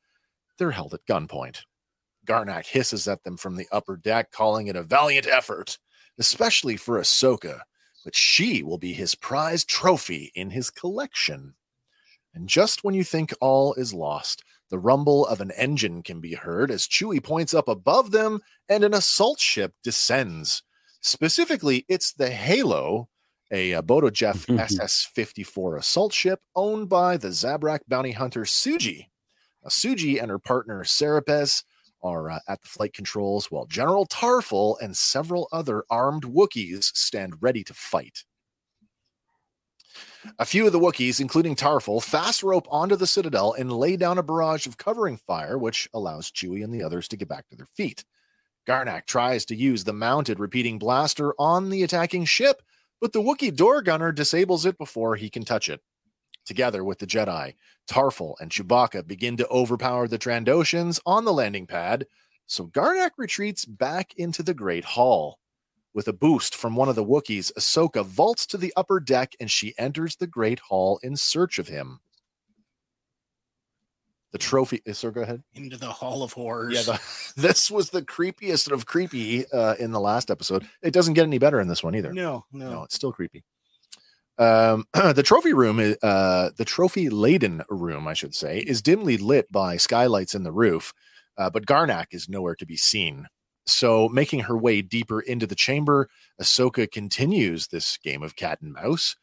they're 0.58 0.72
held 0.72 0.94
at 0.94 1.06
gunpoint. 1.06 1.62
Garnak 2.28 2.66
hisses 2.66 3.08
at 3.08 3.24
them 3.24 3.38
from 3.38 3.56
the 3.56 3.68
upper 3.72 3.96
deck, 3.96 4.32
calling 4.32 4.68
it 4.68 4.76
a 4.76 4.84
valiant 4.84 5.26
effort, 5.28 5.78
especially 6.18 6.76
for 6.78 7.00
Ahsoka, 7.00 7.62
but 8.10 8.16
she 8.16 8.64
will 8.64 8.80
be 8.80 8.94
his 8.94 9.14
prized 9.14 9.70
trophy 9.70 10.32
in 10.34 10.50
his 10.50 10.72
collection. 10.72 11.54
And 12.34 12.50
just 12.50 12.84
when 12.84 12.96
you 12.96 13.04
think 13.04 13.36
all 13.40 13.76
is 13.76 13.94
lost, 13.94 14.44
the 14.72 14.80
rumble 14.80 15.28
of 15.28 15.42
an 15.42 15.52
engine 15.52 16.02
can 16.02 16.20
be 16.20 16.34
heard 16.34 16.72
as 16.72 16.88
Chewie 16.88 17.24
points 17.24 17.54
up 17.54 17.68
above 17.68 18.10
them 18.10 18.40
and 18.68 18.84
an 18.84 18.96
assault 18.96 19.40
ship 19.40 19.76
descends. 19.84 20.64
Specifically, 21.02 21.86
it's 21.88 22.12
the 22.12 22.32
Halo, 22.32 23.10
a, 23.52 23.76
uh, 23.76 23.80
a 23.82 23.84
Botajef 23.84 24.60
SS 24.60 25.08
54 25.14 25.78
assault 25.78 26.12
ship 26.12 26.40
owned 26.56 26.90
by 26.90 27.16
the 27.16 27.28
Zabrak 27.28 27.82
bounty 27.88 28.14
hunter 28.14 28.42
Sugi. 28.42 29.10
Now, 29.62 29.70
Sugi 29.70 30.20
and 30.20 30.32
her 30.32 30.40
partner 30.40 30.84
Seripas 30.84 31.62
are 32.02 32.32
uh, 32.32 32.40
at 32.48 32.62
the 32.62 32.68
flight 32.68 32.94
controls, 32.94 33.52
while 33.52 33.66
General 33.66 34.06
Tarfful 34.06 34.78
and 34.82 34.96
several 34.96 35.48
other 35.52 35.84
armed 35.90 36.24
Wookiees 36.24 36.96
stand 36.96 37.36
ready 37.42 37.64
to 37.64 37.74
fight. 37.74 38.24
A 40.38 40.46
few 40.46 40.66
of 40.66 40.74
the 40.74 40.80
Wookiees, 40.80 41.20
including 41.20 41.56
Tarfful, 41.56 42.04
fast 42.04 42.44
rope 42.44 42.68
onto 42.70 42.96
the 42.96 43.08
Citadel 43.08 43.54
and 43.54 43.72
lay 43.72 43.96
down 43.96 44.18
a 44.18 44.24
barrage 44.24 44.68
of 44.68 44.78
covering 44.78 45.18
fire, 45.18 45.58
which 45.58 45.90
allows 45.94 46.32
Chewie 46.32 46.64
and 46.64 46.74
the 46.74 46.84
others 46.84 47.08
to 47.08 47.18
get 47.18 47.30
back 47.30 47.48
to 47.50 47.56
their 47.56 47.68
feet. 47.76 48.04
Garnak 48.68 49.06
tries 49.06 49.46
to 49.46 49.56
use 49.56 49.84
the 49.84 49.94
mounted 49.94 50.40
repeating 50.40 50.78
blaster 50.78 51.34
on 51.40 51.70
the 51.70 51.84
attacking 51.84 52.26
ship, 52.26 52.62
but 53.02 53.14
the 53.14 53.22
Wookiee 53.22 53.56
door 53.56 53.82
gunner 53.82 54.12
disables 54.12 54.66
it 54.66 54.78
before 54.78 55.16
he 55.16 55.30
can 55.30 55.46
touch 55.46 55.70
it. 55.70 55.82
Together 56.50 56.84
with 56.84 56.98
the 56.98 57.06
Jedi, 57.06 57.54
Tarfful 57.88 58.34
and 58.40 58.50
Chewbacca 58.50 59.06
begin 59.06 59.38
to 59.38 59.48
overpower 59.50 60.08
the 60.08 60.18
Trandoshans 60.18 61.00
on 61.06 61.24
the 61.24 61.32
landing 61.32 61.68
pad, 61.68 62.08
so 62.48 62.66
Garnak 62.66 63.12
retreats 63.20 63.66
back 63.66 64.16
into 64.18 64.42
the 64.42 64.56
Great 64.56 64.84
Hall. 64.84 65.38
With 65.94 66.08
a 66.08 66.14
boost 66.14 66.56
from 66.56 66.76
one 66.76 66.90
of 66.90 66.96
the 66.96 67.06
Wookiees, 67.06 67.52
Ahsoka 67.54 68.04
vaults 68.04 68.48
to 68.48 68.58
the 68.58 68.74
upper 68.76 69.00
deck 69.00 69.36
and 69.40 69.52
she 69.52 69.76
enters 69.78 70.16
the 70.16 70.26
Great 70.26 70.58
Hall 70.58 71.00
in 71.04 71.16
search 71.16 71.60
of 71.60 71.68
him. 71.68 72.00
The 74.32 74.40
trophy, 74.40 74.82
uh, 74.90 74.94
sir, 74.94 75.12
go 75.12 75.22
ahead. 75.22 75.44
Into 75.54 75.78
the 75.78 75.86
Hall 75.86 76.24
of 76.24 76.34
Horrors. 76.34 76.74
Yeah, 76.74 76.94
the, 76.94 77.02
this 77.40 77.70
was 77.70 77.92
the 77.92 78.02
creepiest 78.02 78.72
of 78.72 78.88
creepy 78.88 79.46
uh, 79.52 79.76
in 79.76 79.92
the 79.92 80.00
last 80.00 80.32
episode. 80.32 80.68
It 80.82 80.94
doesn't 80.94 81.14
get 81.14 81.28
any 81.28 81.38
better 81.38 81.60
in 81.60 81.68
this 81.68 81.84
one 81.84 81.94
either. 81.94 82.12
no, 82.12 82.44
no. 82.52 82.72
No, 82.72 82.84
it's 82.86 82.96
still 82.96 83.14
creepy. 83.14 83.44
Um, 84.40 84.86
the 84.94 85.24
trophy 85.24 85.54
room, 85.54 85.96
uh, 86.02 86.50
the 86.58 86.66
trophy 86.66 87.10
laden 87.10 87.62
room, 87.70 88.08
I 88.08 88.14
should 88.14 88.34
say, 88.34 88.60
is 88.60 88.82
dimly 88.82 89.18
lit 89.18 89.52
by 89.52 89.78
skylights 89.78 90.34
in 90.34 90.44
the 90.44 90.52
roof, 90.52 90.94
uh, 91.38 91.50
but 91.50 91.66
Garnak 91.66 92.08
is 92.12 92.30
nowhere 92.30 92.56
to 92.56 92.66
be 92.66 92.78
seen. 92.78 93.28
So, 93.68 94.10
making 94.10 94.42
her 94.42 94.58
way 94.58 94.82
deeper 94.82 95.20
into 95.20 95.46
the 95.46 95.56
chamber, 95.56 96.10
Ahsoka 96.42 96.90
continues 96.92 97.68
this 97.68 97.98
game 97.98 98.24
of 98.24 98.36
cat 98.36 98.60
and 98.62 98.74
mouse. 98.74 99.16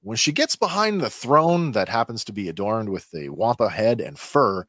When 0.00 0.16
she 0.16 0.32
gets 0.32 0.56
behind 0.56 1.00
the 1.00 1.10
throne 1.10 1.72
that 1.72 1.90
happens 1.90 2.24
to 2.24 2.32
be 2.32 2.48
adorned 2.48 2.88
with 2.88 3.08
a 3.14 3.28
wampa 3.28 3.68
head 3.68 4.00
and 4.00 4.18
fur, 4.18 4.64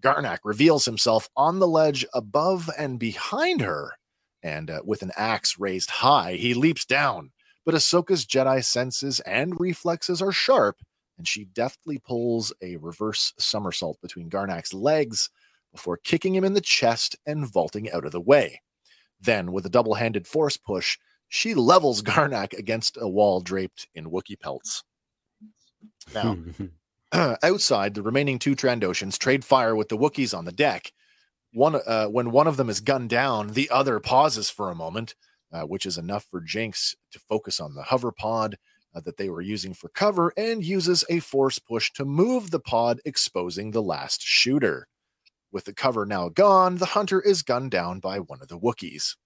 Garnak 0.00 0.38
reveals 0.44 0.84
himself 0.84 1.28
on 1.36 1.58
the 1.58 1.66
ledge 1.66 2.06
above 2.14 2.70
and 2.78 2.98
behind 2.98 3.60
her. 3.62 3.94
And 4.42 4.70
uh, 4.70 4.82
with 4.84 5.02
an 5.02 5.10
axe 5.16 5.58
raised 5.58 5.90
high, 5.90 6.34
he 6.34 6.54
leaps 6.54 6.84
down. 6.84 7.32
But 7.66 7.74
Ahsoka's 7.74 8.24
Jedi 8.24 8.64
senses 8.64 9.18
and 9.20 9.58
reflexes 9.58 10.22
are 10.22 10.30
sharp, 10.30 10.76
and 11.18 11.26
she 11.26 11.44
deftly 11.44 11.98
pulls 11.98 12.52
a 12.62 12.76
reverse 12.76 13.34
somersault 13.38 14.00
between 14.00 14.30
Garnak's 14.30 14.72
legs 14.72 15.28
before 15.72 15.98
kicking 15.98 16.34
him 16.34 16.44
in 16.44 16.54
the 16.54 16.60
chest 16.60 17.16
and 17.26 17.44
vaulting 17.44 17.90
out 17.90 18.04
of 18.04 18.12
the 18.12 18.20
way. 18.20 18.62
Then, 19.20 19.50
with 19.50 19.66
a 19.66 19.70
double 19.70 19.94
handed 19.94 20.28
force 20.28 20.56
push, 20.56 20.96
she 21.28 21.54
levels 21.54 22.02
Garnak 22.02 22.56
against 22.56 22.96
a 23.00 23.08
wall 23.08 23.40
draped 23.40 23.88
in 23.96 24.10
Wookiee 24.10 24.38
pelts. 24.38 24.84
Now, 26.14 26.38
outside, 27.42 27.94
the 27.94 28.02
remaining 28.02 28.38
two 28.38 28.54
Trandoshans 28.54 29.18
trade 29.18 29.44
fire 29.44 29.74
with 29.74 29.88
the 29.88 29.98
Wookiees 29.98 30.36
on 30.36 30.44
the 30.44 30.52
deck. 30.52 30.92
One, 31.52 31.80
uh, 31.86 32.06
when 32.06 32.30
one 32.30 32.46
of 32.46 32.56
them 32.58 32.70
is 32.70 32.80
gunned 32.80 33.10
down, 33.10 33.48
the 33.48 33.70
other 33.70 33.98
pauses 33.98 34.50
for 34.50 34.70
a 34.70 34.74
moment, 34.74 35.14
uh, 35.52 35.62
which 35.62 35.86
is 35.86 35.98
enough 35.98 36.24
for 36.24 36.40
Jinx 36.40 36.94
to 37.12 37.18
focus 37.18 37.60
on 37.60 37.74
the 37.74 37.84
hover 37.84 38.12
pod 38.12 38.56
uh, 38.94 39.00
that 39.00 39.16
they 39.16 39.28
were 39.28 39.40
using 39.40 39.74
for 39.74 39.88
cover 39.88 40.32
and 40.36 40.64
uses 40.64 41.04
a 41.08 41.20
force 41.20 41.58
push 41.58 41.92
to 41.92 42.04
move 42.04 42.50
the 42.50 42.60
pod, 42.60 43.00
exposing 43.04 43.70
the 43.70 43.82
last 43.82 44.22
shooter. 44.22 44.88
With 45.52 45.64
the 45.64 45.74
cover 45.74 46.04
now 46.06 46.28
gone, 46.28 46.76
the 46.76 46.86
hunter 46.86 47.20
is 47.20 47.42
gunned 47.42 47.70
down 47.70 48.00
by 48.00 48.18
one 48.20 48.42
of 48.42 48.48
the 48.48 48.58
Wookiees. 48.58 49.16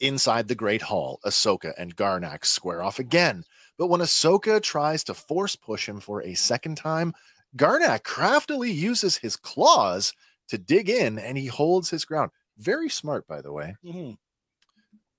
Inside 0.00 0.48
the 0.48 0.54
Great 0.54 0.82
Hall, 0.82 1.20
Ahsoka 1.24 1.72
and 1.76 1.96
Garnak 1.96 2.44
square 2.44 2.82
off 2.82 2.98
again, 2.98 3.44
but 3.78 3.88
when 3.88 4.00
Ahsoka 4.00 4.62
tries 4.62 5.04
to 5.04 5.14
force 5.14 5.56
push 5.56 5.88
him 5.88 6.00
for 6.00 6.22
a 6.22 6.34
second 6.34 6.76
time, 6.76 7.12
Garnak 7.56 8.02
craftily 8.02 8.70
uses 8.70 9.16
his 9.18 9.36
claws 9.36 10.12
to 10.48 10.58
dig 10.58 10.88
in 10.88 11.18
and 11.18 11.36
he 11.36 11.46
holds 11.46 11.90
his 11.90 12.04
ground. 12.04 12.30
Very 12.56 12.88
smart, 12.88 13.26
by 13.26 13.42
the 13.42 13.52
way. 13.52 13.76
Mhm. 13.84 14.16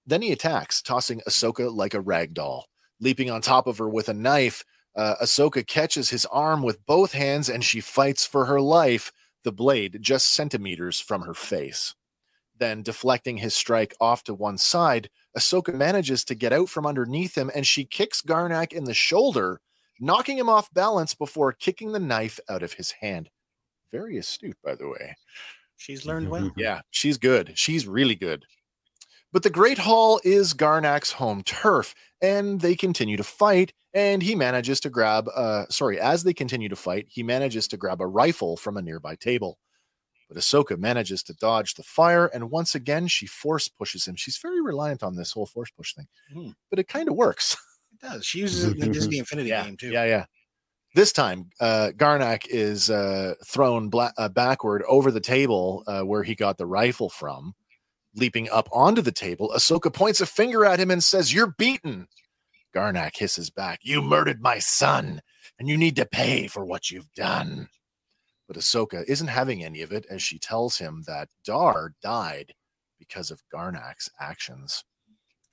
Then 0.08 0.22
he 0.22 0.32
attacks, 0.32 0.82
tossing 0.82 1.22
Ahsoka 1.28 1.72
like 1.72 1.94
a 1.94 2.02
rag 2.02 2.34
doll. 2.34 2.68
Leaping 3.02 3.30
on 3.30 3.42
top 3.42 3.68
of 3.68 3.78
her 3.78 3.90
with 3.90 4.08
a 4.08 4.14
knife, 4.14 4.64
uh, 4.96 5.16
Ahsoka 5.22 5.68
catches 5.68 6.10
his 6.10 6.26
arm 6.28 6.64
with 6.64 6.84
both 6.86 7.12
hands 7.12 7.50
and 7.50 7.64
she 7.64 7.82
fights 7.82 8.26
for 8.26 8.46
her 8.46 8.60
life, 8.60 9.12
the 9.44 9.52
blade 9.52 10.00
just 10.02 10.34
centimeters 10.34 11.00
from 11.00 11.22
her 11.22 11.34
face. 11.34 11.94
Then, 12.58 12.82
deflecting 12.82 13.38
his 13.38 13.54
strike 13.54 13.94
off 14.02 14.24
to 14.24 14.34
one 14.34 14.58
side, 14.58 15.10
Ahsoka 15.38 15.76
manages 15.76 16.24
to 16.24 16.36
get 16.36 16.54
out 16.54 16.70
from 16.70 16.88
underneath 16.88 17.38
him 17.38 17.52
and 17.54 17.68
she 17.68 17.86
kicks 17.86 18.22
Garnak 18.22 18.74
in 18.74 18.86
the 18.86 18.96
shoulder, 18.96 19.62
knocking 20.00 20.40
him 20.40 20.50
off 20.50 20.74
balance 20.74 21.14
before 21.14 21.52
kicking 21.52 21.92
the 21.92 22.00
knife 22.00 22.40
out 22.50 22.64
of 22.64 22.74
his 22.74 22.92
hand. 22.92 23.30
Very 23.92 24.18
astute, 24.18 24.58
by 24.64 24.74
the 24.74 24.88
way. 24.88 25.16
She's 25.76 26.06
learned 26.06 26.30
well. 26.30 26.52
Yeah, 26.58 26.82
she's 26.90 27.18
good. 27.18 27.52
She's 27.56 27.86
really 27.86 28.16
good. 28.16 28.46
But 29.34 29.44
the 29.44 29.50
Great 29.50 29.78
Hall 29.78 30.20
is 30.24 30.54
Garnak's 30.54 31.12
home 31.12 31.44
turf, 31.44 31.94
and 32.22 32.62
they 32.62 32.76
continue 32.76 33.18
to 33.18 33.24
fight. 33.24 33.74
And 33.94 34.22
he 34.22 34.36
manages 34.36 34.80
to 34.82 34.90
grab, 34.90 35.28
uh, 35.36 35.66
sorry, 35.70 36.00
as 36.00 36.24
they 36.24 36.34
continue 36.34 36.70
to 36.70 36.76
fight, 36.76 37.08
he 37.10 37.24
manages 37.24 37.68
to 37.70 37.78
grab 37.78 38.00
a 38.00 38.06
rifle 38.08 38.56
from 38.56 38.78
a 38.78 38.82
nearby 38.82 39.16
table. 39.16 39.58
But 40.30 40.38
Ahsoka 40.38 40.78
manages 40.78 41.24
to 41.24 41.34
dodge 41.34 41.74
the 41.76 41.84
fire, 41.84 42.28
and 42.28 42.52
once 42.52 42.76
again, 42.76 43.08
she 43.08 43.26
force 43.26 43.68
pushes 43.70 44.06
him. 44.06 44.16
She's 44.16 44.38
very 44.38 44.62
reliant 44.62 45.02
on 45.04 45.16
this 45.16 45.32
whole 45.32 45.46
force 45.46 45.72
push 45.72 45.94
thing, 45.96 46.08
Hmm. 46.34 46.50
but 46.70 46.80
it 46.80 46.88
kind 46.88 47.08
of 47.10 47.16
works. 47.16 47.56
It 47.94 48.06
does. 48.06 48.26
She 48.26 48.40
uses 48.40 48.66
it 48.66 48.74
in 48.74 48.80
the 48.80 48.88
Disney 48.94 49.18
Infinity 49.18 49.50
yeah, 49.50 49.64
game 49.64 49.78
too. 49.78 49.90
Yeah, 49.90 50.04
yeah. 50.04 50.26
This 50.94 51.12
time, 51.12 51.50
uh, 51.60 51.92
Garnak 51.96 52.46
is 52.48 52.90
uh, 52.92 53.34
thrown 53.46 53.90
bla- 53.90 54.14
uh, 54.18 54.30
backward 54.30 54.84
over 54.88 55.10
the 55.10 55.22
table 55.22 55.84
uh, 55.88 56.02
where 56.04 56.22
he 56.22 56.36
got 56.36 56.58
the 56.58 56.68
rifle 56.68 57.10
from. 57.10 57.56
Leaping 58.18 58.50
up 58.50 58.68
onto 58.72 59.04
the 59.04 59.12
table, 59.12 59.54
Ahsoka 59.56 59.94
points 59.94 60.22
a 60.22 60.26
finger 60.26 60.66
at 60.66 60.80
him 60.80 60.90
and 60.90 61.04
says, 61.04 61.32
You're 61.32 61.54
beaten. 61.58 62.08
Garnak 62.76 63.16
hisses 63.16 63.52
back, 63.52 63.80
You 63.84 64.02
murdered 64.02 64.42
my 64.42 64.58
son, 64.58 65.22
and 65.60 65.70
you 65.70 65.78
need 65.78 65.96
to 65.98 66.06
pay 66.06 66.48
for 66.48 66.66
what 66.66 66.90
you've 66.90 67.14
done. 67.14 67.68
But 68.48 68.58
Ahsoka 68.58 69.04
isn't 69.08 69.28
having 69.28 69.64
any 69.64 69.84
of 69.84 69.92
it 69.92 70.08
as 70.10 70.24
she 70.24 70.40
tells 70.40 70.80
him 70.80 71.04
that 71.06 71.30
Dar 71.46 71.94
died 72.02 72.56
because 72.98 73.30
of 73.30 73.44
Garnak's 73.54 74.10
actions. 74.20 74.84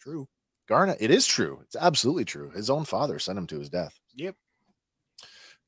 True. 0.01 0.27
Garnak, 0.67 0.97
it 1.01 1.11
is 1.11 1.27
true. 1.27 1.61
It's 1.65 1.77
absolutely 1.77 2.25
true. 2.25 2.51
His 2.51 2.71
own 2.71 2.87
father 2.87 3.19
sent 3.19 3.37
him 3.37 3.47
to 3.49 3.59
his 3.59 3.69
death. 3.69 4.01
Yep. 4.15 4.37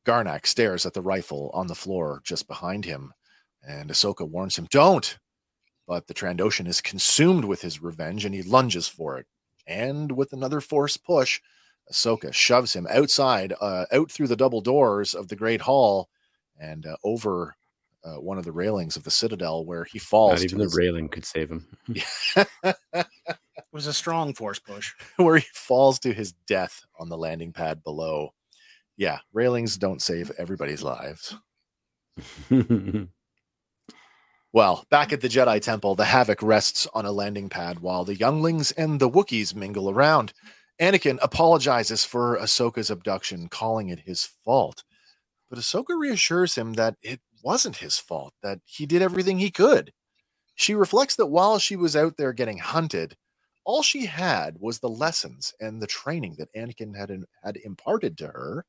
Garnak 0.07 0.47
stares 0.47 0.87
at 0.87 0.95
the 0.95 1.03
rifle 1.03 1.51
on 1.53 1.67
the 1.67 1.75
floor 1.75 2.23
just 2.25 2.49
behind 2.49 2.87
him, 2.87 3.13
and 3.63 3.91
Ahsoka 3.91 4.27
warns 4.27 4.57
him, 4.57 4.67
Don't! 4.71 5.19
But 5.87 6.07
the 6.07 6.15
Trandoshan 6.15 6.67
is 6.67 6.81
consumed 6.81 7.45
with 7.45 7.63
his 7.63 7.81
revenge 7.83 8.25
and 8.25 8.35
he 8.35 8.43
lunges 8.43 8.89
for 8.89 9.19
it. 9.19 9.27
And 9.67 10.13
with 10.13 10.33
another 10.33 10.61
force 10.61 10.97
push, 10.97 11.41
Ahsoka 11.93 12.33
shoves 12.33 12.73
him 12.73 12.87
outside, 12.91 13.53
uh, 13.61 13.87
out 13.93 14.11
through 14.11 14.27
the 14.27 14.37
double 14.37 14.61
doors 14.61 15.15
of 15.15 15.29
the 15.29 15.37
Great 15.37 15.61
Hall 15.61 16.09
and 16.59 16.87
uh, 16.87 16.97
over 17.05 17.55
uh, 18.05 18.21
one 18.21 18.39
of 18.39 18.45
the 18.45 18.53
railings 18.53 18.97
of 18.97 19.05
the 19.05 19.11
Citadel 19.11 19.65
where 19.65 19.85
he 19.85 19.99
falls. 19.99 20.41
Not 20.41 20.45
even 20.45 20.59
the 20.59 20.65
his- 20.65 20.77
railing 20.77 21.09
could 21.09 21.25
save 21.25 21.51
him. 21.51 21.67
It 23.59 23.65
was 23.73 23.87
a 23.87 23.93
strong 23.93 24.35
force 24.35 24.59
push. 24.59 24.93
where 25.17 25.39
he 25.39 25.47
falls 25.53 25.99
to 26.01 26.13
his 26.13 26.33
death 26.47 26.83
on 26.99 27.09
the 27.09 27.17
landing 27.17 27.53
pad 27.53 27.83
below. 27.83 28.33
Yeah, 28.97 29.19
railings 29.33 29.77
don't 29.77 30.03
save 30.03 30.31
everybody's 30.39 30.83
lives. 30.83 31.37
Well, 34.57 34.87
back 34.89 35.13
at 35.13 35.21
the 35.21 35.29
Jedi 35.29 35.61
Temple, 35.61 35.97
the 35.97 36.07
Havoc 36.07 36.43
rests 36.43 36.89
on 36.95 37.05
a 37.05 37.13
landing 37.13 37.51
pad 37.51 37.81
while 37.81 38.07
the 38.07 38.17
younglings 38.17 38.73
and 38.73 38.99
the 38.99 39.11
Wookiees 39.11 39.55
mingle 39.55 39.91
around. 39.91 40.33
Anakin 40.81 41.19
apologizes 41.21 42.07
for 42.07 42.39
Ahsoka's 42.39 42.89
abduction, 42.89 43.49
calling 43.49 43.91
it 43.91 44.01
his 44.07 44.25
fault. 44.47 44.83
But 45.51 45.59
Ahsoka 45.59 45.95
reassures 45.95 46.55
him 46.55 46.73
that 46.73 46.95
it 47.03 47.21
wasn't 47.45 47.77
his 47.77 47.99
fault, 47.99 48.33
that 48.43 48.61
he 48.65 48.87
did 48.87 49.03
everything 49.03 49.39
he 49.39 49.51
could. 49.51 49.93
She 50.55 50.75
reflects 50.75 51.17
that 51.17 51.27
while 51.27 51.59
she 51.59 51.77
was 51.77 51.95
out 51.95 52.17
there 52.17 52.33
getting 52.33 52.57
hunted, 52.57 53.15
all 53.67 53.83
she 53.83 54.07
had 54.07 54.57
was 54.59 54.79
the 54.79 54.89
lessons 54.89 55.53
and 55.61 55.83
the 55.83 55.87
training 55.87 56.37
that 56.39 56.49
Anakin 56.57 56.97
had 56.97 57.11
had 57.45 57.59
imparted 57.59 58.17
to 58.17 58.29
her. 58.29 58.65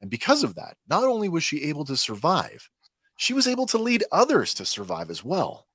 And 0.00 0.08
because 0.08 0.44
of 0.44 0.54
that, 0.54 0.76
not 0.88 1.02
only 1.02 1.28
was 1.28 1.42
she 1.42 1.64
able 1.64 1.84
to 1.86 1.96
survive, 1.96 2.70
she 3.16 3.32
was 3.32 3.46
able 3.46 3.66
to 3.66 3.78
lead 3.78 4.04
others 4.10 4.54
to 4.54 4.64
survive 4.64 5.10
as 5.10 5.24
well. 5.24 5.66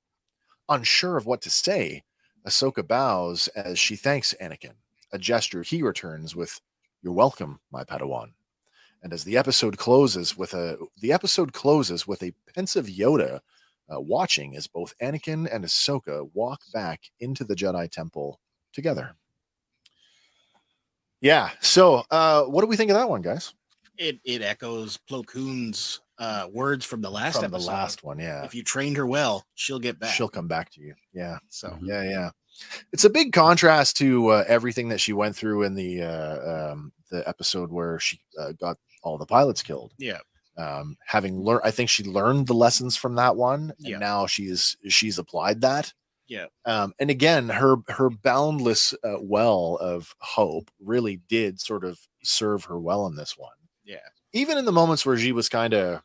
Unsure 0.68 1.16
of 1.16 1.26
what 1.26 1.42
to 1.42 1.50
say, 1.50 2.04
Ahsoka 2.46 2.86
bows 2.86 3.48
as 3.48 3.78
she 3.78 3.96
thanks 3.96 4.34
Anakin, 4.40 4.74
a 5.12 5.18
gesture 5.18 5.62
he 5.62 5.82
returns 5.82 6.36
with, 6.36 6.60
You're 7.02 7.12
welcome, 7.12 7.60
my 7.70 7.84
Padawan. 7.84 8.32
And 9.02 9.12
as 9.12 9.24
the 9.24 9.36
episode 9.38 9.78
closes 9.78 10.36
with 10.36 10.52
a 10.54 10.76
the 11.00 11.12
episode 11.12 11.52
closes 11.52 12.06
with 12.06 12.22
a 12.22 12.34
pensive 12.54 12.86
Yoda 12.86 13.40
uh, 13.92 14.00
watching 14.00 14.56
as 14.56 14.66
both 14.66 14.94
Anakin 15.02 15.48
and 15.52 15.64
Ahsoka 15.64 16.28
walk 16.34 16.60
back 16.72 17.10
into 17.20 17.44
the 17.44 17.54
Jedi 17.54 17.90
Temple 17.90 18.38
together. 18.72 19.14
Yeah. 21.20 21.50
So, 21.60 22.04
uh, 22.10 22.44
what 22.44 22.62
do 22.62 22.66
we 22.66 22.76
think 22.76 22.90
of 22.90 22.96
that 22.96 23.08
one, 23.08 23.22
guys? 23.22 23.54
It 23.96 24.20
it 24.24 24.42
echoes 24.42 24.98
Plo 25.08 25.26
Koon's 25.26 26.00
uh, 26.20 26.46
words 26.52 26.84
from 26.84 27.00
the 27.00 27.10
last 27.10 27.36
From 27.36 27.46
episode. 27.46 27.66
the 27.66 27.72
last 27.72 28.04
one, 28.04 28.18
yeah. 28.20 28.44
If 28.44 28.54
you 28.54 28.62
trained 28.62 28.96
her 28.98 29.06
well, 29.06 29.44
she'll 29.56 29.78
get 29.80 29.98
back. 29.98 30.14
She'll 30.14 30.28
come 30.28 30.46
back 30.46 30.70
to 30.72 30.80
you. 30.80 30.94
Yeah. 31.12 31.38
so 31.48 31.76
Yeah, 31.82 32.02
yeah. 32.04 32.30
It's 32.92 33.04
a 33.04 33.10
big 33.10 33.32
contrast 33.32 33.96
to 33.98 34.28
uh, 34.28 34.44
everything 34.46 34.88
that 34.90 35.00
she 35.00 35.12
went 35.14 35.34
through 35.34 35.62
in 35.64 35.74
the 35.74 36.02
uh, 36.02 36.72
um, 36.72 36.92
the 37.10 37.26
episode 37.28 37.72
where 37.72 37.98
she 37.98 38.20
uh, 38.38 38.52
got 38.52 38.76
all 39.02 39.16
the 39.18 39.26
pilots 39.26 39.62
killed. 39.62 39.92
yeah, 39.98 40.18
Um, 40.58 40.96
having 41.06 41.40
learned, 41.40 41.62
I 41.64 41.70
think 41.70 41.88
she 41.88 42.04
learned 42.04 42.46
the 42.46 42.54
lessons 42.54 42.96
from 42.96 43.14
that 43.16 43.34
one, 43.36 43.72
and 43.78 43.88
Yeah. 43.88 43.98
now 43.98 44.26
she's 44.26 44.76
she's 44.88 45.18
applied 45.18 45.62
that. 45.62 45.92
Yeah. 46.28 46.46
Um, 46.66 46.92
and 47.00 47.08
again, 47.10 47.48
her 47.48 47.76
her 47.88 48.10
boundless 48.10 48.92
uh, 49.02 49.16
well 49.22 49.78
of 49.80 50.14
hope 50.20 50.70
really 50.78 51.16
did 51.28 51.60
sort 51.60 51.82
of 51.84 51.98
serve 52.22 52.64
her 52.64 52.78
well 52.78 53.06
in 53.06 53.16
this 53.16 53.38
one. 53.38 53.56
yeah, 53.84 53.96
Even 54.34 54.58
in 54.58 54.64
the 54.66 54.70
moments 54.72 55.04
where 55.06 55.16
she 55.18 55.32
was 55.32 55.48
kind 55.48 55.72
of 55.74 56.02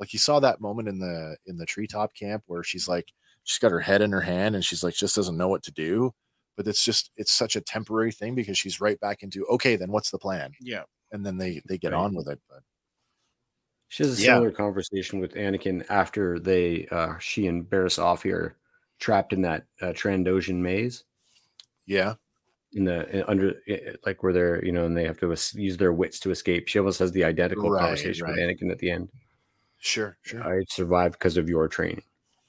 like 0.00 0.14
you 0.14 0.20
saw 0.20 0.40
that 0.40 0.60
moment 0.62 0.88
in 0.88 1.00
the 1.00 1.38
in 1.46 1.58
the 1.58 1.66
treetop 1.66 2.14
camp 2.14 2.44
where 2.48 2.64
she's 2.64 2.88
like 2.88 3.12
she's 3.44 3.58
got 3.60 3.72
her 3.72 3.80
head 3.80 4.02
in 4.02 4.12
her 4.12 4.22
hand 4.22 4.54
and 4.56 4.64
she's 4.64 4.84
like 4.84 4.94
just 4.94 5.16
doesn't 5.16 5.38
know 5.38 5.48
what 5.48 5.64
to 5.64 5.72
do. 5.72 6.12
But 6.56 6.68
it's 6.68 6.84
just 6.84 7.12
it's 7.16 7.32
such 7.32 7.56
a 7.56 7.62
temporary 7.62 8.12
thing 8.12 8.34
because 8.36 8.58
she's 8.58 8.80
right 8.80 9.00
back 9.00 9.22
into 9.22 9.46
okay, 9.48 9.76
then 9.76 9.92
what's 9.92 10.10
the 10.12 10.18
plan? 10.18 10.56
yeah, 10.60 10.84
And 11.12 11.26
then 11.26 11.38
they 11.38 11.62
they 11.68 11.78
get 11.78 11.92
Right. 11.92 11.94
on 11.94 12.14
with 12.16 12.28
it. 12.28 12.40
But 12.50 12.62
She 13.88 14.02
has 14.04 14.12
a 14.12 14.16
Yeah. 14.16 14.40
similar 14.40 14.50
conversation 14.52 15.18
with 15.20 15.34
Anakin 15.34 15.84
after 15.90 16.38
they, 16.38 16.86
uh, 16.86 17.18
she 17.18 17.46
and 17.46 17.68
Barriss 17.68 17.98
Offee, 17.98 18.54
trapped 18.98 19.34
in 19.34 19.42
that 19.42 19.66
uh, 19.82 19.92
Trandoshan 19.92 20.56
maze 20.62 21.04
yeah, 21.86 22.14
in 22.72 22.84
the 22.84 23.08
in, 23.16 23.24
under 23.26 23.54
like 24.06 24.22
where 24.22 24.32
they're 24.32 24.64
you 24.64 24.70
know 24.72 24.86
and 24.86 24.96
they 24.96 25.04
have 25.04 25.18
to 25.18 25.34
use 25.60 25.76
their 25.76 25.92
wits 25.92 26.20
to 26.20 26.30
escape. 26.30 26.68
She 26.68 26.78
almost 26.78 27.00
has 27.00 27.12
the 27.12 27.24
identical 27.24 27.70
Right, 27.70 27.72
conversation 27.72 28.28
with 28.28 28.36
right. 28.36 28.38
Anakin 28.38 28.70
at 28.70 28.78
the 28.78 28.90
end. 28.90 29.10
Sure, 29.80 30.16
sure. 30.22 30.42
I 30.42 30.64
survived 30.68 31.14
because 31.14 31.36
of 31.36 31.48
your 31.48 31.68
training. 31.68 32.02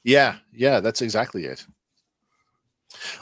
Yeah, 0.04 0.38
yeah, 0.54 0.80
that's 0.80 1.02
exactly 1.02 1.46
it. 1.46 1.66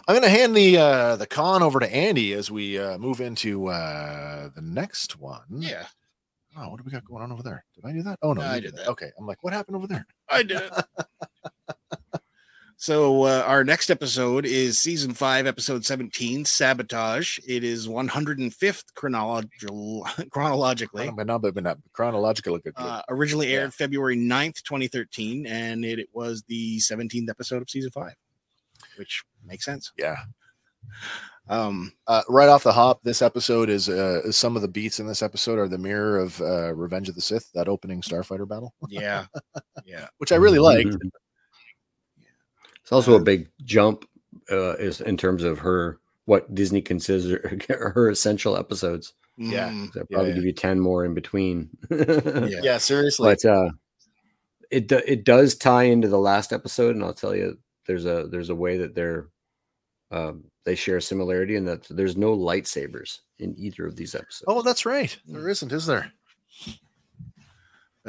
I'm 0.07 0.15
going 0.15 0.23
to 0.23 0.29
hand 0.29 0.55
the 0.55 0.77
uh, 0.77 1.15
the 1.15 1.27
con 1.27 1.61
over 1.61 1.79
to 1.79 1.93
Andy 1.93 2.33
as 2.33 2.49
we 2.49 2.79
uh, 2.79 2.97
move 2.97 3.21
into 3.21 3.67
uh, 3.67 4.49
the 4.55 4.61
next 4.61 5.19
one. 5.19 5.43
yeah. 5.49 5.85
Oh, 6.57 6.69
what 6.69 6.77
do 6.77 6.83
we 6.83 6.91
got 6.91 7.05
going 7.05 7.21
on 7.21 7.31
over 7.31 7.43
there? 7.43 7.63
Did 7.75 7.85
I 7.85 7.93
do 7.93 8.01
that? 8.03 8.17
Oh 8.23 8.33
no, 8.33 8.41
No, 8.41 8.47
I 8.47 8.55
you 8.55 8.61
did 8.61 8.75
that. 8.75 8.87
Okay, 8.89 9.11
I'm 9.17 9.27
like, 9.27 9.43
what 9.43 9.53
happened 9.53 9.77
over 9.77 9.87
there? 9.87 10.05
I 10.29 10.41
did 10.43 10.61
it. 10.61 10.73
so 12.81 13.23
uh, 13.23 13.43
our 13.45 13.65
next 13.65 13.89
episode 13.91 14.45
is 14.45 14.79
season 14.79 15.13
five, 15.13 15.45
episode 15.45 15.85
seventeen, 15.85 16.45
sabotage. 16.45 17.37
It 17.45 17.65
is 17.65 17.87
105th 17.89 18.93
chronological 18.95 20.07
chronologically. 20.31 21.07
Chronological. 21.91 22.53
Uh, 22.89 23.01
originally 23.09 23.53
aired 23.53 23.65
Yeah. 23.65 23.85
February 23.85 24.15
9th, 24.15 24.63
2013, 24.63 25.45
and 25.45 25.83
it, 25.83 25.99
it 25.99 26.07
was 26.13 26.41
the 26.47 26.77
17th 26.77 27.29
episode 27.29 27.61
of 27.61 27.69
season 27.69 27.91
five, 27.91 28.13
which 28.97 29.23
makes 29.45 29.65
sense. 29.65 29.91
yeah. 29.97 30.15
Um, 31.49 31.91
Uh, 32.07 32.21
right 32.29 32.47
off 32.47 32.63
the 32.63 32.71
hop, 32.71 33.01
this 33.03 33.21
episode 33.21 33.69
is 33.69 33.89
uh, 33.89 34.31
some 34.31 34.55
of 34.55 34.61
the 34.61 34.67
beats 34.69 34.99
in 35.01 35.07
this 35.07 35.21
episode 35.21 35.59
are 35.59 35.67
the 35.67 35.77
mirror 35.77 36.17
of 36.19 36.39
uh, 36.39 36.73
Revenge 36.73 37.09
of 37.09 37.15
the 37.15 37.21
Sith, 37.21 37.51
that 37.55 37.67
opening 37.67 38.01
Starfighter 38.01 38.47
battle, 38.47 38.73
yeah, 38.87 39.25
yeah, 39.85 40.07
which 40.19 40.31
I 40.31 40.35
really 40.35 40.59
liked. 40.59 40.95
It's 42.89 42.91
also 42.91 43.13
a 43.15 43.19
big 43.21 43.49
jump 43.65 44.03
uh, 44.51 44.73
is 44.77 44.99
in 44.99 45.15
terms 45.15 45.43
of 45.43 45.59
her 45.59 45.99
what 46.25 46.55
Disney 46.55 46.81
considers 46.81 47.37
her 47.69 48.09
essential 48.11 48.57
episodes. 48.57 49.13
Yeah. 49.37 49.69
Mm, 49.69 49.93
They'll 49.93 50.03
Yeah, 50.09 50.15
probably 50.15 50.29
yeah. 50.31 50.35
give 50.37 50.45
you 50.45 50.53
ten 50.53 50.79
more 50.79 51.05
in 51.05 51.13
between. 51.13 51.69
yeah. 51.91 52.47
Yeah, 52.63 52.77
seriously. 52.79 53.29
but 53.29 53.45
uh, 53.45 53.69
it 54.71 54.91
it 54.91 55.23
does 55.23 55.53
tie 55.55 55.83
into 55.83 56.07
the 56.07 56.17
last 56.17 56.51
episode, 56.51 56.95
and 56.95 57.03
I'll 57.05 57.13
tell 57.13 57.35
you, 57.35 57.59
there's 57.85 58.05
a 58.07 58.27
there's 58.27 58.49
a 58.49 58.55
way 58.55 58.77
that 58.77 58.95
they're 58.95 59.27
um, 60.09 60.45
they 60.65 60.73
share 60.73 60.97
a 60.97 61.01
similarity, 61.01 61.55
in 61.57 61.65
that 61.65 61.83
there's 61.91 62.17
no 62.17 62.35
lightsabers 62.35 63.19
in 63.37 63.53
either 63.55 63.85
of 63.85 63.95
these 63.95 64.15
episodes. 64.15 64.43
oh, 64.47 64.63
that's 64.63 64.83
right. 64.87 65.15
There 65.27 65.47
isn't, 65.47 65.71
is 65.71 65.85
there? 65.85 66.11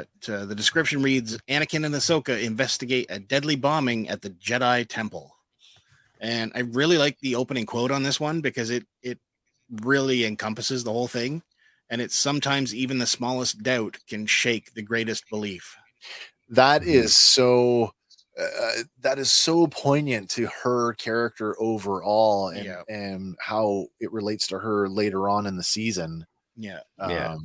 But 0.00 0.32
uh, 0.32 0.44
the 0.46 0.54
description 0.54 1.02
reads 1.02 1.36
Anakin 1.48 1.84
and 1.84 1.94
Ahsoka 1.94 2.42
investigate 2.42 3.06
a 3.10 3.18
deadly 3.18 3.56
bombing 3.56 4.08
at 4.08 4.22
the 4.22 4.30
Jedi 4.30 4.86
Temple. 4.88 5.36
And 6.20 6.52
I 6.54 6.60
really 6.60 6.98
like 6.98 7.18
the 7.20 7.34
opening 7.34 7.66
quote 7.66 7.90
on 7.90 8.02
this 8.02 8.20
one 8.20 8.40
because 8.40 8.70
it 8.70 8.86
it 9.02 9.18
really 9.82 10.24
encompasses 10.24 10.84
the 10.84 10.92
whole 10.92 11.08
thing. 11.08 11.42
And 11.90 12.00
it's 12.00 12.14
sometimes 12.16 12.74
even 12.74 12.98
the 12.98 13.06
smallest 13.06 13.62
doubt 13.62 13.98
can 14.08 14.26
shake 14.26 14.74
the 14.74 14.82
greatest 14.82 15.28
belief. 15.30 15.76
That 16.48 16.82
Mhm. 16.82 17.08
so 17.08 17.92
uh, 18.38 18.82
that 19.00 19.18
is 19.18 19.30
so 19.30 19.66
poignant 19.66 20.30
to 20.30 20.48
her 20.62 20.94
character 20.94 21.60
overall 21.60 22.48
and 22.48 22.64
Yeah. 22.64 22.82
and 22.88 23.36
how 23.40 23.88
it 23.98 24.12
relates 24.12 24.46
to 24.48 24.58
her 24.58 24.88
later 24.88 25.28
on 25.28 25.46
in 25.46 25.56
the 25.56 25.62
season 25.64 26.26
Yeah. 26.56 26.80
Yeah. 26.98 27.36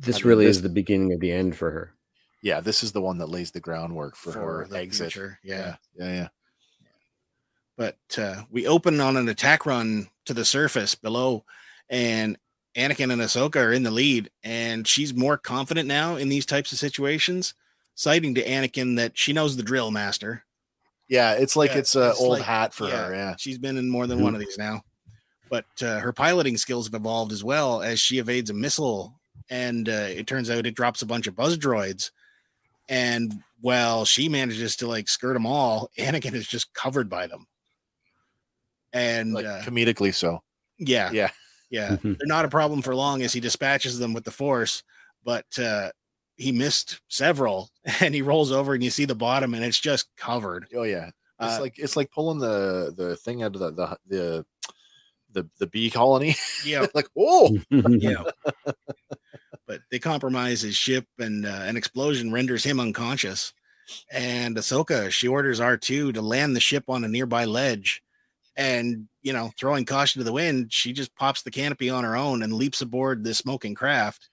This 0.00 0.16
I 0.16 0.18
mean, 0.20 0.28
really 0.28 0.46
this- 0.46 0.56
is 0.56 0.62
the 0.62 0.68
beginning 0.68 1.12
of 1.12 1.20
the 1.20 1.32
end 1.32 1.56
for 1.56 1.70
her. 1.70 1.94
yeah 2.42 2.60
this 2.60 2.82
is 2.82 2.92
the 2.92 3.00
one 3.00 3.18
that 3.18 3.28
lays 3.28 3.50
the 3.50 3.60
groundwork 3.60 4.16
for, 4.16 4.32
her 4.32 4.68
exit 4.74 5.12
future. 5.12 5.38
Yeah. 5.44 5.76
yeah 5.94 6.04
yeah 6.06 6.12
yeah 6.14 6.28
But 7.76 7.98
uh, 8.18 8.42
we 8.50 8.66
open 8.66 9.00
on 9.00 9.16
an 9.16 9.28
attack 9.28 9.64
run 9.66 10.08
to 10.26 10.34
the 10.34 10.44
surface 10.44 10.94
below, 10.94 11.44
and 11.88 12.36
Anakin 12.76 13.12
and 13.12 13.22
Ahsoka 13.22 13.56
are 13.56 13.72
in 13.72 13.82
the 13.82 13.90
lead, 13.90 14.30
and 14.44 14.86
she's 14.86 15.14
more 15.14 15.36
confident 15.38 15.88
now 15.88 16.16
in 16.16 16.28
these 16.28 16.46
types 16.46 16.72
of 16.72 16.78
situations, 16.78 17.54
citing 17.94 18.34
to 18.34 18.44
Anakin 18.44 18.96
that 18.96 19.16
she 19.18 19.32
knows 19.32 19.56
the 19.56 19.62
drill 19.62 19.90
master. 19.90 20.44
yeah 21.08 21.32
it's 21.32 21.56
like 21.56 21.72
Yeah, 21.72 21.78
it's 21.78 21.94
an 21.96 22.12
old 22.18 22.38
like- 22.38 22.42
hat 22.42 22.72
for 22.74 22.86
yeah. 22.88 23.06
her 23.08 23.14
yeah 23.14 23.34
She's 23.38 23.58
been 23.58 23.76
in 23.76 23.90
more 23.90 24.06
than 24.06 24.18
Mhm. 24.20 24.22
one 24.22 24.34
of 24.34 24.40
these 24.40 24.56
now. 24.58 24.82
But 25.48 25.66
uh, 25.82 25.98
her 25.98 26.12
piloting 26.12 26.56
skills 26.56 26.86
have 26.86 26.94
evolved 26.94 27.32
as 27.32 27.42
well 27.42 27.82
as 27.82 27.98
she 27.98 28.18
evades 28.20 28.50
a 28.50 28.54
missile, 28.54 29.19
and 29.50 29.88
uh, 29.88 30.06
it 30.08 30.26
turns 30.26 30.48
out 30.48 30.66
it 30.66 30.74
drops 30.74 31.02
a 31.02 31.06
bunch 31.06 31.26
of 31.26 31.36
buzz 31.36 31.58
droids. 31.58 32.10
And 32.88 33.34
while 33.60 34.04
she 34.04 34.28
manages 34.28 34.76
to 34.76 34.86
like 34.86 35.08
skirt 35.08 35.34
them 35.34 35.46
all, 35.46 35.90
Anakin 35.98 36.34
is 36.34 36.46
just 36.48 36.72
covered 36.72 37.08
by 37.10 37.26
them. 37.26 37.46
And 38.92 39.34
like 39.34 39.46
uh, 39.46 39.60
comedically 39.60 40.14
so 40.14 40.42
yeah, 40.78 41.10
yeah 41.12 41.30
yeah, 41.70 41.96
they're 42.02 42.16
not 42.24 42.44
a 42.44 42.48
problem 42.48 42.82
for 42.82 42.94
long 42.94 43.22
as 43.22 43.32
he 43.32 43.40
dispatches 43.40 43.98
them 43.98 44.12
with 44.12 44.24
the 44.24 44.30
force. 44.30 44.82
But 45.24 45.46
uh, 45.58 45.90
he 46.36 46.50
missed 46.52 47.00
several, 47.08 47.70
and 48.00 48.14
he 48.14 48.22
rolls 48.22 48.50
over, 48.52 48.74
and 48.74 48.82
you 48.82 48.90
see 48.90 49.04
the 49.04 49.14
bottom, 49.14 49.54
and 49.54 49.64
it's 49.64 49.78
just 49.80 50.08
covered. 50.16 50.66
oh 50.74 50.82
yeah 50.82 51.10
it's 51.40 51.58
Uh, 51.58 51.60
like 51.60 51.78
it's 51.78 51.96
like 51.96 52.10
pulling 52.10 52.38
the 52.38 52.92
the 52.96 53.16
thing 53.16 53.42
out 53.42 53.54
of 53.54 53.60
the 53.60 53.70
the 53.70 53.96
the 54.08 54.46
the, 55.32 55.48
the 55.60 55.66
bee 55.68 55.90
colony 55.90 56.34
yeah, 56.64 56.86
like 56.92 57.06
oh 57.16 57.56
yeah. 57.70 58.24
But 59.70 59.82
they 59.92 60.00
compromise 60.00 60.62
his 60.62 60.74
ship, 60.74 61.06
and 61.20 61.46
uh, 61.46 61.62
an 61.62 61.76
explosion 61.76 62.32
renders 62.32 62.64
him 62.64 62.80
unconscious. 62.80 63.52
And 64.10 64.56
Ahsoka, 64.56 65.12
she 65.12 65.28
orders 65.28 65.60
R2 65.60 66.14
to 66.14 66.20
land 66.20 66.56
the 66.56 66.60
ship 66.60 66.82
on 66.88 67.04
a 67.04 67.08
nearby 67.08 67.44
ledge. 67.44 68.02
And, 68.56 69.06
you 69.22 69.32
know, 69.32 69.52
throwing 69.56 69.84
caution 69.84 70.18
to 70.18 70.24
the 70.24 70.32
wind, 70.32 70.72
she 70.72 70.92
just 70.92 71.14
pops 71.14 71.42
the 71.42 71.52
canopy 71.52 71.88
on 71.88 72.02
her 72.02 72.16
own 72.16 72.42
and 72.42 72.52
leaps 72.52 72.80
aboard 72.80 73.22
the 73.22 73.32
smoking 73.32 73.76
craft. 73.76 74.28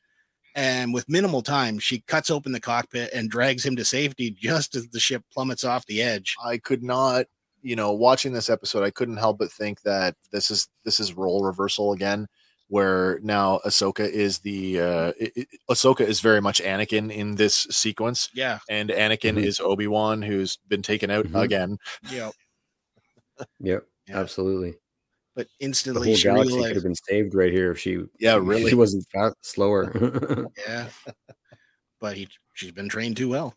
And 0.56 0.92
with 0.92 1.08
minimal 1.08 1.44
time, 1.44 1.78
she 1.78 2.00
cuts 2.08 2.32
open 2.32 2.52
the 2.52 2.60
cockpit 2.60 3.14
and 3.14 3.30
drags 3.30 3.64
him 3.64 3.76
to 3.76 3.86
safety 3.86 4.32
just 4.32 4.74
as 4.74 4.88
the 4.88 5.00
ship 5.00 5.22
plummets 5.32 5.64
off 5.64 5.86
the 5.86 6.02
edge. 6.02 6.36
I 6.44 6.58
could 6.58 6.82
not, 6.82 7.28
you 7.62 7.76
know, 7.76 7.92
watching 7.92 8.34
this 8.34 8.50
episode, 8.50 8.84
I 8.84 8.90
couldn't 8.90 9.18
help 9.18 9.38
but 9.38 9.52
think 9.52 9.82
that 9.84 10.16
this 10.32 10.50
is 10.50 10.68
this 10.84 11.00
is 11.00 11.14
role 11.14 11.44
reversal 11.44 11.94
again, 11.94 12.28
where 12.70 13.20
now 13.24 13.60
Ahsoka 13.66 14.08
is 14.10 14.40
the 14.40 14.80
uh 14.80 15.14
it, 15.20 15.32
it- 15.36 15.48
Ahsoka 15.70 16.02
is 16.02 16.20
very 16.20 16.42
much 16.42 16.62
Anakin 16.62 17.12
in 17.14 17.36
this 17.36 17.68
sequence, 17.70 18.30
Yeah. 18.34 18.60
and 18.70 18.90
Anakin 18.90 19.36
Mhm. 19.38 19.46
is 19.46 19.60
Obi 19.60 19.88
Wan, 19.88 20.22
who's 20.22 20.58
been 20.68 20.82
taken 20.82 21.10
out 21.10 21.26
Mhm. 21.28 21.42
again. 21.44 21.78
Yeah. 22.12 22.32
Yep, 23.60 23.86
Yeah. 24.08 24.20
absolutely. 24.20 24.76
but 25.36 25.48
The 25.60 25.66
instantly 25.66 26.08
whole 26.08 26.16
she 26.16 26.24
galaxy 26.24 26.58
could 26.64 26.74
have 26.76 26.84
been 26.84 26.96
saved 26.96 27.36
right 27.36 27.54
here 27.54 27.70
if 27.72 27.78
she 27.80 28.00
Yeah, 28.20 28.38
really. 28.42 28.70
she 28.70 28.76
wasn't 28.76 29.06
fast, 29.14 29.36
slower. 29.44 29.94
yeah. 30.68 30.90
But 32.02 32.18
he, 32.18 32.28
she's 32.56 32.72
been 32.72 32.90
trained 32.90 33.18
too 33.18 33.30
well. 33.30 33.56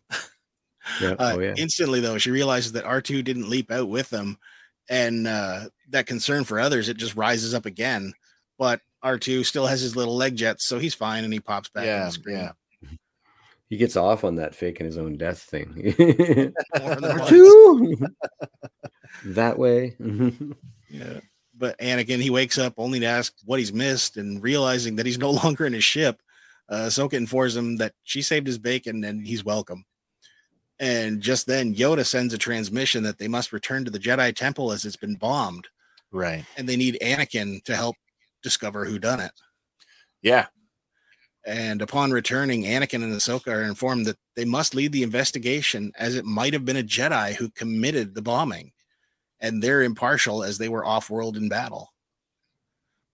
yeah. 1.01 1.11
Uh, 1.17 1.33
oh 1.35 1.39
yeah. 1.39 1.55
Instantly, 1.57 1.99
though, 1.99 2.19
she 2.19 2.29
realizes 2.29 2.71
that 2.73 2.85
R2 2.85 3.23
didn't 3.23 3.49
leap 3.49 3.71
out 3.71 3.89
with 3.89 4.09
them. 4.11 4.37
And 4.89 5.25
uh, 5.27 5.69
that 5.89 6.05
concern 6.05 6.43
for 6.43 6.59
others, 6.59 6.87
it 6.87 6.97
just 6.97 7.15
rises 7.15 7.53
up 7.55 7.65
again. 7.65 8.13
But 8.59 8.81
R2 9.03 9.45
still 9.45 9.65
has 9.67 9.81
his 9.81 9.95
little 9.95 10.15
leg 10.15 10.35
jets, 10.35 10.65
so 10.67 10.79
he's 10.79 10.93
fine 10.93 11.23
and 11.23 11.33
he 11.33 11.39
pops 11.39 11.69
back 11.69 11.81
on 11.83 11.87
yeah, 11.87 12.05
the 12.05 12.11
screen. 12.11 12.37
yeah. 12.37 12.51
He 13.69 13.77
gets 13.77 13.95
off 13.95 14.23
on 14.25 14.35
that 14.35 14.53
faking 14.53 14.85
his 14.85 14.97
own 14.97 15.15
death 15.17 15.39
thing. 15.39 15.93
More 16.79 16.95
than 16.95 17.17
once. 17.19 17.29
Two 17.29 17.95
that 19.25 19.57
way. 19.57 19.95
Yeah. 20.89 21.19
But 21.57 21.77
Anakin, 21.79 22.19
he 22.21 22.29
wakes 22.29 22.57
up 22.57 22.73
only 22.77 22.99
to 22.99 23.05
ask 23.05 23.33
what 23.45 23.59
he's 23.59 23.71
missed 23.73 24.17
and 24.17 24.43
realizing 24.43 24.97
that 24.97 25.05
he's 25.05 25.17
no 25.19 25.31
longer 25.31 25.65
in 25.65 25.73
his 25.73 25.83
ship. 25.83 26.21
Uh, 26.67 26.87
Ahsoka 26.87 27.13
informs 27.13 27.55
him 27.55 27.77
that 27.77 27.93
she 28.03 28.21
saved 28.21 28.47
his 28.47 28.57
bacon 28.57 29.03
and 29.03 29.25
he's 29.25 29.43
welcome. 29.45 29.85
And 30.79 31.21
just 31.21 31.45
then, 31.47 31.75
Yoda 31.75 32.05
sends 32.05 32.33
a 32.33 32.37
transmission 32.37 33.03
that 33.03 33.19
they 33.19 33.27
must 33.27 33.53
return 33.53 33.85
to 33.85 33.91
the 33.91 33.99
Jedi 33.99 34.35
Temple 34.35 34.71
as 34.71 34.83
it's 34.83 34.95
been 34.95 35.15
bombed, 35.15 35.67
Right. 36.11 36.43
and 36.57 36.67
they 36.67 36.75
need 36.75 36.97
Anakin 37.01 37.63
to 37.65 37.75
help 37.75 37.95
discover 38.41 38.85
who 38.85 38.99
done 38.99 39.19
it. 39.19 39.31
Yeah. 40.21 40.47
And 41.45 41.81
upon 41.81 42.11
returning, 42.11 42.63
Anakin 42.63 43.03
and 43.03 43.13
Ahsoka 43.13 43.47
are 43.47 43.63
informed 43.63 44.05
that 44.05 44.17
they 44.35 44.45
must 44.45 44.75
lead 44.75 44.91
the 44.91 45.03
investigation 45.03 45.91
as 45.97 46.15
it 46.15 46.25
might 46.25 46.53
have 46.53 46.65
been 46.65 46.77
a 46.77 46.83
Jedi 46.83 47.33
who 47.33 47.49
committed 47.49 48.13
the 48.13 48.21
bombing. 48.21 48.71
And 49.39 49.61
they're 49.61 49.81
impartial 49.81 50.43
as 50.43 50.59
they 50.59 50.69
were 50.69 50.85
off 50.85 51.09
world 51.09 51.35
in 51.35 51.49
battle. 51.49 51.91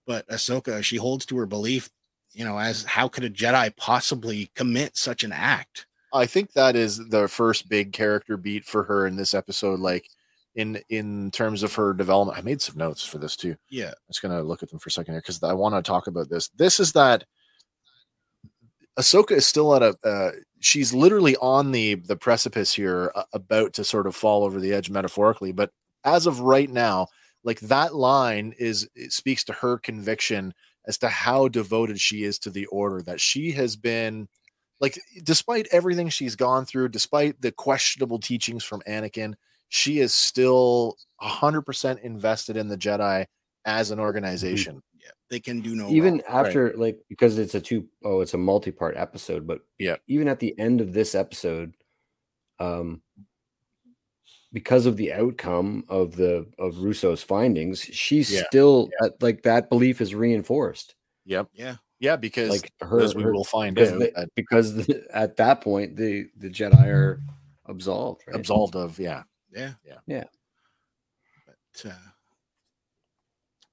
But 0.06 0.28
Ahsoka, 0.28 0.82
she 0.82 0.96
holds 0.96 1.24
to 1.26 1.38
her 1.38 1.46
belief, 1.46 1.88
you 2.32 2.44
know, 2.44 2.58
as 2.58 2.84
how 2.84 3.08
could 3.08 3.24
a 3.24 3.30
Jedi 3.30 3.74
possibly 3.76 4.50
commit 4.54 4.96
such 4.96 5.24
an 5.24 5.32
act? 5.32 5.86
I 6.12 6.26
think 6.26 6.52
that 6.52 6.76
is 6.76 7.08
the 7.08 7.28
first 7.28 7.68
big 7.68 7.92
character 7.92 8.36
beat 8.36 8.64
for 8.64 8.84
her 8.84 9.06
in 9.06 9.16
this 9.16 9.32
episode. 9.34 9.80
Like 9.80 10.08
in 10.58 10.82
in 10.88 11.30
terms 11.30 11.62
of 11.62 11.72
her 11.76 11.94
development, 11.94 12.36
I 12.36 12.42
made 12.42 12.60
some 12.60 12.76
notes 12.76 13.06
for 13.06 13.18
this 13.18 13.36
too. 13.36 13.54
Yeah. 13.70 13.90
I'm 13.90 14.08
just 14.08 14.22
gonna 14.22 14.42
look 14.42 14.62
at 14.62 14.70
them 14.70 14.80
for 14.80 14.88
a 14.88 14.90
second 14.90 15.14
here 15.14 15.20
because 15.20 15.40
I 15.42 15.52
want 15.52 15.76
to 15.76 15.88
talk 15.88 16.08
about 16.08 16.28
this. 16.28 16.48
This 16.48 16.80
is 16.80 16.92
that 16.92 17.24
Ahsoka 18.98 19.32
is 19.32 19.46
still 19.46 19.76
at 19.76 19.82
a. 19.82 19.96
Uh, 20.02 20.32
she's 20.58 20.92
literally 20.92 21.36
on 21.36 21.70
the 21.70 21.94
the 21.94 22.16
precipice 22.16 22.74
here, 22.74 23.12
uh, 23.14 23.22
about 23.32 23.72
to 23.74 23.84
sort 23.84 24.08
of 24.08 24.16
fall 24.16 24.42
over 24.42 24.58
the 24.58 24.72
edge 24.72 24.90
metaphorically. 24.90 25.52
But 25.52 25.70
as 26.02 26.26
of 26.26 26.40
right 26.40 26.68
now, 26.68 27.06
like 27.44 27.60
that 27.60 27.94
line 27.94 28.52
is 28.58 28.88
it 28.96 29.12
speaks 29.12 29.44
to 29.44 29.52
her 29.52 29.78
conviction 29.78 30.52
as 30.88 30.98
to 30.98 31.08
how 31.08 31.46
devoted 31.46 32.00
she 32.00 32.24
is 32.24 32.40
to 32.40 32.50
the 32.50 32.66
order. 32.66 33.00
That 33.00 33.20
she 33.20 33.52
has 33.52 33.76
been, 33.76 34.26
like, 34.80 34.98
despite 35.22 35.68
everything 35.70 36.08
she's 36.08 36.34
gone 36.34 36.64
through, 36.64 36.88
despite 36.88 37.40
the 37.40 37.52
questionable 37.52 38.18
teachings 38.18 38.64
from 38.64 38.82
Anakin, 38.88 39.34
she 39.68 40.00
is 40.00 40.12
still 40.14 40.96
hundred 41.20 41.62
percent 41.62 42.00
invested 42.00 42.56
in 42.56 42.68
the 42.68 42.76
Jedi 42.78 43.26
as 43.64 43.90
an 43.90 43.98
organization. 44.00 44.82
Yeah. 44.98 45.10
They 45.30 45.40
can 45.40 45.60
do 45.60 45.74
no 45.74 45.88
even 45.90 46.22
wrong. 46.28 46.46
after 46.46 46.72
like 46.76 46.98
because 47.08 47.38
it's 47.38 47.54
a 47.54 47.60
two 47.60 47.86
oh 48.04 48.20
it's 48.20 48.34
a 48.34 48.38
multi-part 48.38 48.96
episode 48.96 49.46
but 49.46 49.60
Yeah. 49.78 49.96
even 50.06 50.26
at 50.28 50.38
the 50.40 50.58
end 50.58 50.80
of 50.80 50.92
this 50.92 51.14
episode 51.14 51.74
um 52.60 53.02
because 54.52 54.86
of 54.86 54.96
the 54.96 55.12
outcome 55.12 55.84
of 55.88 56.16
the 56.16 56.46
of 56.58 56.78
russo's 56.78 57.22
findings 57.22 57.80
she's 57.80 58.32
Yeah, 58.32 58.42
still 58.46 58.88
uh, 59.02 59.10
like 59.20 59.42
that 59.42 59.68
belief 59.68 60.00
is 60.00 60.14
reinforced 60.14 60.94
Yep. 61.26 61.48
Yeah. 61.52 61.76
Yeah, 62.00 62.16
because 62.16 62.48
like 62.50 62.72
her, 62.80 63.00
as 63.02 63.14
we 63.14 63.22
her- 63.24 63.32
will 63.32 63.44
find 63.44 63.74
because, 63.74 63.92
out, 63.92 63.98
the- 63.98 64.28
because 64.34 64.74
the, 64.86 65.04
at 65.12 65.36
that 65.36 65.60
point 65.60 65.96
the 65.96 66.26
the 66.38 66.48
jedi 66.48 66.86
are 66.86 67.20
absolved 67.66 68.22
right? 68.26 68.36
absolved 68.36 68.76
of 68.76 68.98
yeah. 68.98 69.24
Yeah. 69.52 69.72
Yeah. 69.84 69.98
Yeah. 70.06 70.24
But 71.46 71.90
uh, 71.90 71.94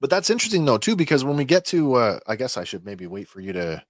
But 0.02 0.10
that's 0.10 0.30
interesting 0.30 0.66
though 0.66 0.78
too, 0.78 0.96
because 0.96 1.24
when 1.24 1.38
we 1.38 1.46
get 1.46 1.66
to, 1.66 1.96
uh, 1.96 2.20
I 2.28 2.36
guess 2.36 2.58
I 2.58 2.64
should 2.64 2.86
maybe 2.86 3.08
wait 3.08 3.28
for 3.28 3.40
you 3.42 3.54
to. 3.54 3.84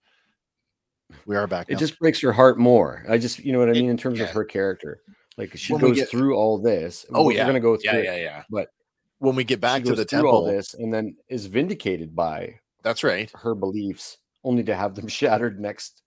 We 1.27 1.35
are 1.35 1.45
back. 1.47 1.67
it 1.69 1.73
now. 1.73 1.79
just 1.79 1.99
breaks 1.99 2.23
your 2.23 2.31
heart 2.31 2.57
more 2.57 3.05
i 3.07 3.19
just 3.19 3.37
you 3.37 3.53
know 3.53 3.59
what 3.59 3.67
i 3.67 3.73
It- 3.73 3.75
mean 3.75 3.89
in 3.91 3.97
terms 3.97 4.17
yeah. 4.17 4.25
of 4.25 4.31
her 4.31 4.43
character 4.43 5.01
like 5.37 5.55
she 5.55 5.71
When 5.71 5.79
goes 5.79 5.97
get- 5.97 6.09
through 6.09 6.35
all 6.35 6.57
this 6.57 7.03
and 7.05 7.15
Oh, 7.15 7.25
we're 7.25 7.33
yeah. 7.33 7.45
gonna 7.45 7.59
go 7.59 7.77
through 7.77 7.91
yeah, 7.99 8.01
yeah, 8.01 8.15
yeah. 8.15 8.43
but 8.49 8.69
When 9.19 9.35
we 9.35 9.43
get 9.43 9.61
back 9.61 9.81
she 9.81 9.83
to 9.83 9.89
goes 9.89 9.97
the 9.99 10.05
through 10.05 10.27
all 10.27 10.45
temple, 10.45 10.57
this 10.57 10.73
and 10.73 10.91
then 10.91 11.15
is 11.29 11.45
vindicated 11.45 12.15
by 12.15 12.55
that's 12.81 13.03
right. 13.03 13.31
her 13.43 13.53
beliefs 13.53 14.17
only 14.43 14.63
to 14.63 14.75
have 14.75 14.95
them 14.95 15.07
shattered 15.19 15.59
next 15.59 16.01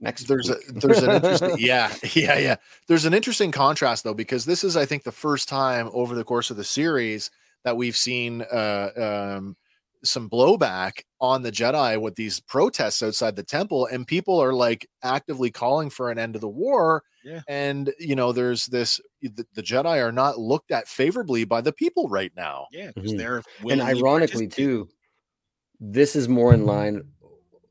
next 0.00 0.24
There's 0.24 0.48
a 0.50 0.56
there's 0.72 1.02
an 1.02 1.10
interesting 1.16 1.56
yeah 1.58 1.94
yeah 2.14 2.38
yeah. 2.38 2.56
There's 2.88 3.04
an 3.04 3.14
interesting 3.14 3.50
contrast 3.52 4.04
though 4.04 4.14
because 4.14 4.44
this 4.44 4.64
is 4.64 4.76
I 4.76 4.86
think 4.86 5.04
the 5.04 5.12
first 5.12 5.48
time 5.48 5.90
over 5.92 6.14
the 6.14 6.24
course 6.24 6.50
of 6.50 6.56
the 6.56 6.64
series 6.64 7.30
that 7.64 7.76
we've 7.76 7.96
seen 7.96 8.42
uh, 8.52 8.90
um, 9.36 9.56
some 10.02 10.30
blowback 10.30 11.02
on 11.20 11.42
the 11.42 11.52
Jedi 11.52 12.00
with 12.00 12.14
these 12.14 12.40
protests 12.40 13.02
outside 13.02 13.36
the 13.36 13.42
temple, 13.42 13.84
and 13.86 14.06
people 14.06 14.40
are 14.42 14.54
like 14.54 14.88
actively 15.02 15.50
calling 15.50 15.90
for 15.90 16.10
an 16.10 16.18
end 16.18 16.32
to 16.32 16.38
the 16.38 16.48
war. 16.48 17.02
Yeah. 17.22 17.42
And 17.48 17.92
you 17.98 18.16
know, 18.16 18.32
there's 18.32 18.64
this 18.66 18.98
the, 19.20 19.44
the 19.52 19.62
Jedi 19.62 20.02
are 20.02 20.10
not 20.12 20.38
looked 20.38 20.70
at 20.70 20.88
favorably 20.88 21.44
by 21.44 21.60
the 21.60 21.72
people 21.72 22.08
right 22.08 22.32
now. 22.34 22.66
yeah, 22.72 22.92
'cause 22.92 23.12
Mhm. 23.12 23.18
they're 23.18 23.42
and 23.68 23.82
ironically 23.82 24.48
participating. 24.48 24.50
too 24.50 24.88
this 25.80 26.14
is 26.16 26.28
more 26.28 26.52
in 26.54 26.66
line 26.66 27.02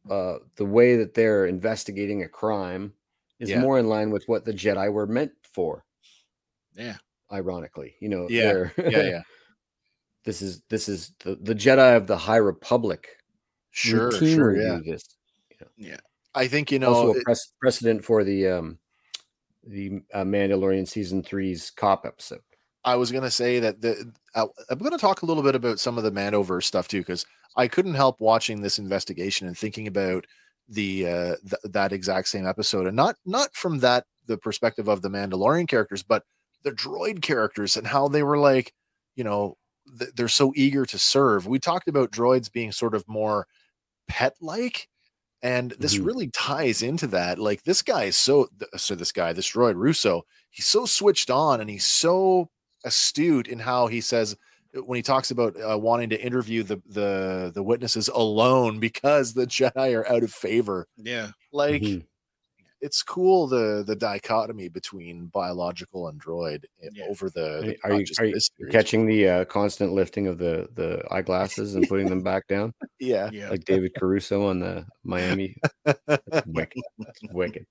uh 0.10 0.38
the 0.56 0.66
way 0.66 0.96
that 0.96 1.14
they're 1.14 1.46
investigating 1.46 2.24
a 2.24 2.28
crime 2.30 2.94
is 3.40 3.50
Yeah. 3.50 3.60
more 3.62 3.80
in 3.80 3.88
line 3.90 4.12
with 4.12 4.24
what 4.28 4.46
the 4.46 4.54
jedi 4.54 4.92
were 4.92 5.08
meant 5.08 5.32
for 5.44 5.84
Yeah. 6.76 6.98
ironically 7.32 7.96
you 8.00 8.10
know 8.10 8.28
Yeah, 8.30 8.70
Yeah, 8.78 9.04
yeah. 9.04 9.22
this 10.24 10.42
is 10.42 10.62
this 10.70 10.88
is 10.90 11.14
the, 11.20 11.36
the 11.42 11.56
jedi 11.56 11.96
of 11.98 12.08
the 12.08 12.18
high 12.18 12.38
republic 12.38 13.08
Sure, 13.72 14.12
sure, 14.12 14.56
yeah. 14.60 14.80
this 14.86 15.04
I 16.36 16.48
think 16.48 16.72
you 16.72 16.80
know 16.80 16.94
also 16.94 17.14
a 17.14 17.18
it- 17.32 17.40
precedent 17.60 18.04
for 18.06 18.24
the 18.24 18.48
um 18.48 18.80
the 19.68 20.02
uh, 20.14 20.24
mandalorian 20.24 20.88
season 20.88 21.22
three's 21.24 21.70
cop 21.72 22.06
episode 22.06 22.42
I 22.86 22.96
was 22.96 23.12
gonna 23.12 23.30
say 23.30 23.60
that 23.60 23.82
the 23.82 24.12
uh, 24.36 24.48
I'm 24.70 24.80
gonna 24.80 24.98
talk 24.98 25.22
a 25.22 25.26
little 25.26 25.44
bit 25.44 25.54
about 25.56 25.80
some 25.80 25.98
of 25.98 26.04
the 26.06 26.12
Mandoverse 26.12 26.64
stuff 26.64 26.88
too, 26.88 27.00
because 27.02 27.26
I 27.60 27.68
couldn't 27.68 27.96
help 27.96 28.22
watching 28.22 28.62
this 28.62 28.80
investigation 28.80 29.48
and 29.48 29.58
thinking 29.58 29.88
about 29.88 30.26
the 30.68 31.08
uh 31.08 31.36
th- 31.50 31.62
that 31.74 31.94
exact 31.94 32.30
same 32.30 32.48
episode, 32.48 32.88
and 32.88 32.96
not 32.96 33.18
not 33.26 33.56
from 33.56 33.80
that 33.80 34.06
the 34.28 34.38
perspective 34.38 34.88
of 34.90 35.02
the 35.02 35.10
Mandalorian 35.10 35.68
characters, 35.68 36.04
but 36.04 36.24
the 36.64 36.72
droid 36.72 37.22
characters 37.22 37.78
and 37.78 37.88
how 37.88 38.08
they 38.10 38.24
were 38.24 38.38
like, 38.40 38.74
you 39.16 39.24
know, 39.24 39.58
th- 40.00 40.12
they're 40.16 40.28
so 40.30 40.54
eager 40.56 40.86
to 40.86 41.00
serve. 41.00 41.48
We 41.48 41.60
talked 41.60 41.88
about 41.90 42.12
droids 42.12 42.52
being 42.52 42.72
sort 42.72 42.96
of 42.96 43.08
more 43.08 43.48
pet 44.08 44.36
like. 44.42 44.90
And 45.44 45.72
this 45.80 45.98
Mhm. 45.98 46.06
really 46.06 46.28
ties 46.30 46.82
into 46.82 47.08
that. 47.08 47.40
Like 47.40 47.64
this 47.64 47.82
guy 47.82 48.06
is 48.06 48.18
so 48.18 48.50
so 48.78 48.96
this 48.96 49.12
guy, 49.14 49.34
this 49.34 49.52
droid 49.52 49.76
Russo, 49.76 50.24
he's 50.52 50.66
so 50.68 50.86
switched 50.86 51.30
on 51.32 51.62
and 51.62 51.70
he's 51.70 51.86
so 51.86 52.50
astute 52.86 53.48
in 53.48 53.60
how 53.60 53.88
he 53.88 54.02
says 54.02 54.36
when 54.74 54.96
he 54.98 55.02
talks 55.02 55.32
about 55.32 55.56
uh, 55.60 55.78
wanting 55.78 56.10
to 56.10 56.22
interview 56.22 56.64
the 56.64 56.82
the 56.88 57.52
the 57.54 57.64
witnesses 57.64 58.08
alone 58.10 58.80
because 58.80 59.34
the 59.34 59.46
Jedi 59.48 59.96
are 59.98 60.08
out 60.08 60.24
of 60.24 60.32
favor. 60.32 60.88
Yeah. 60.98 61.32
Like 61.52 61.82
Mhm. 61.82 62.06
it's 62.82 63.02
cool 63.04 63.48
the 63.48 63.84
the 63.86 63.96
dichotomy 63.96 64.70
between 64.70 65.26
biological 65.28 66.08
and 66.08 66.22
droid 66.22 66.66
Yeah. 66.94 67.06
over 67.10 67.30
the, 67.30 67.76
the 67.76 67.78
are 67.84 68.00
you, 68.00 68.06
just 68.06 68.20
are 68.22 68.26
you 68.26 68.40
catching 68.72 69.06
the 69.08 69.28
uh, 69.28 69.46
constant 69.46 69.94
lifting 69.94 70.28
of 70.28 70.38
the 70.38 70.70
the 70.76 71.04
eyeglasses 71.12 71.76
and 71.76 71.88
putting 71.90 72.08
them 72.08 72.22
back 72.24 72.48
down 72.48 72.74
yeah 73.00 73.30
Yeah. 73.34 73.50
like 73.50 73.66
David 73.66 73.94
Caruso 73.98 74.46
on 74.48 74.60
the 74.60 74.86
Miami. 75.04 75.56
It's 75.86 76.00
wicked. 76.48 76.82
Wicked. 77.32 77.66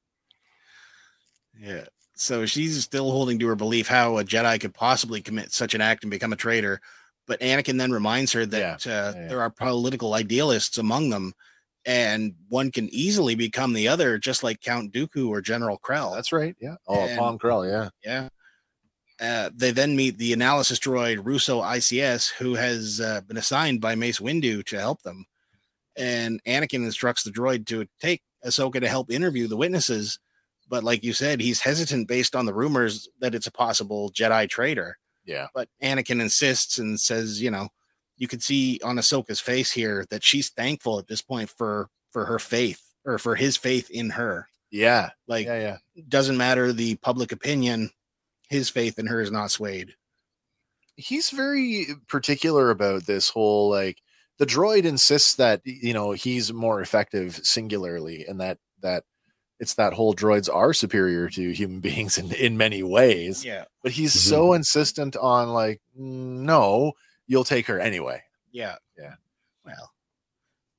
Yeah. 1.58 1.86
So 2.20 2.46
she's 2.46 2.82
still 2.82 3.10
holding 3.12 3.38
to 3.38 3.46
her 3.46 3.54
belief 3.54 3.86
how 3.86 4.18
a 4.18 4.24
Jedi 4.24 4.60
could 4.60 4.74
possibly 4.74 5.22
commit 5.22 5.52
such 5.52 5.74
an 5.74 5.80
act 5.80 6.02
and 6.02 6.10
become 6.10 6.32
a 6.32 6.36
traitor. 6.36 6.80
But 7.28 7.40
Anakin 7.40 7.78
then 7.78 7.92
reminds 7.92 8.32
her 8.32 8.44
that 8.46 8.86
uh, 8.86 8.90
yeah, 8.90 9.12
yeah. 9.14 9.28
there 9.28 9.40
are 9.40 9.50
political 9.50 10.14
idealists 10.14 10.78
among 10.78 11.10
them, 11.10 11.32
and 11.84 12.34
one 12.48 12.72
can 12.72 12.88
easily 12.92 13.34
become 13.34 13.72
the 13.72 13.86
other, 13.86 14.18
just 14.18 14.42
like 14.42 14.60
Count 14.60 14.92
Dooku 14.92 15.28
or 15.28 15.40
General 15.40 15.78
Krell. 15.78 16.14
that's 16.14 16.32
right 16.32 16.56
yeah 16.60 16.76
oh 16.86 17.00
And- 17.00 17.18
Pong 17.18 17.38
Krell 17.38 17.68
yeah 17.70 17.90
yeah. 18.04 18.28
Uh, 19.20 19.50
they 19.52 19.72
then 19.72 19.96
meet 19.96 20.16
the 20.16 20.32
analysis 20.32 20.78
droid 20.78 21.24
Russo 21.24 21.60
ICS, 21.60 22.32
who 22.34 22.54
has 22.54 23.00
uh, 23.00 23.20
been 23.22 23.36
assigned 23.36 23.80
by 23.80 23.96
Mace 23.96 24.20
Windu 24.20 24.64
to 24.66 24.78
help 24.78 25.02
them. 25.02 25.24
And 25.96 26.40
Anakin 26.44 26.84
instructs 26.84 27.24
the 27.24 27.32
droid 27.32 27.66
to 27.66 27.86
take 28.00 28.22
Ahsoka 28.46 28.80
to 28.80 28.88
help 28.88 29.10
interview 29.10 29.48
the 29.48 29.56
witnesses. 29.56 30.20
But 30.68 30.84
like 30.84 31.02
you 31.02 31.12
said, 31.12 31.40
he's 31.40 31.60
hesitant 31.60 32.08
based 32.08 32.36
on 32.36 32.46
the 32.46 32.54
rumors 32.54 33.08
that 33.20 33.34
it's 33.34 33.46
a 33.46 33.52
possible 33.52 34.10
Jedi 34.12 34.48
traitor. 34.48 34.98
yeah 35.24 35.46
But 35.54 35.68
Anakin 35.82 36.20
insists 36.20 36.78
and 36.78 37.00
says, 37.00 37.40
you 37.40 37.50
know, 37.50 37.68
you 38.16 38.28
can 38.28 38.40
see 38.40 38.80
on 38.84 38.96
Ahsoka's 38.96 39.40
face 39.40 39.70
here 39.72 40.04
that 40.10 40.24
she's 40.24 40.50
thankful 40.50 40.98
at 40.98 41.06
this 41.06 41.22
point 41.22 41.50
for 41.50 41.88
for 42.10 42.24
her 42.26 42.38
faith 42.38 42.82
or 43.04 43.18
for 43.18 43.36
his 43.36 43.56
faith 43.56 43.90
in 43.90 44.10
her. 44.10 44.48
Yeah. 44.70 45.10
Like 45.26 45.46
Yeah. 45.46 45.76
Yeah. 45.94 46.02
doesn't 46.08 46.36
matter 46.36 46.72
the 46.72 46.96
public 46.96 47.32
opinion, 47.32 47.90
his 48.48 48.68
faith 48.70 48.98
in 48.98 49.06
her 49.06 49.20
is 49.20 49.30
not 49.30 49.50
swayed. 49.50 49.94
he's 50.96 51.30
very 51.30 51.86
particular 52.08 52.70
about 52.70 53.06
this 53.06 53.30
whole 53.30 53.70
like 53.70 54.02
the 54.38 54.46
droid 54.46 54.84
insists 54.84 55.34
that 55.36 55.60
you 55.64 55.92
know 55.92 56.12
he's 56.12 56.52
more 56.52 56.80
effective 56.80 57.36
singularly 57.44 58.26
and 58.26 58.40
that 58.40 58.58
that 58.82 59.04
it's 59.60 59.74
that 59.74 59.92
whole 59.92 60.14
droids 60.14 60.48
are 60.52 60.72
superior 60.72 61.28
to 61.30 61.50
human 61.52 61.80
beings 61.88 62.16
in, 62.18 62.32
in 62.32 62.56
many 62.56 62.82
ways 62.82 63.44
Yeah. 63.44 63.64
but 63.82 63.92
he's 63.92 64.14
Mhm. 64.14 64.28
so 64.28 64.52
insistent 64.52 65.16
on 65.16 65.48
like 65.48 65.80
"Mm, 65.98 66.40
no 66.46 66.92
you'll 67.26 67.44
take 67.44 67.66
her 67.66 67.78
anyway 67.80 68.22
Yeah. 68.52 68.76
Yeah. 68.96 69.14
Well, 69.64 69.92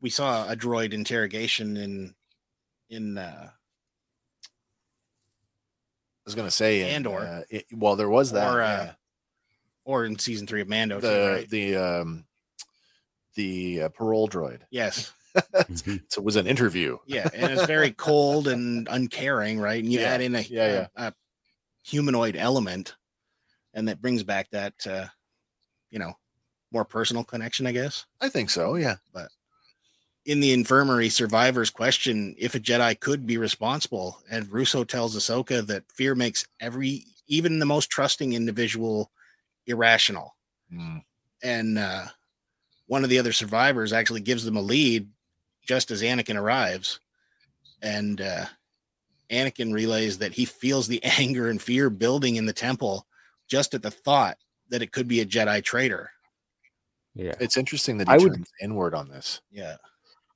we 0.02 0.10
saw 0.10 0.48
a 0.50 0.56
droid 0.56 0.94
interrogation 0.94 1.78
in 1.78 2.16
in 2.90 3.18
uh 3.18 3.50
i 3.52 4.50
was 6.26 6.36
gonna 6.36 6.52
say 6.52 6.82
in, 6.82 6.88
Andor. 6.96 7.20
uh, 7.20 7.42
it- 7.50 7.66
well 7.74 7.96
there 7.96 8.10
was 8.10 8.32
that 8.32 8.54
Or, 8.54 8.62
uh, 8.62 8.84
yeah. 8.86 8.92
or 9.84 10.06
in 10.06 10.18
season 10.20 10.48
three 10.48 10.62
of 10.62 10.68
Mando. 10.68 11.00
too, 11.00 11.08
the 11.08 11.32
right? 11.36 11.50
the 11.50 11.76
um 11.76 12.26
the 13.36 13.84
uh, 13.84 13.90
parole 13.90 14.28
droid 14.28 14.62
yes. 14.70 15.12
So 16.10 16.22
it 16.22 16.24
was 16.24 16.36
an 16.36 16.48
interview 16.48 16.98
Yeah. 17.08 17.30
And 17.34 17.52
it's 17.52 17.66
very 17.66 17.92
cold 17.92 18.48
and 18.48 18.88
uncaring, 18.90 19.60
right? 19.60 19.84
And 19.84 19.92
you 19.92 20.00
Yeah. 20.00 20.08
add 20.08 20.22
in 20.22 20.36
a, 20.36 20.42
Yeah, 20.42 20.88
a, 20.96 21.08
a 21.08 21.14
humanoid 21.84 22.36
element, 22.36 22.96
and 23.74 23.88
that 23.88 24.02
brings 24.02 24.24
back 24.24 24.50
that 24.52 24.74
uh, 24.88 25.08
you 25.92 26.00
know, 26.00 26.14
more 26.72 26.86
personal 26.86 27.24
connection, 27.24 27.66
I 27.68 27.72
guess. 27.72 28.06
i 28.22 28.30
think 28.30 28.50
so 28.50 28.76
yeah 28.76 28.98
but 29.14 29.30
in 30.26 30.40
the 30.42 30.54
infirmary, 30.54 31.10
survivors 31.10 31.70
question 31.72 32.36
if 32.38 32.54
a 32.54 32.60
Jedi 32.60 33.00
could 33.00 33.26
be 33.26 33.38
responsible, 33.38 34.20
and 34.30 34.52
Russo 34.52 34.84
tells 34.84 35.16
Ahsoka 35.16 35.66
that 35.66 35.92
fear 35.92 36.14
makes 36.14 36.46
every, 36.60 37.06
even 37.28 37.58
the 37.58 37.66
most 37.66 37.90
trusting 37.90 38.34
individual, 38.34 39.12
irrational. 39.66 40.36
Mm. 40.72 41.02
And 41.42 41.80
uh, 41.80 42.06
one 42.86 43.04
of 43.04 43.10
the 43.10 43.18
other 43.18 43.32
survivors 43.32 43.94
actually 43.94 44.22
gives 44.22 44.44
them 44.46 44.58
a 44.58 44.62
lead 44.62 45.10
just 45.70 45.92
as 45.92 46.02
Anakin 46.02 46.36
arrives, 46.36 47.00
and 47.84 48.22
uh, 48.22 48.46
Anakin 49.30 49.72
relays 49.72 50.18
that 50.18 50.34
he 50.34 50.44
feels 50.44 50.88
the 50.88 51.00
anger 51.20 51.50
and 51.50 51.62
fear 51.62 51.92
building 51.92 52.38
in 52.38 52.48
the 52.48 52.54
temple 52.54 53.06
just 53.48 53.76
at 53.76 53.84
the 53.84 53.92
thought 53.92 54.36
that 54.70 54.82
it 54.82 54.92
could 54.92 55.08
be 55.08 55.20
a 55.22 55.26
Jedi 55.28 55.64
traitor. 55.64 56.10
Yeah. 57.14 57.34
it's 57.40 57.56
interesting 57.58 58.00
that 58.00 58.08
he 58.08 58.14
I 58.16 58.18
would- 58.18 58.34
turns 58.34 58.50
inward 58.62 58.96
on 58.96 59.10
this 59.10 59.42
Yeah, 59.52 59.76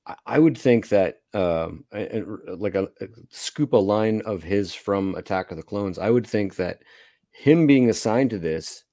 I- 0.05 0.15
I 0.35 0.39
would 0.39 0.57
think 0.57 0.89
that 0.89 1.21
um 1.33 1.85
a- 1.93 2.19
a- 2.19 2.55
like 2.55 2.75
a, 2.75 2.83
a 3.01 3.07
scoop 3.31 3.73
a 3.73 3.77
line 3.77 4.21
of 4.25 4.43
his 4.43 4.73
from 4.75 5.15
Attack 5.15 5.49
of 5.51 5.57
the 5.57 5.63
Clones. 5.63 5.97
I 5.97 6.09
would 6.11 6.27
think 6.27 6.55
that 6.57 6.83
him 7.31 7.65
being 7.67 7.89
assigned 7.89 8.29
to 8.31 8.37
this 8.39 8.83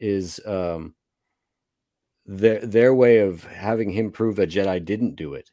is 0.00 0.40
um 0.46 0.94
their 2.26 2.60
their 2.60 2.94
way 2.94 3.18
of 3.18 3.44
having 3.44 3.90
him 3.90 4.10
prove 4.12 4.38
a 4.38 4.46
Jedi 4.46 4.82
didn't 4.84 5.16
do 5.16 5.34
it. 5.34 5.50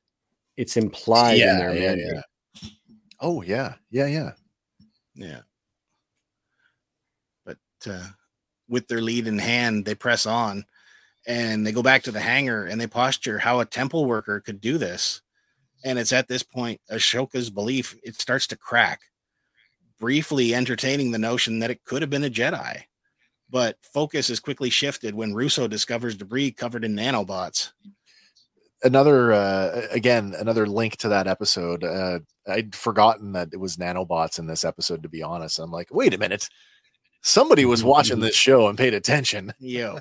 It's 0.62 0.78
implied 0.78 1.39
in 1.39 1.57
their 1.57 1.74
yeah, 1.74 1.88
mandate. 1.88 2.14
yeah. 2.14 2.70
Oh 3.20 3.41
yeah, 3.41 3.74
yeah, 3.89 4.05
yeah. 4.05 4.32
Yeah. 5.16 5.39
But 7.43 7.57
uh, 7.88 8.05
with 8.70 8.88
their 8.88 9.01
lead 9.01 9.26
in 9.26 9.39
hand, 9.39 9.86
they 9.86 9.95
press 9.95 10.28
on 10.28 10.66
and 11.26 11.66
they 11.66 11.72
go 11.72 11.82
back 11.82 12.03
to 12.03 12.12
the 12.12 12.20
hangar 12.20 12.66
and 12.66 12.80
they 12.80 12.86
posture 12.86 13.39
how 13.39 13.59
a 13.59 13.66
temple 13.66 14.05
worker 14.05 14.39
could 14.39 14.62
do 14.62 14.78
this. 14.78 15.24
And 15.84 15.97
it's 15.97 16.14
at 16.14 16.28
this 16.28 16.43
point, 16.43 16.80
Ahsoka's 16.91 17.49
belief, 17.49 17.97
it 18.03 18.22
starts 18.22 18.45
to 18.45 18.55
crack, 18.55 19.01
briefly 19.99 20.53
entertaining 20.53 21.09
the 21.09 21.18
notion 21.18 21.57
that 21.57 21.72
it 21.72 21.84
could 21.86 22.03
have 22.03 22.12
been 22.12 22.24
a 22.24 22.30
Jedi. 22.30 22.84
But 23.49 23.78
focus 23.82 24.30
is 24.30 24.39
quickly 24.39 24.70
shifted 24.70 25.16
when 25.16 25.34
Russo 25.34 25.68
discovers 25.68 26.16
debris 26.16 26.51
covered 26.51 26.86
in 26.86 26.95
nanobots. 26.95 27.72
Another 28.84 29.32
uh 29.32 29.88
again, 29.91 30.34
another 30.38 30.65
link 30.65 30.97
to 30.97 31.09
that 31.09 31.27
episode. 31.27 31.84
Uh 31.84 32.19
I'd 32.47 32.75
forgotten 32.75 33.34
that 33.34 33.49
it 33.53 33.59
was 33.59 33.77
nanobots 33.77 34.39
in 34.39 34.47
this 34.47 34.63
episode, 34.63 35.03
to 35.03 35.09
be 35.09 35.21
honest. 35.21 35.59
I'm 35.59 35.71
like, 35.71 35.89
wait 35.91 36.13
a 36.13 36.17
minute. 36.17 36.49
Somebody 37.21 37.65
was 37.65 37.84
watching 37.84 38.19
this 38.19 38.36
show 38.36 38.67
and 38.67 38.77
paid 38.77 38.95
attention. 38.95 39.53
Yo. 39.59 39.99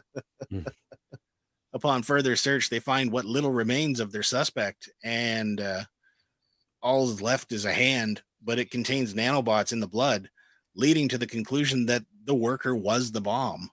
Hmm. 0.49 0.63
Upon 1.73 2.03
further 2.03 2.35
search, 2.35 2.69
they 2.71 2.81
find 2.81 3.13
what 3.13 3.27
little 3.27 3.53
remains 3.53 4.01
of 4.01 4.11
their 4.11 4.25
suspect, 4.25 4.91
and 5.05 5.61
uh, 5.61 5.85
all 6.83 7.09
is 7.09 7.23
left 7.23 7.53
is 7.53 7.65
a 7.65 7.73
hand, 7.73 8.23
but 8.43 8.59
it 8.59 8.71
contains 8.71 9.15
nanobots 9.15 9.73
in 9.73 9.79
the 9.79 9.87
blood, 9.87 10.29
leading 10.75 11.09
to 11.09 11.19
the 11.19 11.27
conclusion 11.27 11.87
that 11.87 12.03
the 12.25 12.35
worker 12.35 12.75
was 12.75 13.13
the 13.13 13.21
bomb. 13.21 13.71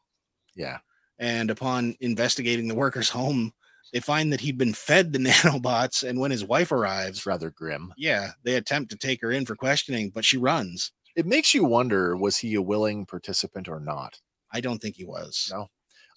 Yeah. 0.55 0.78
And 1.18 1.49
upon 1.49 1.95
investigating 2.01 2.68
the 2.68 2.76
worker's 2.76 3.10
home, 3.10 3.51
they 3.94 4.00
find 4.00 4.32
that 4.34 4.42
he'd 4.42 4.58
been 4.58 4.74
fed 4.74 5.14
the 5.14 5.20
nanobots, 5.28 6.08
and 6.08 6.20
when 6.20 6.32
his 6.32 6.44
wife 6.46 6.72
arrives, 6.72 7.18
It's 7.20 7.26
rather 7.26 7.50
grim. 7.52 7.94
yeah, 7.98 8.32
they 8.44 8.56
attempt 8.56 8.92
to 8.92 8.98
take 8.98 9.22
her 9.22 9.32
in 9.32 9.46
for 9.46 9.56
questioning, 9.56 10.12
but 10.14 10.26
she 10.26 10.38
runs. 10.38 10.92
It 11.16 11.26
makes 11.26 11.54
you 11.54 11.64
wonder, 11.64 12.16
was 12.16 12.38
he 12.38 12.54
a 12.56 12.62
willing 12.62 13.06
participant 13.06 13.68
or 13.68 13.80
not? 13.80 14.20
I 14.52 14.62
don't 14.62 14.80
think 14.80 14.96
he 14.96 15.06
was. 15.06 15.50
No. 15.52 15.68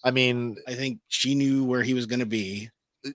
I 0.05 0.11
mean, 0.11 0.57
I 0.68 0.75
think 0.75 0.99
she 1.09 1.35
knew 1.35 1.64
where 1.64 1.83
he 1.83 1.95
was 1.95 2.07
going 2.07 2.21
to 2.21 2.27
be. 2.27 2.71
Uh, 3.07 3.11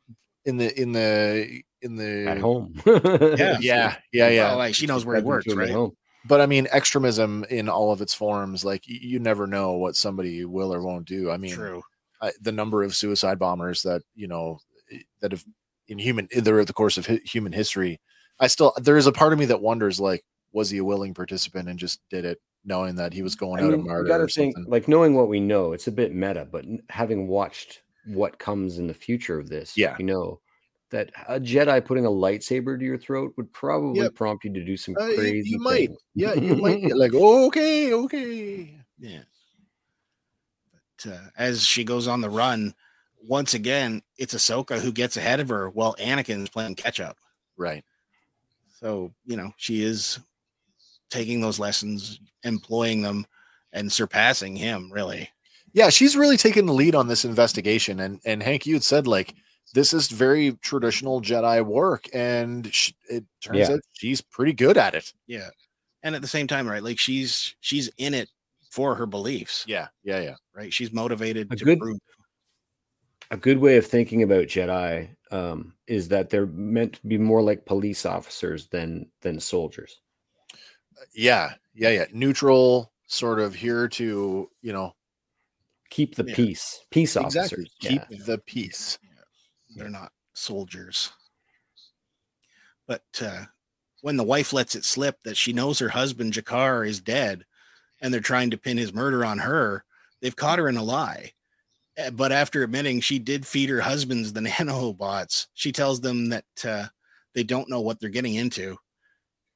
in 0.45 0.57
the 0.57 0.79
in 0.79 0.91
the 0.91 1.61
in 1.81 1.95
the 1.95 2.27
At 2.29 2.37
home. 2.37 2.75
Yeah. 2.85 3.57
Yeah, 3.59 3.95
yeah, 4.13 4.29
yeah. 4.29 4.49
Well, 4.49 4.57
like 4.57 4.75
she 4.75 4.85
knows 4.85 5.03
where 5.05 5.15
he 5.17 5.23
works, 5.23 5.45
to 5.45 5.53
him 5.53 5.61
at 5.61 5.69
right? 5.75 5.89
but 6.27 6.39
I 6.41 6.45
mean, 6.45 6.67
extremism 6.71 7.45
in 7.49 7.67
all 7.69 7.91
of 7.91 8.01
its 8.01 8.13
forms, 8.13 8.63
like 8.63 8.83
you 8.85 9.19
never 9.19 9.47
know 9.47 9.73
what 9.73 9.95
somebody 9.95 10.45
will 10.45 10.71
or 10.73 10.81
won't 10.83 11.07
do. 11.07 11.31
I 11.31 11.37
mean, 11.37 11.55
True. 11.55 11.81
I, 12.25 12.31
the 12.41 12.51
number 12.51 12.83
of 12.83 12.95
suicide 12.95 13.39
bombers 13.39 13.81
that 13.83 14.01
you 14.15 14.27
know 14.27 14.59
eh, 14.91 14.99
that 15.21 15.31
have 15.31 15.43
in 15.87 15.97
human 15.99 16.27
throughout 16.27 16.67
the 16.67 16.73
course 16.73 16.97
of 16.97 17.05
hi- 17.07 17.21
human 17.25 17.53
history, 17.53 17.99
I 18.39 18.47
still 18.47 18.73
there 18.81 18.97
is 18.97 19.07
a 19.07 19.11
part 19.11 19.33
of 19.33 19.39
me 19.39 19.45
that 19.45 19.61
wonders, 19.61 19.99
like, 19.99 20.23
was 20.51 20.69
he 20.69 20.79
a 20.79 20.83
willing 20.83 21.13
participant 21.13 21.69
and 21.69 21.77
just 21.79 21.99
did 22.09 22.25
it 22.25 22.39
knowing 22.67 22.95
that 22.95 23.13
he 23.13 23.21
was 23.21 23.35
going 23.35 23.61
I 23.61 23.65
out 23.65 23.71
mean, 23.71 23.81
you 23.81 23.85
martyr 23.87 24.07
got 24.07 24.17
to 24.17 24.27
think, 24.27 24.55
something? 24.55 24.71
like 24.71 24.87
knowing 24.87 25.13
what 25.13 25.27
we 25.29 25.39
know, 25.39 25.73
it's 25.73 25.87
a 25.87 25.91
bit 25.91 26.13
meta, 26.15 26.47
but 26.51 26.65
having 26.89 27.27
watched 27.27 27.81
what 28.07 28.39
comes 28.39 28.79
in 28.79 28.87
the 28.87 28.93
future 28.93 29.37
of 29.37 29.49
this, 29.49 29.77
Yeah. 29.77 29.95
you 29.99 30.05
know 30.05 30.39
that 30.91 31.11
a 31.27 31.39
Jedi 31.39 31.83
putting 31.85 32.05
a 32.07 32.09
lightsaber 32.09 32.79
to 32.79 32.85
your 32.85 32.97
throat 32.97 33.33
would 33.37 33.51
probably 33.53 34.01
Yep. 34.01 34.15
prompt 34.15 34.45
you 34.45 34.53
to 34.53 34.63
do 34.65 34.77
some 34.77 34.95
Uh, 34.99 35.05
you- 35.07 35.15
crazy. 35.17 35.49
you 35.49 35.59
might, 35.59 35.89
yeah, 36.15 36.33
you 36.33 36.55
might 36.55 36.81
be 36.81 36.93
like, 37.03 37.13
okay, 37.13 37.93
okay, 37.93 38.79
Yeah. 38.97 39.23
But 41.03 41.11
uh, 41.13 41.17
as 41.37 41.63
she 41.65 41.83
goes 41.83 42.07
on 42.07 42.21
the 42.21 42.29
run, 42.29 42.73
once 43.21 43.53
again, 43.53 44.01
it's 44.17 44.33
Ahsoka 44.33 44.79
who 44.79 44.91
gets 44.91 45.17
ahead 45.17 45.39
of 45.39 45.49
her 45.49 45.69
while 45.69 45.95
Anakin's 45.99 46.49
playing 46.49 46.75
catch 46.75 46.99
up. 46.99 47.17
right, 47.57 47.83
So, 48.79 49.11
you 49.25 49.35
know, 49.37 49.51
she 49.57 49.83
is 49.83 50.19
taking 51.09 51.41
those 51.41 51.59
lessons, 51.59 52.19
employing 52.43 53.01
them, 53.01 53.25
and 53.73 53.91
surpassing 53.91 54.55
him, 54.55 54.91
really. 54.91 55.29
yeah. 55.73 55.89
She's 55.89 56.15
really 56.15 56.37
taken 56.37 56.65
the 56.65 56.73
lead 56.73 56.95
on 56.95 57.07
this 57.07 57.25
investigation, 57.25 57.99
and 57.99 58.19
and 58.25 58.41
Hank, 58.41 58.65
you 58.65 58.75
had 58.75 58.83
said 58.83 59.07
like 59.07 59.35
this 59.73 59.91
is 59.93 60.07
very 60.07 60.53
traditional 60.61 61.21
Jedi 61.21 61.65
work, 61.65 62.07
and 62.13 62.73
sh- 62.73 62.93
it 63.09 63.25
turns 63.41 63.57
Yeah. 63.59 63.71
out 63.73 63.79
she's 63.93 64.21
pretty 64.21 64.53
good 64.53 64.77
at 64.77 64.95
it. 64.95 65.13
Yeah. 65.27 65.49
And 66.03 66.15
at 66.15 66.21
the 66.21 66.27
same 66.27 66.47
time, 66.47 66.67
right? 66.67 66.83
Like 66.83 66.99
she's 66.99 67.55
she's 67.59 67.89
in 67.97 68.13
it 68.13 68.29
for 68.75 68.93
her 68.93 69.05
beliefs, 69.05 69.63
Yeah, 69.65 69.87
yeah, 70.03 70.19
yeah. 70.19 70.35
right? 70.53 70.71
She's 70.73 70.91
motivated 70.91 71.47
A 71.51 71.55
to 71.55 71.63
good- 71.65 71.79
prove 71.79 71.97
a 73.31 73.37
good 73.37 73.57
way 73.57 73.77
of 73.77 73.87
thinking 73.87 74.21
about 74.23 74.47
Jedi 74.47 75.09
um, 75.31 75.73
is 75.87 76.07
that 76.09 76.29
they're 76.29 76.45
meant 76.47 76.93
to 76.93 77.07
be 77.07 77.17
more 77.17 77.41
like 77.41 77.65
police 77.65 78.05
officers 78.05 78.67
than 78.67 79.09
than 79.21 79.39
soldiers. 79.39 80.01
yeah 81.15 81.53
yeah 81.73 81.89
yeah 81.89 82.05
neutral 82.11 82.91
sort 83.07 83.39
of 83.39 83.55
here 83.55 83.87
to 83.87 84.49
you 84.61 84.73
know 84.73 84.93
Keep 85.91 86.15
the 86.15 86.25
Yeah. 86.27 86.35
peace, 86.35 86.81
peace 86.91 87.15
exactly 87.15 87.63
officers. 87.63 87.75
keep 87.79 88.01
yeah. 88.09 88.17
the 88.25 88.37
peace 88.39 88.99
they're 89.75 89.89
not 89.89 90.11
soldiers. 90.33 91.11
But 92.87 93.03
uh, 93.21 93.45
when 94.01 94.17
the 94.17 94.23
wife 94.23 94.51
lets 94.53 94.75
it 94.75 94.83
slip 94.85 95.17
that 95.23 95.37
she 95.37 95.53
knows 95.53 95.79
her 95.79 95.89
husband 95.89 96.33
Jackar 96.33 96.85
is 96.87 96.99
dead, 97.01 97.45
and 98.05 98.13
they're 98.13 98.21
trying 98.21 98.51
to 98.51 98.57
pin 98.57 98.77
his 98.77 98.93
murder 98.93 99.25
on 99.25 99.39
her, 99.39 99.83
they've 100.21 100.35
caught 100.35 100.59
her 100.59 100.69
in 100.69 100.77
a 100.77 100.83
lie. 100.83 101.31
Uh, 101.97 102.11
But 102.11 102.31
after 102.31 102.61
admitting 102.61 103.01
she 103.01 103.17
did 103.17 103.47
feed 103.47 103.69
her 103.69 103.81
husband's 103.81 104.31
the 104.31 104.41
nanobots, 104.49 105.47
she 105.55 105.71
tells 105.71 106.01
them 106.01 106.29
that 106.29 106.45
uh, 106.63 106.85
they 107.33 107.43
don't 107.43 107.67
know 107.69 107.81
what 107.81 107.99
they're 107.99 108.09
getting 108.09 108.35
into. 108.35 108.77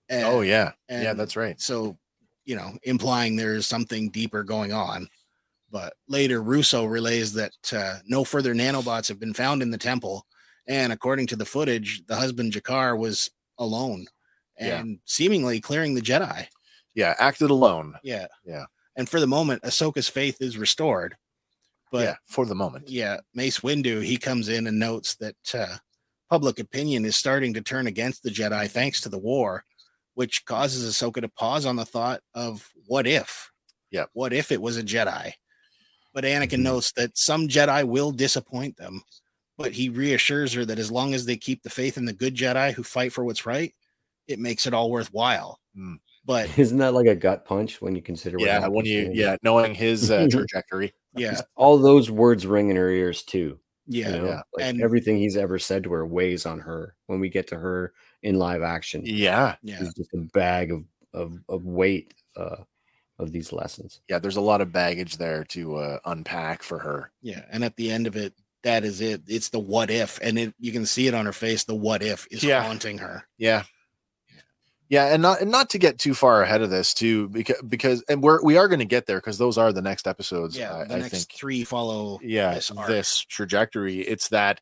And- 0.10 0.26
oh 0.26 0.41
yeah 0.41 0.72
yeah 0.89 1.14
that's 1.14 1.36
right 1.36 1.62
So, 1.62 2.00
you 2.45 2.56
know, 2.56 2.76
implying 2.82 3.36
there's 3.36 3.68
something 3.68 4.10
deeper 4.10 4.43
going 4.43 4.74
on. 4.74 5.08
But 5.70 5.93
later, 6.08 6.41
Russo 6.41 6.86
relays 6.86 7.34
that 7.34 7.54
uh, 7.72 8.00
no 8.08 8.24
further 8.24 8.56
nanobots 8.56 9.08
have 9.10 9.20
been 9.20 9.36
found 9.36 9.62
in 9.62 9.70
the 9.70 9.78
temple. 9.78 10.26
And 10.68 10.91
according 10.91 11.28
to 11.28 11.36
the 11.36 11.45
footage, 11.45 12.02
the 12.08 12.16
husband 12.16 12.54
Jackar 12.54 12.97
was 12.97 13.30
alone 13.60 14.08
Yeah. 14.60 14.80
and 14.80 14.97
seemingly 15.06 15.62
clearing 15.62 15.93
the 15.93 16.02
Jedi. 16.02 16.47
Yeah, 16.96 17.16
acted 17.20 17.50
alone. 17.50 17.96
Yeah. 18.04 18.28
Yeah. 18.46 18.66
And 18.96 19.08
for 19.08 19.20
the 19.20 19.28
moment, 19.28 19.64
Ahsoka's 19.64 20.10
faith 20.10 20.38
is 20.42 20.58
restored. 20.58 21.16
But 21.92 22.04
yeah, 22.04 22.16
for 22.28 22.46
the 22.46 22.56
moment. 22.56 22.88
yeah, 22.90 23.18
Mace 23.34 23.60
Windu, 23.62 24.04
he 24.04 24.18
comes 24.18 24.48
in 24.50 24.68
and 24.68 24.78
notes 24.78 25.16
that 25.16 25.36
uh, 25.56 25.78
public 26.30 26.60
opinion 26.60 27.04
is 27.06 27.16
starting 27.16 27.54
to 27.56 27.62
turn 27.62 27.88
against 27.88 28.22
the 28.22 28.30
Jedi 28.30 28.70
thanks 28.70 29.02
to 29.02 29.10
the 29.10 29.18
war, 29.18 29.64
which 30.14 30.46
causes 30.46 30.88
Ahsoka 30.94 31.22
to 31.22 31.30
pause 31.30 31.66
on 31.66 31.78
the 31.78 31.86
thought 31.86 32.22
of 32.36 32.70
what 32.86 33.08
if? 33.08 33.50
Yeah. 33.90 34.06
What 34.14 34.34
if 34.34 34.52
it 34.52 34.62
was 34.62 34.78
a 34.78 34.84
Jedi? 34.84 35.34
But 36.14 36.26
Anakin 36.26 36.60
Mhm. 36.60 36.64
notes 36.64 36.92
that 36.94 37.18
some 37.18 37.48
Jedi 37.48 37.84
will 37.88 38.12
disappoint 38.12 38.78
them, 38.78 39.02
but 39.58 39.72
he 39.72 39.90
reassures 39.90 40.54
her 40.54 40.66
that 40.66 40.78
as 40.80 40.92
long 40.92 41.14
as 41.16 41.26
they 41.26 41.38
keep 41.38 41.64
the 41.64 41.70
faith 41.72 41.98
in 41.98 42.06
the 42.06 42.14
good 42.14 42.36
Jedi 42.36 42.74
who 42.74 42.84
fight 42.84 43.14
for 43.14 43.24
what's 43.24 43.46
right, 43.48 43.74
it 44.28 44.38
makes 44.38 44.68
it 44.68 44.74
all 44.76 44.92
worthwhile. 44.92 45.60
Hmm. 45.76 45.96
But 46.26 46.57
Isn't 46.59 46.78
that 46.80 46.93
like 46.93 47.07
a 47.07 47.15
gut 47.15 47.45
punch 47.45 47.82
when 47.82 47.95
you 47.95 48.01
consider? 48.01 48.38
What 48.38 48.45
Yeah, 48.47 48.67
when 48.67 48.86
you 48.86 49.09
yeah, 49.13 49.36
knowing 49.41 49.74
his 49.74 50.11
uh, 50.11 50.28
trajectory. 50.32 50.93
yeah, 51.15 51.39
all 51.55 51.78
those 51.78 52.11
words 52.11 52.45
ring 52.45 52.70
in 52.70 52.76
her 52.76 52.89
ears 52.89 53.24
too. 53.24 53.59
yeah, 53.88 54.09
you 54.09 54.17
know, 54.17 54.26
yeah. 54.28 54.41
like 54.53 54.65
And- 54.65 54.82
everything 54.82 55.17
he's 55.17 55.38
ever 55.38 55.57
said 55.57 55.84
to 55.86 55.91
her 55.93 56.05
weighs 56.05 56.45
on 56.45 56.59
her 56.59 56.95
when 57.07 57.20
we 57.20 57.30
get 57.30 57.47
to 57.47 57.55
her 57.57 57.93
in 58.22 58.36
live 58.36 58.61
action. 58.61 59.01
Yeah. 59.05 59.55
yeah. 59.63 59.80
She's 59.80 59.93
just 59.95 60.13
a 60.13 60.17
bag 60.34 60.72
of 60.72 60.84
of, 61.13 61.39
of 61.49 61.65
weight 61.65 62.13
uh, 62.38 62.57
of 63.17 63.32
these 63.32 63.51
lessons. 63.51 64.01
Yeah, 64.07 64.20
there's 64.20 64.38
a 64.38 64.41
lot 64.41 64.61
of 64.61 64.72
baggage 64.72 65.17
there 65.17 65.43
to 65.45 65.78
uh, 65.78 65.99
unpack 66.05 66.61
for 66.61 66.78
her. 66.80 67.11
Yeah, 67.24 67.41
and 67.51 67.63
at 67.63 67.76
the 67.78 67.89
end 67.89 68.05
of 68.05 68.15
it, 68.15 68.34
that 68.63 68.84
is 68.84 69.01
it. 69.01 69.22
It's 69.26 69.49
the 69.49 69.57
what 69.59 69.89
if, 69.89 70.20
and 70.22 70.38
it 70.38 70.53
you 70.59 70.72
can 70.72 70.86
see 70.86 71.07
it 71.07 71.15
on 71.15 71.26
her 71.26 71.34
face. 71.34 71.63
The 71.63 71.74
what 71.74 72.03
if 72.03 72.28
is 72.30 72.43
Yeah. 72.43 72.61
haunting 72.61 72.99
her. 72.99 73.24
Yeah. 73.39 73.63
Yeah, 74.90 75.06
and 75.14 75.22
not 75.22 75.42
and 75.42 75.52
not 75.52 75.70
to 75.70 75.78
get 75.78 76.00
too 76.00 76.16
far 76.16 76.42
ahead 76.42 76.64
of 76.64 76.72
this 76.72 76.96
too, 76.96 77.30
because 77.30 77.62
because 77.68 78.04
and 78.10 78.24
we're 78.24 78.42
we 78.44 78.58
are 78.58 78.68
going 78.68 78.80
to 78.80 78.86
get 78.86 79.06
there 79.06 79.20
because 79.20 79.38
those 79.38 79.58
are 79.58 79.72
the 79.72 79.84
next 79.84 80.08
episodes. 80.08 80.58
Yeah, 80.58 80.76
I, 80.76 80.84
the 80.86 80.96
I 80.96 81.00
next 81.00 81.12
think. 81.12 81.32
three 81.32 81.64
follow. 81.64 82.20
yeah 82.24 82.56
this 82.56 82.72
this, 82.88 83.20
trajectory 83.22 84.00
it's 84.02 84.30
that 84.30 84.62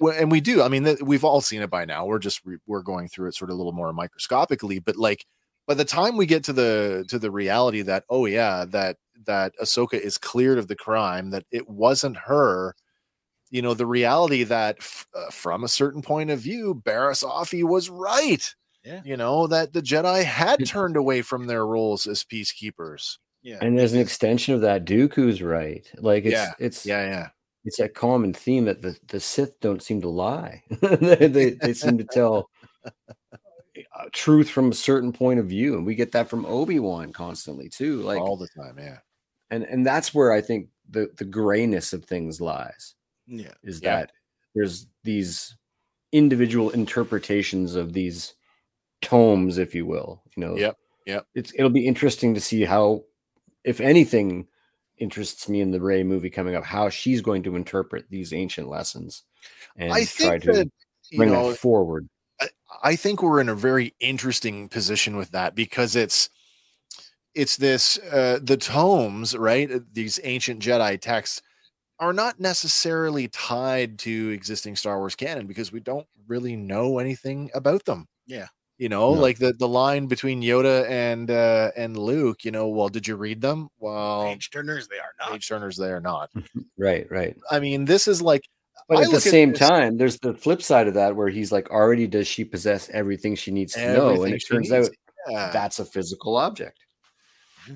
and 0.00 0.30
we 0.30 0.40
do 0.40 0.62
i 0.62 0.68
mean 0.68 0.96
we've 1.02 1.24
all 1.24 1.40
seen 1.40 1.62
it 1.62 1.70
by 1.70 1.84
now 1.84 2.04
we're 2.04 2.18
just 2.18 2.42
we're 2.66 2.82
going 2.82 3.08
through 3.08 3.26
it 3.28 3.34
sort 3.34 3.50
of 3.50 3.54
a 3.54 3.56
little 3.56 3.72
more 3.72 3.92
microscopically 3.92 4.78
but 4.78 4.96
like 4.96 5.24
by 5.66 5.74
the 5.74 5.84
time 5.84 6.16
we 6.16 6.26
get 6.26 6.44
to 6.44 6.52
the 6.52 7.04
to 7.08 7.18
the 7.18 7.30
reality 7.30 7.80
that 7.82 8.04
oh 8.10 8.26
yeah 8.26 8.66
that 8.66 8.96
that 9.24 9.52
ahsoka 9.62 9.94
is 9.94 10.18
cleared 10.18 10.58
of 10.58 10.68
the 10.68 10.76
crime 10.76 11.30
that 11.30 11.44
it 11.50 11.68
wasn't 11.68 12.16
her 12.16 12.74
you 13.50 13.62
know 13.62 13.72
the 13.72 13.86
reality 13.86 14.44
that 14.44 14.76
f- 14.78 15.06
uh, 15.14 15.30
from 15.30 15.64
a 15.64 15.68
certain 15.68 16.02
point 16.02 16.28
of 16.30 16.38
view 16.38 16.80
Barriss 16.84 17.24
Offee 17.24 17.64
was 17.64 17.88
right 17.88 18.54
Yeah. 18.88 19.02
you 19.04 19.16
know 19.16 19.46
that 19.46 19.72
the 19.72 19.82
jedi 19.82 20.24
had 20.24 20.64
turned 20.66 20.96
away 20.96 21.22
from 21.22 21.46
their 21.46 21.66
roles 21.66 22.06
as 22.06 22.24
peacekeepers 22.24 23.18
Yeah, 23.42 23.58
And 23.60 23.78
as 23.78 23.92
an 23.92 24.00
extension 24.00 24.54
of 24.54 24.62
that, 24.62 24.84
Dooku's 24.84 25.42
right. 25.42 25.86
Like 25.98 26.24
it's 26.24 26.32
Yeah, 26.32 26.52
it's 26.58 26.86
yeah 26.86 27.04
yeah 27.14 27.28
it's 27.64 27.80
a 27.80 27.88
common 27.88 28.32
theme 28.32 28.64
that 28.64 28.80
the, 28.82 28.96
the 29.08 29.20
Sith 29.20 29.60
don't 29.60 29.82
seem 29.82 30.00
to 30.00 30.08
lie. 30.08 30.62
they, 30.80 31.26
they 31.28 31.50
they 31.50 31.74
seem 31.74 31.98
to 31.98 32.04
tell 32.04 32.48
uh, 32.86 34.04
truth 34.12 34.48
from 34.48 34.70
a 34.70 34.74
certain 34.74 35.12
point 35.12 35.38
of 35.40 35.46
view, 35.46 35.76
and 35.76 35.84
we 35.86 35.94
get 35.94 36.12
that 36.12 36.28
from 36.30 36.46
Obi 36.46 36.78
Wan 36.78 37.12
constantly 37.12 37.68
too. 37.68 38.00
Like, 38.02 38.20
all 38.20 38.36
the 38.36 38.48
time 38.56 38.78
yeah 38.78 38.98
and 39.50 39.64
and 39.64 39.84
that's 39.86 40.14
where 40.14 40.32
I 40.32 40.40
think 40.40 40.68
the 40.88 41.10
the 41.16 41.24
grayness 41.24 41.92
of 41.92 42.04
things 42.04 42.40
lies. 42.40 42.94
yeah, 43.26 43.54
Is 43.62 43.80
Yeah. 43.82 43.96
that 43.96 44.12
there's 44.54 44.86
these 45.04 45.56
individual 46.12 46.70
interpretations 46.70 47.74
of 47.74 47.92
these 47.92 48.34
tomes, 49.02 49.58
if 49.58 49.74
you 49.74 49.86
will. 49.86 50.22
You 50.36 50.40
know. 50.40 50.56
Yep, 50.56 50.76
yep. 51.06 51.26
It's 51.34 51.52
it'll 51.54 51.70
be 51.70 51.86
interesting 51.86 52.34
to 52.34 52.40
see 52.40 52.64
how, 52.64 53.04
if 53.64 53.80
anything, 53.80 54.46
interests 54.98 55.48
me 55.48 55.60
in 55.60 55.70
the 55.70 55.80
Rey 55.80 56.02
movie 56.02 56.30
coming 56.30 56.54
up, 56.54 56.64
how 56.64 56.88
she's 56.88 57.20
going 57.20 57.42
to 57.44 57.56
interpret 57.56 58.06
these 58.10 58.32
ancient 58.32 58.68
lessons 58.68 59.22
and 59.76 59.92
i 59.92 60.04
try 60.04 60.38
to 60.38 60.52
that 60.52 60.70
bring 61.16 61.30
know 61.30 61.50
that 61.50 61.58
forward. 61.58 62.08
I 62.82 62.96
think 62.96 63.22
we're 63.22 63.40
in 63.40 63.48
a 63.48 63.54
very 63.54 63.94
interesting 63.98 64.68
position 64.68 65.16
with 65.16 65.30
that 65.32 65.54
because 65.54 65.96
it's 65.96 66.28
it's 67.34 67.56
this 67.56 67.98
uh 68.12 68.38
the 68.42 68.56
tomes, 68.56 69.36
right? 69.36 69.70
uh, 69.70 69.80
These 69.92 70.20
ancient 70.22 70.62
Jedi 70.62 71.00
texts 71.00 71.42
are 71.98 72.12
not 72.12 72.38
necessarily 72.38 73.28
tied 73.28 73.98
to 74.00 74.30
existing 74.30 74.76
Star 74.76 74.98
Wars 74.98 75.16
canon 75.16 75.46
because 75.46 75.72
we 75.72 75.80
don't 75.80 76.06
really 76.28 76.54
know 76.54 76.98
anything 76.98 77.50
about 77.54 77.84
them. 77.84 78.06
Yeah. 78.26 78.46
You 78.78 78.88
know, 78.88 79.12
No. 79.14 79.20
like 79.20 79.38
the 79.38 79.52
the 79.52 79.66
line 79.68 80.06
between 80.06 80.40
Yoda 80.40 80.88
and 80.88 81.30
uh 81.30 81.72
and 81.76 81.96
Luke, 81.96 82.44
you 82.44 82.50
know, 82.52 82.68
well, 82.68 82.88
did 82.88 83.06
you 83.08 83.16
read 83.16 83.40
them? 83.40 83.68
Well, 83.80 84.24
page 84.26 84.50
turners 84.50 84.86
they 84.88 84.98
are 84.98 85.12
not. 85.18 85.32
page 85.32 85.48
turners 85.48 85.76
they 85.76 85.90
are 85.90 86.00
not. 86.00 86.30
Right, 86.78 87.06
right. 87.10 87.36
I 87.50 87.58
mean, 87.58 87.84
this 87.86 88.06
is 88.06 88.22
like 88.22 88.42
But 88.88 88.98
I 88.98 89.00
at 89.02 89.06
the 89.06 89.12
look 89.16 89.26
at 89.26 89.32
same 89.32 89.52
time, 89.52 89.98
there's 89.98 90.18
the 90.20 90.32
flip 90.34 90.62
side 90.62 90.86
of 90.86 90.94
that 90.94 91.16
where 91.16 91.28
he's 91.28 91.50
like, 91.50 91.70
already 91.70 92.06
does 92.06 92.28
she 92.28 92.44
possess 92.44 92.88
everything 92.90 93.34
she 93.34 93.50
needs 93.50 93.72
to 93.74 93.92
know? 93.92 94.22
And 94.22 94.34
it 94.34 94.44
turns 94.48 94.70
needs. 94.70 94.88
out 94.88 94.94
Yeah. 95.28 95.50
that's 95.52 95.80
a 95.80 95.84
physical 95.84 96.36
object. 96.36 96.78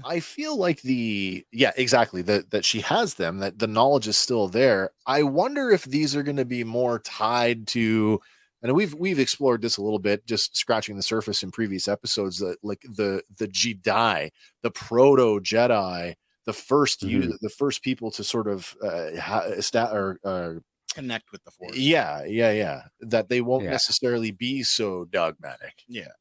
I 0.04 0.20
feel 0.20 0.56
like 0.56 0.80
the 0.82 1.44
yeah, 1.52 1.72
exactly 1.76 2.22
that 2.22 2.50
that 2.52 2.64
she 2.64 2.80
has 2.82 3.14
them, 3.14 3.38
that 3.40 3.58
the 3.58 3.66
knowledge 3.66 4.08
is 4.08 4.16
still 4.16 4.48
there. 4.48 4.90
I 5.06 5.22
wonder 5.24 5.70
if 5.70 5.82
these 5.84 6.16
are 6.16 6.22
going 6.22 6.38
to 6.38 6.46
be 6.46 6.64
more 6.64 7.00
tied 7.00 7.66
to 7.68 8.20
and 8.62 8.72
we've 8.74 8.94
we've 8.94 9.18
explored 9.18 9.62
this 9.62 9.76
a 9.76 9.82
little 9.82 9.98
bit, 9.98 10.26
just 10.26 10.56
scratching 10.56 10.96
the 10.96 11.02
surface 11.02 11.42
in 11.42 11.50
previous 11.50 11.88
episodes 11.88 12.38
that 12.38 12.56
like 12.62 12.82
the 12.82 13.22
the 13.38 13.48
Jedi, 13.48 14.30
the 14.62 14.70
proto 14.70 15.40
Jedi, 15.40 16.14
the 16.46 16.52
1st 16.52 17.02
you 17.02 17.20
Mhm. 17.20 17.38
the 17.40 17.50
first 17.50 17.82
people 17.82 18.10
to 18.12 18.24
sort 18.24 18.48
of 18.48 18.74
uh, 18.82 19.16
ha- 19.20 19.46
esta- 19.56 19.92
or 19.92 20.18
uh, 20.24 20.54
Connect 20.94 21.32
with 21.32 21.42
the 21.44 21.50
force. 21.52 21.76
yeah, 21.76 22.24
yeah, 22.24 22.52
yeah, 22.52 22.82
that 23.00 23.28
they 23.28 23.40
won't 23.40 23.64
Yeah. 23.64 23.70
necessarily 23.70 24.30
be 24.30 24.62
so 24.62 25.04
dogmatic. 25.06 25.82
Yeah. 25.88 26.12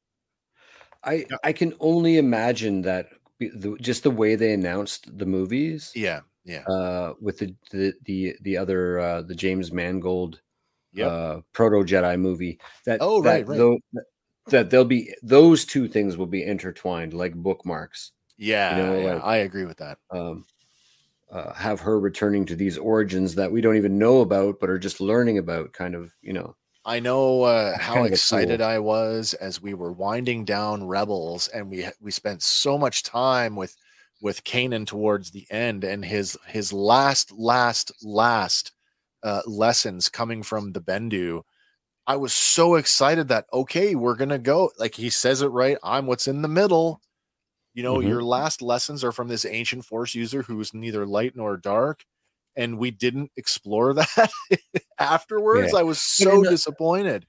I 1.03 1.25
I 1.43 1.53
can 1.53 1.73
only 1.79 2.17
imagine 2.17 2.83
that 2.83 3.09
the, 3.39 3.75
just 3.81 4.03
the 4.03 4.11
way 4.11 4.35
they 4.35 4.53
announced 4.53 5.17
the 5.17 5.25
movies 5.25 5.91
Yeah, 5.95 6.21
yeah, 6.45 6.63
uh, 6.67 7.15
with 7.19 7.39
the 7.39 7.55
the 7.71 7.93
the, 8.05 8.35
the 8.41 8.57
other 8.57 8.99
uh, 8.99 9.21
the 9.23 9.33
James 9.35 9.71
Mangold 9.71 10.41
Yep. 10.93 11.07
uh, 11.11 11.39
proto 11.53 11.77
Jedi 11.85 12.19
movie 12.19 12.59
that 12.85 12.97
Oh, 13.01 13.21
that 13.21 13.47
right, 13.47 13.59
right. 13.59 14.03
that 14.47 14.69
they'll 14.69 14.83
be 14.85 15.13
those 15.23 15.63
two 15.65 15.87
things 15.87 16.17
will 16.17 16.25
be 16.27 16.43
intertwined 16.43 17.13
like 17.13 17.33
bookmarks. 17.33 18.11
yeah. 18.37 18.75
know, 18.77 18.99
yeah, 18.99 19.13
like- 19.15 19.23
I 19.23 19.37
agree 19.37 19.65
with 19.65 19.77
that. 19.77 19.97
Um, 20.09 20.45
uh, 21.31 21.53
have 21.53 21.79
her 21.79 21.97
returning 21.97 22.45
to 22.45 22.55
these 22.57 22.77
origins 22.77 23.35
that 23.35 23.51
we 23.51 23.61
don't 23.61 23.77
even 23.77 23.97
know 23.97 24.19
about, 24.19 24.59
but 24.59 24.69
are 24.69 24.77
just 24.79 24.99
learning 24.99 25.37
about. 25.37 25.71
Kind 25.71 25.95
of, 25.95 26.11
you 26.21 26.33
know. 26.33 26.55
I 26.83 26.99
know 26.99 27.43
uh, 27.43 27.77
how 27.77 27.93
kind 27.93 28.07
of 28.07 28.11
a 28.11 28.15
excited 28.15 28.57
tool. 28.57 28.67
I 28.67 28.79
was 28.79 29.33
as 29.35 29.61
we 29.61 29.73
were 29.73 29.93
winding 29.93 30.43
down 30.43 30.83
Rebels, 30.85 31.47
and 31.47 31.69
we 31.69 31.85
we 32.01 32.11
spent 32.11 32.43
so 32.43 32.77
much 32.77 33.03
time 33.03 33.55
with 33.55 33.75
with 34.21 34.43
Kanan 34.43 34.85
towards 34.85 35.31
the 35.31 35.45
end, 35.49 35.85
and 35.85 36.03
his 36.03 36.37
his 36.47 36.73
last 36.73 37.31
last 37.31 37.93
last 38.03 38.73
uh, 39.23 39.41
lessons 39.45 40.09
coming 40.09 40.43
from 40.43 40.71
the 40.73 40.81
Bendu. 40.81 41.41
I 42.07 42.15
was 42.15 42.33
so 42.33 42.75
excited 42.75 43.27
that 43.29 43.45
okay, 43.53 43.95
we're 43.95 44.15
gonna 44.15 44.39
go. 44.39 44.71
Like 44.79 44.95
he 44.95 45.09
says 45.09 45.41
it 45.41 45.47
right. 45.47 45.77
I'm 45.83 46.07
what's 46.07 46.27
in 46.27 46.41
the 46.41 46.47
middle. 46.47 47.01
You 47.73 47.83
know, 47.83 47.99
Mhm. 47.99 48.09
your 48.09 48.23
last 48.23 48.61
lessons 48.61 49.03
are 49.03 49.11
from 49.13 49.27
this 49.29 49.45
ancient 49.45 49.85
Force 49.85 50.13
user 50.15 50.41
who 50.43 50.59
is 50.59 50.73
neither 50.73 51.05
light 51.05 51.35
nor 51.35 51.55
dark, 51.57 52.03
and 52.55 52.77
we 52.77 52.91
didn't 52.91 53.31
explore 53.37 53.93
that 53.93 54.31
afterwards. 54.99 55.73
I 55.73 55.83
was 55.83 56.01
so 56.01 56.43
disappointed. 56.43 57.25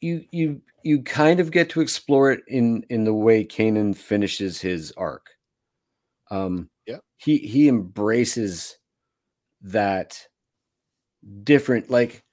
you 0.00 0.24
you 0.32 0.62
you 0.82 1.02
kind 1.02 1.40
of 1.40 1.50
get 1.50 1.70
to 1.70 1.80
explore 1.80 2.30
it 2.30 2.42
in 2.46 2.84
in 2.90 3.04
the 3.04 3.14
way 3.14 3.44
Kanan 3.44 3.96
finishes 3.96 4.60
his 4.60 4.92
arc. 4.92 5.26
Um, 6.30 6.70
Yeah. 6.86 6.98
he 7.16 7.38
he 7.38 7.68
embraces 7.68 8.78
that 9.62 10.26
different, 11.42 11.90
like 11.90 12.24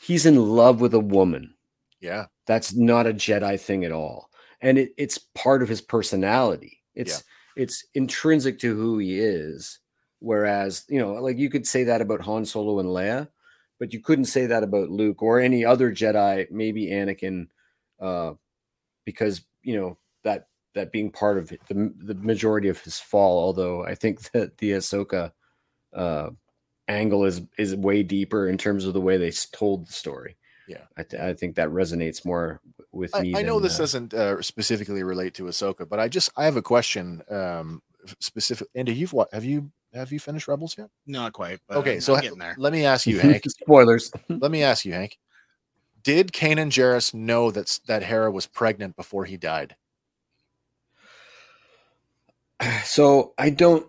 he's 0.00 0.26
in 0.26 0.36
love 0.36 0.80
with 0.80 0.94
a 0.94 1.00
woman. 1.00 1.54
Yeah, 2.00 2.26
That's 2.46 2.74
not 2.74 3.06
a 3.06 3.14
Jedi 3.14 3.58
thing 3.58 3.84
at 3.84 3.92
all, 3.92 4.30
and 4.60 4.78
it, 4.78 4.92
it's 4.96 5.18
part 5.34 5.62
of 5.62 5.68
his 5.68 5.80
personality. 5.80 6.82
It's 6.94 7.24
it's 7.56 7.84
intrinsic 7.94 8.58
to 8.60 8.76
who 8.76 8.98
he 8.98 9.18
is. 9.18 9.80
Whereas 10.20 10.84
you 10.88 10.98
know, 10.98 11.14
like 11.14 11.38
you 11.38 11.50
could 11.50 11.66
say 11.66 11.84
that 11.84 12.00
about 12.00 12.20
Han 12.20 12.44
Solo 12.44 12.78
and 12.78 12.88
Leia, 12.88 13.28
but 13.78 13.92
you 13.92 14.00
couldn't 14.00 14.26
say 14.26 14.46
that 14.46 14.62
about 14.62 14.90
Luke 14.90 15.22
or 15.22 15.40
any 15.40 15.64
other 15.64 15.90
Jedi, 15.90 16.50
maybe 16.50 16.86
Anakin, 16.86 17.48
uh, 18.00 18.34
because 19.04 19.42
you 19.62 19.78
know 19.78 19.98
that 20.24 20.48
that 20.74 20.92
being 20.92 21.10
part 21.10 21.38
of 21.38 21.48
the 21.48 21.58
the 21.68 22.14
majority 22.14 22.68
of 22.68 22.80
his 22.80 22.98
fall. 22.98 23.42
Although 23.42 23.84
I 23.84 23.94
think 23.94 24.20
that 24.32 24.58
the 24.58 24.72
Ahsoka 24.72 25.32
uh, 25.94 26.30
angle 26.88 27.24
is 27.24 27.42
is 27.58 27.74
way 27.74 28.02
deeper 28.02 28.48
in 28.48 28.58
terms 28.58 28.84
of 28.84 28.94
the 28.94 29.00
way 29.00 29.16
they 29.16 29.30
told 29.52 29.86
the 29.88 29.92
story. 29.92 30.36
Yeah, 30.68 30.82
I, 30.96 31.02
th- 31.04 31.22
I 31.22 31.32
think 31.34 31.54
that 31.56 31.68
resonates 31.68 32.24
more 32.24 32.60
with 32.90 33.14
I, 33.14 33.20
me. 33.22 33.36
I 33.36 33.42
know 33.42 33.60
this 33.60 33.76
uh, 33.76 33.82
doesn't 33.82 34.14
uh, 34.14 34.42
specifically 34.42 35.02
relate 35.04 35.34
to 35.34 35.44
Ahsoka, 35.44 35.88
but 35.88 36.00
I 36.00 36.08
just 36.08 36.30
I 36.36 36.44
have 36.44 36.56
a 36.56 36.62
question. 36.62 37.22
Um, 37.30 37.82
specific, 38.20 38.68
Andy, 38.74 38.92
you've 38.94 39.12
what 39.12 39.32
have 39.32 39.44
you 39.44 39.70
have 39.94 40.12
you 40.12 40.18
finished 40.20 40.48
Rebels 40.48 40.76
yet? 40.76 40.88
Not 41.06 41.32
quite. 41.32 41.60
But 41.68 41.78
Okay, 41.78 41.92
I'm- 41.92 42.00
so 42.00 42.14
ha- 42.16 42.20
getting 42.22 42.38
there. 42.38 42.54
let 42.58 42.72
me 42.72 42.84
ask 42.84 43.06
you, 43.06 43.18
Hank. 43.20 43.44
spoilers. 43.48 44.10
let 44.28 44.50
me 44.50 44.62
ask 44.62 44.84
you, 44.84 44.92
Hank. 44.92 45.18
Did 46.02 46.32
Kanan 46.32 46.68
Jarrus 46.70 47.14
know 47.14 47.50
that 47.50 47.78
that 47.86 48.02
Hera 48.02 48.30
was 48.30 48.46
pregnant 48.46 48.96
before 48.96 49.24
he 49.24 49.36
died? 49.36 49.76
So 52.84 53.34
I 53.38 53.50
don't. 53.50 53.86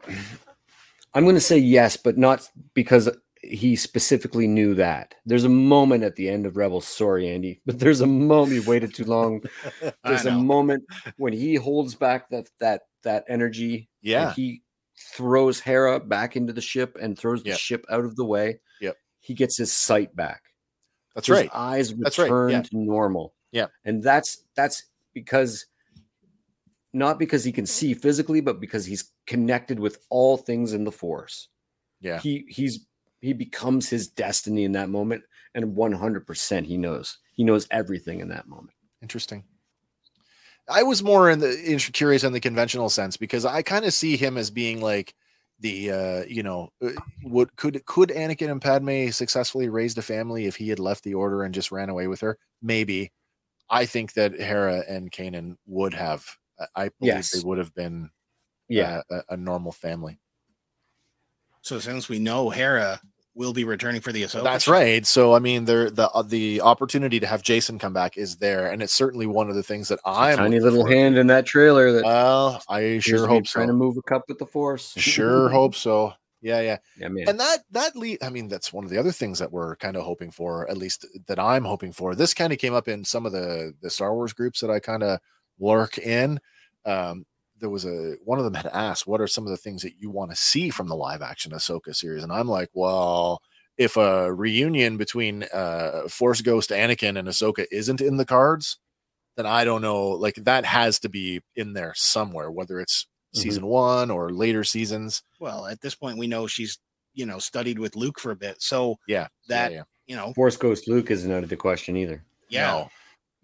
I'm 1.18 1.24
going 1.24 1.36
to 1.36 1.41
say 1.41 1.57
yes, 1.57 1.97
but 1.97 2.15
not 2.18 2.47
because 2.76 3.09
he 3.41 3.76
specifically 3.76 4.47
knew 4.47 4.76
that. 4.76 5.15
There's 5.26 5.45
a 5.45 5.49
moment 5.49 6.03
at 6.03 6.15
the 6.15 6.30
end 6.30 6.45
of 6.45 6.57
Rebels. 6.57 6.88
Sorry, 6.88 7.28
Andy, 7.28 7.59
but 7.65 7.80
there's 7.80 8.01
a 8.01 8.07
moment 8.07 8.53
you 8.53 8.70
waited 8.70 8.93
too 8.93 9.05
long. 9.05 9.41
There's 10.03 10.26
a 10.28 10.32
moment 10.32 10.84
when 11.18 11.34
he 11.34 11.55
holds 11.55 11.95
back 11.95 12.30
that 12.30 12.49
that 12.59 12.82
that 13.03 13.26
energy. 13.28 13.76
and 13.78 13.88
Yeah, 14.01 14.34
he 14.34 14.61
throws 15.13 15.59
Hera 15.59 15.99
back 15.99 16.36
into 16.36 16.53
the 16.53 16.61
ship 16.61 16.97
and 17.01 17.18
throws 17.18 17.41
the 17.41 17.49
Yep. 17.49 17.57
ship 17.59 17.86
out 17.89 18.05
of 18.05 18.15
the 18.15 18.26
way. 18.26 18.59
Yep. 18.82 18.95
He 19.22 19.34
gets 19.34 19.57
his 19.57 19.72
sight 19.72 20.15
back. 20.15 20.41
that's 21.15 21.28
his 21.28 21.36
right. 21.38 21.49
eyes 21.53 21.93
That's 21.95 22.20
right, 22.20 22.51
yeah. 22.51 22.61
to 22.61 22.78
normal. 22.78 23.34
Yeah. 23.51 23.68
And 23.86 24.03
that's 24.03 24.43
that's 24.55 24.84
because 25.13 25.65
not 26.97 27.19
because 27.19 27.43
he 27.43 27.51
can 27.51 27.65
see 27.65 27.93
physically, 27.93 28.41
but 28.41 28.59
because 28.59 28.85
he's 28.85 29.11
connected 29.25 29.79
with 29.79 29.99
all 30.09 30.37
things 30.37 30.73
in 30.73 30.83
the 30.83 30.91
force. 30.91 31.49
Yeah, 32.01 32.19
He 32.19 32.45
he's 32.49 32.85
he 33.19 33.33
becomes 33.33 33.89
his 33.89 34.07
destiny 34.07 34.63
in 34.63 34.73
that 34.73 34.89
moment. 34.89 35.23
And 35.55 35.75
100% 35.75 36.65
he 36.65 36.77
knows. 36.77 37.17
He 37.33 37.43
knows 37.43 37.67
everything 37.71 38.19
in 38.19 38.29
that 38.29 38.47
moment. 38.47 38.75
interesting. 39.01 39.43
I 40.69 40.83
was 40.83 41.01
more 41.01 41.29
in 41.29 41.39
the 41.39 41.59
in, 41.63 41.79
curious 41.79 42.23
in 42.23 42.33
the 42.33 42.39
conventional 42.39 42.89
sense 42.89 43.15
because 43.15 43.45
I 43.45 43.61
kind 43.61 43.85
of 43.85 43.93
see 43.93 44.17
him 44.17 44.37
as 44.37 44.51
being 44.51 44.81
like 44.81 45.13
the 45.59 45.91
uh 45.91 46.23
you 46.27 46.43
know 46.43 46.69
uh, 46.83 46.89
would 47.23 47.55
could 47.55 47.83
could 47.85 48.09
Anakin 48.09 48.51
and 48.51 48.61
Padme 48.61 49.09
successfully 49.09 49.69
raised 49.69 49.97
a 49.97 50.01
family 50.01 50.45
if 50.45 50.57
he 50.57 50.67
had 50.69 50.77
left 50.77 51.03
the 51.03 51.13
order 51.13 51.43
and 51.43 51.53
just 51.53 51.71
ran 51.71 51.89
away 51.89 52.07
with 52.07 52.19
her? 52.19 52.37
Maybe. 52.61 53.11
I 53.69 53.85
think 53.85 54.13
that 54.13 54.33
Hera 54.33 54.83
and 54.87 55.11
Kanan 55.11 55.55
would 55.65 55.93
have. 55.93 56.25
I- 56.59 56.65
I 56.85 56.89
believe 56.99 57.13
Yes. 57.15 57.31
they 57.31 57.39
would 57.47 57.57
have 57.57 57.73
been 57.75 58.09
Yeah. 58.69 59.01
uh, 59.11 59.21
a, 59.29 59.33
a 59.33 59.37
normal 59.37 59.71
family. 59.71 60.19
So 61.61 61.79
since 61.79 62.07
we 62.07 62.19
know 62.19 62.49
Hera 62.49 63.01
will 63.35 63.53
be 63.53 63.63
returning 63.63 64.01
for 64.01 64.11
the 64.11 64.23
Ahsoka, 64.23 64.43
That's 64.43 64.67
right. 64.67 65.05
So 65.05 65.33
I 65.35 65.39
mean, 65.39 65.65
there 65.65 65.89
the 65.91 66.09
uh, 66.09 66.21
the 66.23 66.61
opportunity 66.61 67.19
to 67.19 67.27
have 67.27 67.43
Jacen 67.43 67.79
come 67.79 67.93
back 67.93 68.17
is 68.17 68.37
there, 68.37 68.71
and 68.71 68.81
it's 68.81 68.93
certainly 68.93 69.25
one 69.27 69.49
of 69.49 69.55
the 69.55 69.63
things 69.63 69.89
that 69.89 69.99
I'm 70.05 70.37
Tiny 70.37 70.59
little 70.59 70.79
forward 70.79 70.91
to. 70.91 70.97
hand 70.97 71.17
in 71.17 71.27
that 71.27 71.45
trailer 71.45 71.91
that 71.91 72.03
Well, 72.05 72.61
I 72.69 72.99
sure 72.99 73.17
to 73.19 73.27
be 73.27 73.33
hope 73.35 73.45
trying 73.45 73.67
to 73.67 73.73
move 73.73 73.97
a 73.97 74.01
cup 74.01 74.23
with 74.27 74.39
the 74.39 74.45
force. 74.45 74.93
Sure 74.97 75.49
hope 75.59 75.75
so. 75.75 76.13
Yeah, 76.41 76.61
yeah. 76.61 76.77
Yeah, 76.97 77.07
man. 77.09 77.27
And 77.29 77.39
that 77.39 77.59
that 77.71 77.95
lead. 77.95 78.23
I 78.23 78.29
mean, 78.29 78.47
that's 78.47 78.71
one 78.71 78.83
of 78.85 78.89
the 78.91 78.97
other 78.97 79.11
things 79.11 79.39
that 79.39 79.51
we're 79.51 79.75
kind 79.75 79.97
of 79.97 80.03
hoping 80.03 80.31
for, 80.31 80.69
at 80.69 80.77
least 80.77 81.05
that 81.27 81.39
I'm 81.39 81.65
hoping 81.65 81.91
for. 81.91 82.15
This 82.15 82.33
kind 82.33 82.53
of 82.53 82.59
came 82.59 82.73
up 82.75 82.87
in 82.87 83.03
some 83.03 83.25
of 83.25 83.31
the 83.33 83.73
the 83.81 83.89
Star 83.89 84.13
Wars 84.15 84.33
groups 84.33 84.61
that 84.61 84.69
I 84.71 84.79
kind 84.79 85.03
of 85.03 85.19
lurk 85.59 85.97
in. 85.97 86.39
Um, 86.85 87.25
there 87.59 87.69
was 87.69 87.85
a 87.85 88.15
one 88.23 88.37
of 88.39 88.45
them 88.45 88.53
had 88.53 88.67
asked, 88.67 89.07
"What 89.07 89.19
are 89.21 89.27
some 89.27 89.45
of 89.45 89.49
the 89.49 89.57
things 89.57 89.81
that 89.81 89.93
you 89.99 90.09
want 90.11 90.29
to 90.31 90.35
see 90.37 90.69
from 90.69 90.87
the 90.87 90.95
live 90.95 91.21
action 91.21 91.51
Ahsoka 91.51 91.95
series?" 91.95 92.23
And 92.23 92.31
I'm 92.31 92.47
like, 92.47 92.69
"Well, 92.73 93.41
if 93.77 93.97
a 93.97 94.31
reunion 94.33 94.97
between 94.97 95.43
uh, 95.53 96.07
Force 96.07 96.41
Ghost 96.41 96.69
Anakin 96.69 97.17
and 97.17 97.27
Ahsoka 97.27 97.65
isn't 97.71 98.01
in 98.01 98.17
the 98.17 98.25
cards, 98.25 98.77
then 99.35 99.45
I 99.45 99.63
don't 99.65 99.81
know. 99.81 100.07
Like 100.09 100.35
that 100.35 100.65
has 100.65 100.99
to 100.99 101.09
be 101.09 101.41
in 101.55 101.73
there 101.73 101.93
somewhere, 101.95 102.51
whether 102.51 102.79
it's 102.79 103.07
Mhm. 103.35 103.39
season 103.41 103.65
one 103.67 104.09
or 104.09 104.31
later 104.31 104.63
seasons. 104.63 105.21
Well, 105.39 105.65
at 105.67 105.81
this 105.81 105.95
point, 105.95 106.17
we 106.17 106.27
know 106.27 106.47
she's 106.47 106.77
you 107.13 107.25
know 107.25 107.39
studied 107.39 107.79
with 107.79 107.95
Luke 107.95 108.19
for 108.19 108.31
a 108.31 108.35
bit, 108.35 108.61
so 108.61 108.97
Yeah, 109.07 109.27
that 109.47 109.71
yeah, 109.71 109.77
yeah. 109.77 109.83
you 110.05 110.15
know, 110.15 110.33
Force 110.33 110.55
Ghost 110.57 110.87
Luke 110.87 111.09
isn't 111.11 111.31
out 111.31 111.43
of 111.43 111.49
the 111.49 111.57
question 111.57 111.97
either. 111.97 112.23
yeah. 112.49 112.67
No. 112.71 112.89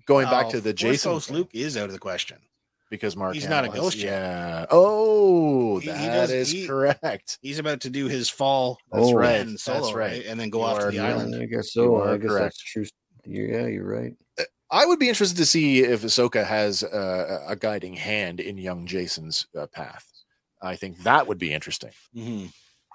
Going 0.05 0.25
back 0.25 0.47
Uh, 0.47 0.51
to 0.51 0.61
the 0.61 0.69
Force 0.71 0.81
Jacen 0.81 1.03
Ghost 1.05 1.27
thing, 1.29 1.37
Luke 1.37 1.49
is 1.53 1.77
out 1.77 1.85
of 1.85 1.91
the 1.93 1.99
question. 1.99 2.37
because 2.89 3.15
Mark 3.15 3.33
He's 3.33 3.47
not 3.49 3.63
a 3.63 3.67
Hamill 3.67 3.85
has- 3.85 3.93
ghost 3.95 3.97
yet. 4.03 4.11
Yeah. 4.11 4.65
Oh, 4.69 5.79
He- 5.79 5.87
he 5.89 5.91
that 5.93 6.29
is 6.29 6.49
does- 6.49 6.51
he- 6.51 6.67
correct. 6.67 7.39
He's 7.41 7.57
about 7.57 7.81
to 7.81 7.89
do 7.89 8.07
his 8.07 8.29
fall. 8.29 8.77
That's 8.91 9.07
and 9.07 9.17
right. 9.17 9.39
and 9.41 9.59
Solo, 9.59 9.81
That's 9.81 9.93
right. 9.95 10.11
right, 10.11 10.25
and 10.27 10.39
then 10.39 10.51
go 10.51 10.59
You 10.59 10.65
off 10.65 10.77
are 10.77 10.91
to 10.91 10.97
the 10.97 11.01
correct. 11.01 11.19
island. 11.19 11.35
I 11.41 11.45
guess 11.45 11.75
You 11.75 11.81
so. 11.85 11.95
are 11.95 12.13
I 12.13 12.17
guess 12.17 12.29
correct. 12.29 12.43
that's 12.43 12.59
true. 12.63 12.85
Yeah, 13.25 13.65
you're 13.65 13.85
right. 13.87 14.13
I 14.69 14.85
would 14.85 14.99
be 14.99 15.07
interested 15.09 15.37
to 15.37 15.45
see 15.45 15.79
if 15.81 16.01
Ahsoka 16.03 16.45
has 16.45 16.83
uh, 16.83 17.43
a 17.47 17.55
guiding 17.55 17.93
hand 17.95 18.39
in 18.39 18.57
young 18.57 18.85
Jacen's 18.87 19.47
uh, 19.57 19.65
path. 19.67 20.05
I 20.61 20.75
think 20.75 21.01
that 21.03 21.25
would 21.27 21.37
be 21.39 21.51
interesting. 21.53 21.91
Mhm. 22.15 22.51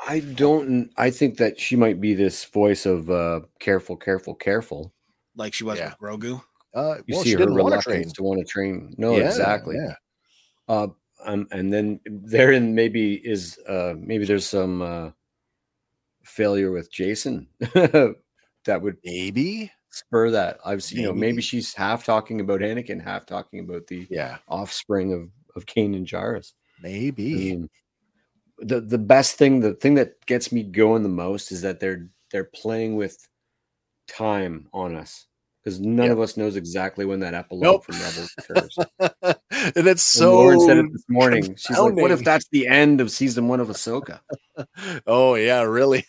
I 0.06 0.20
don't. 0.20 0.90
I 0.96 1.11
think 1.11 1.38
that 1.38 1.59
she 1.59 1.74
might 1.74 2.00
be 2.00 2.14
this 2.14 2.44
voice 2.44 2.86
of 2.86 3.11
uh, 3.11 3.40
careful, 3.59 3.96
careful, 3.96 4.34
careful. 4.36 4.92
Like 5.34 5.54
she 5.54 5.64
was 5.64 5.78
Yeah. 5.78 5.94
with 6.00 6.20
Grogu. 6.20 6.42
Uh, 6.74 6.96
You 7.06 7.14
well, 7.14 7.24
see 7.24 7.32
her 7.32 7.38
didn't 7.38 7.54
want 7.54 7.72
to 7.72 7.76
reluctance 7.76 7.84
train. 8.06 8.14
to 8.14 8.22
want 8.22 8.38
to 8.40 8.44
train. 8.44 8.94
No, 8.98 9.16
Yeah, 9.16 9.28
exactly. 9.28 9.76
Yeah. 9.76 9.94
Uh, 10.68 10.88
um, 11.24 11.48
and 11.50 11.72
then 11.72 12.00
therein 12.06 12.74
maybe 12.74 13.14
is 13.14 13.58
uh, 13.68 13.94
maybe 13.98 14.24
there's 14.24 14.46
some 14.46 14.82
uh, 14.82 15.10
failure 16.24 16.70
with 16.70 16.92
Jacen 16.92 17.46
that 18.64 18.82
would 18.82 18.96
Maybe. 19.04 19.72
spur 19.90 20.30
that. 20.30 20.58
I've 20.64 20.82
seen, 20.82 20.98
you 21.00 21.06
know, 21.06 21.12
maybe 21.14 21.40
she's 21.42 21.74
half 21.74 22.04
talking 22.04 22.40
about 22.40 22.60
Anakin, 22.60 23.02
half 23.02 23.26
talking 23.26 23.60
about 23.60 23.86
the 23.86 24.06
Yeah. 24.10 24.38
offspring 24.48 25.12
of 25.12 25.30
of 25.56 25.66
Kanan 25.66 26.04
Jarrus. 26.06 26.52
I 26.78 26.82
Maybe. 26.82 27.34
mean, 27.34 27.70
the 28.58 28.80
the 28.80 28.98
best 28.98 29.36
thing, 29.36 29.60
the 29.60 29.74
thing 29.74 29.94
that 29.94 30.24
gets 30.26 30.52
me 30.52 30.62
going 30.62 31.02
the 31.02 31.08
most 31.08 31.50
is 31.50 31.62
that 31.62 31.80
they're 31.80 32.10
they're 32.30 32.50
playing 32.54 32.94
with 32.96 33.16
time 34.06 34.68
on 34.72 34.94
us 34.94 35.26
because 35.62 35.80
none 35.80 36.06
Yeah. 36.06 36.12
of 36.12 36.20
us 36.20 36.36
knows 36.36 36.56
exactly 36.56 37.04
when 37.04 37.20
that 37.20 37.34
epilogue 37.34 37.62
Nope. 37.62 37.84
from 37.84 37.96
Rebels 38.00 38.34
occurs. 38.38 38.78
and 39.76 39.86
it's 39.86 40.02
So 40.02 40.20
so. 40.20 40.34
Lauren 40.36 40.61
said 40.61 40.76
it 40.78 40.92
this 40.92 41.04
morning. 41.09 41.54
She's 41.56 41.78
like, 41.78 41.94
"What 41.96 42.11
if 42.11 42.24
that's 42.24 42.46
the 42.52 42.66
end 42.66 43.00
of 43.00 43.11
season 43.11 43.48
one 43.48 43.61
of 43.61 43.68
Ahsoka?" 43.68 44.20
oh 45.06 45.34
yeah, 45.34 45.62
really? 45.62 46.06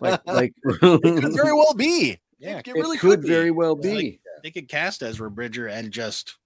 Like, 0.00 0.20
like 0.26 0.52
it 0.64 0.80
could 0.80 1.34
very 1.34 1.52
well 1.54 1.74
be. 1.74 2.18
Yeah, 2.38 2.58
it, 2.58 2.68
it 2.68 2.74
really 2.74 2.98
could 2.98 3.22
be. 3.22 3.28
very 3.28 3.50
well 3.50 3.78
Yeah, 3.82 3.90
be. 3.94 4.20
They 4.42 4.50
could 4.50 4.68
cast 4.68 5.02
Ezra 5.02 5.30
Bridger 5.30 5.68
and 5.68 5.90
just 5.92 6.36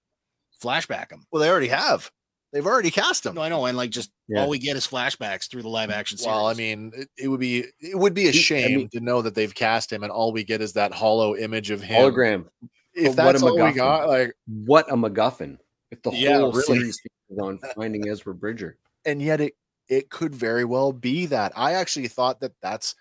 flashback 0.63 1.11
him. 1.11 1.25
Well, 1.31 1.41
they 1.41 1.49
already 1.49 1.69
have. 1.69 2.11
They've 2.53 2.65
already 2.65 2.91
cast 2.91 3.25
him. 3.25 3.35
No, 3.35 3.41
I 3.41 3.49
know, 3.49 3.65
and 3.65 3.77
like 3.77 3.89
just 3.89 4.11
Yeah. 4.27 4.41
all 4.41 4.49
we 4.49 4.57
get 4.57 4.77
is 4.77 4.87
flashbacks 4.87 5.49
through 5.49 5.63
the 5.63 5.69
live 5.69 5.89
action 5.89 6.17
series. 6.17 6.33
Well, 6.33 6.47
I 6.47 6.53
mean, 6.53 6.91
it, 6.95 7.09
it 7.17 7.27
would 7.27 7.39
be 7.41 7.65
it 7.81 7.97
would 7.97 8.13
be 8.13 8.27
a 8.27 8.31
He- 8.31 8.39
I 8.39 8.41
shame 8.41 8.77
mean- 8.77 8.89
to 8.89 8.99
know 9.01 9.21
that 9.21 9.35
they've 9.35 9.53
cast 9.53 9.91
him 9.91 10.03
and 10.03 10.11
all 10.11 10.31
we 10.31 10.43
get 10.43 10.61
is 10.61 10.73
that 10.73 10.93
hollow 10.93 11.35
image 11.35 11.71
of 11.71 11.81
him. 11.81 12.01
Hologram. 12.13 12.45
If 12.93 13.15
But 13.15 13.25
what 13.25 13.31
that's 13.33 13.43
a 13.43 13.45
all 13.47 13.63
we 13.63 13.71
got, 13.73 14.07
like, 14.07 14.33
What 14.47 14.91
a 14.91 14.95
MacGuffin! 14.95 15.57
If 15.91 16.01
the 16.01 16.11
Yeah, 16.11 16.39
whole 16.39 16.51
really. 16.51 16.63
series 16.79 16.99
is 17.29 17.37
on 17.37 17.59
finding 17.75 18.07
Ezra 18.07 18.33
Bridger. 18.33 18.77
and 19.05 19.21
yet 19.21 19.39
it 19.41 19.53
it 19.89 20.09
could 20.09 20.33
very 20.35 20.65
well 20.65 20.91
be 20.91 21.25
that. 21.27 21.53
I 21.55 21.73
actually 21.73 22.07
thought 22.07 22.39
that 22.41 22.53
that's. 22.61 22.95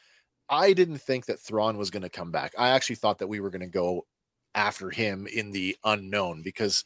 I 0.48 0.72
didn't 0.72 0.98
think 0.98 1.26
that 1.26 1.40
Thrawn 1.40 1.76
was 1.78 1.90
going 1.90 2.04
to 2.04 2.08
come 2.08 2.30
back. 2.30 2.52
I 2.56 2.68
actually 2.68 2.94
thought 2.96 3.18
that 3.18 3.26
we 3.26 3.40
were 3.40 3.50
going 3.50 3.62
to 3.62 3.66
go 3.66 4.06
after 4.54 4.90
him 4.90 5.26
in 5.26 5.50
the 5.50 5.76
unknown 5.82 6.42
because 6.42 6.84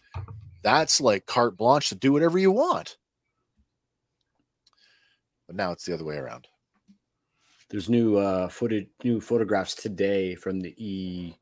that's 0.63 1.01
like 1.01 1.27
carte 1.27 1.57
blanche 1.57 1.89
to 1.89 1.95
do 1.95 2.13
whatever 2.13 2.39
you 2.39 2.51
want. 2.51 2.97
But 5.47 5.57
now 5.57 5.73
it's 5.73 5.85
the 5.85 5.95
other 5.95 6.05
way 6.05 6.17
around. 6.17 6.47
There's 7.71 7.89
new 7.89 8.17
uh 8.17 8.49
footage, 8.49 8.89
new 9.05 9.21
photographs 9.21 9.75
today 9.75 10.35
from 10.35 10.61
the 10.61 10.75
E 10.77 11.37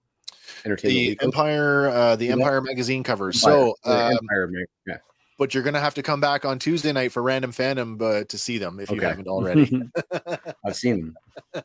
Entertainment 0.64 1.18
The. 1.18 1.24
Empire, 1.24 1.88
uh, 1.88 2.16
the 2.16 2.26
Yeah. 2.26 2.32
Empire 2.32 2.60
magazine 2.60 3.02
covers. 3.02 3.42
Empire, 3.44 3.72
So, 3.84 3.90
um, 3.90 4.12
Empire, 4.12 4.50
yeah. 4.86 4.96
but 5.38 5.54
you're 5.54 5.62
gonna 5.62 5.80
have 5.80 5.94
to 5.94 6.02
come 6.02 6.20
back 6.20 6.44
on 6.44 6.58
Tuesday 6.58 6.92
night 6.92 7.12
for 7.12 7.22
Random 7.22 7.52
Fandom 7.52 8.00
uh, 8.00 8.24
to 8.24 8.38
see 8.38 8.58
them 8.58 8.80
if 8.80 8.90
you 8.90 9.00
haven't 9.00 9.28
already. 9.28 9.82
I've 10.66 10.76
seen 10.76 11.14
them. 11.54 11.64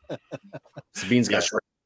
Sabine's 0.93 1.27
got 1.27 1.43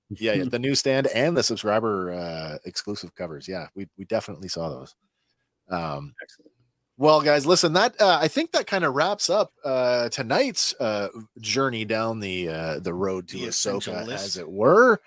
yeah, 0.09 0.34
yeah, 0.34 0.43
the 0.49 0.59
newsstand 0.59 1.07
and 1.07 1.36
the 1.36 1.43
subscriber 1.43 2.11
uh, 2.13 2.57
exclusive 2.65 3.13
covers. 3.15 3.47
Yeah, 3.47 3.68
we 3.76 3.88
we 3.97 4.05
definitely 4.05 4.47
saw 4.47 4.70
those. 4.70 4.95
Um, 5.70 6.13
Excellent. 6.22 6.51
well, 6.97 7.22
guys, 7.22 7.45
listen. 7.45 7.74
That 7.74 7.99
uh, 7.99 8.20
I 8.22 8.28
think 8.28 8.51
that 8.51 8.68
kind 8.68 8.84
of 8.84 8.95
wraps 8.95 9.30
up 9.30 9.51
uh, 9.63 10.09
tonight's 10.09 10.74
uh, 10.80 11.09
journey 11.39 11.86
down 11.86 12.20
the 12.20 12.49
uh, 12.49 12.80
the 12.80 12.93
road 12.93 13.28
to 13.30 13.38
The 13.38 13.47
Ahsoka, 13.47 14.07
as 14.11 14.38
it 14.38 14.49
were. 14.49 15.01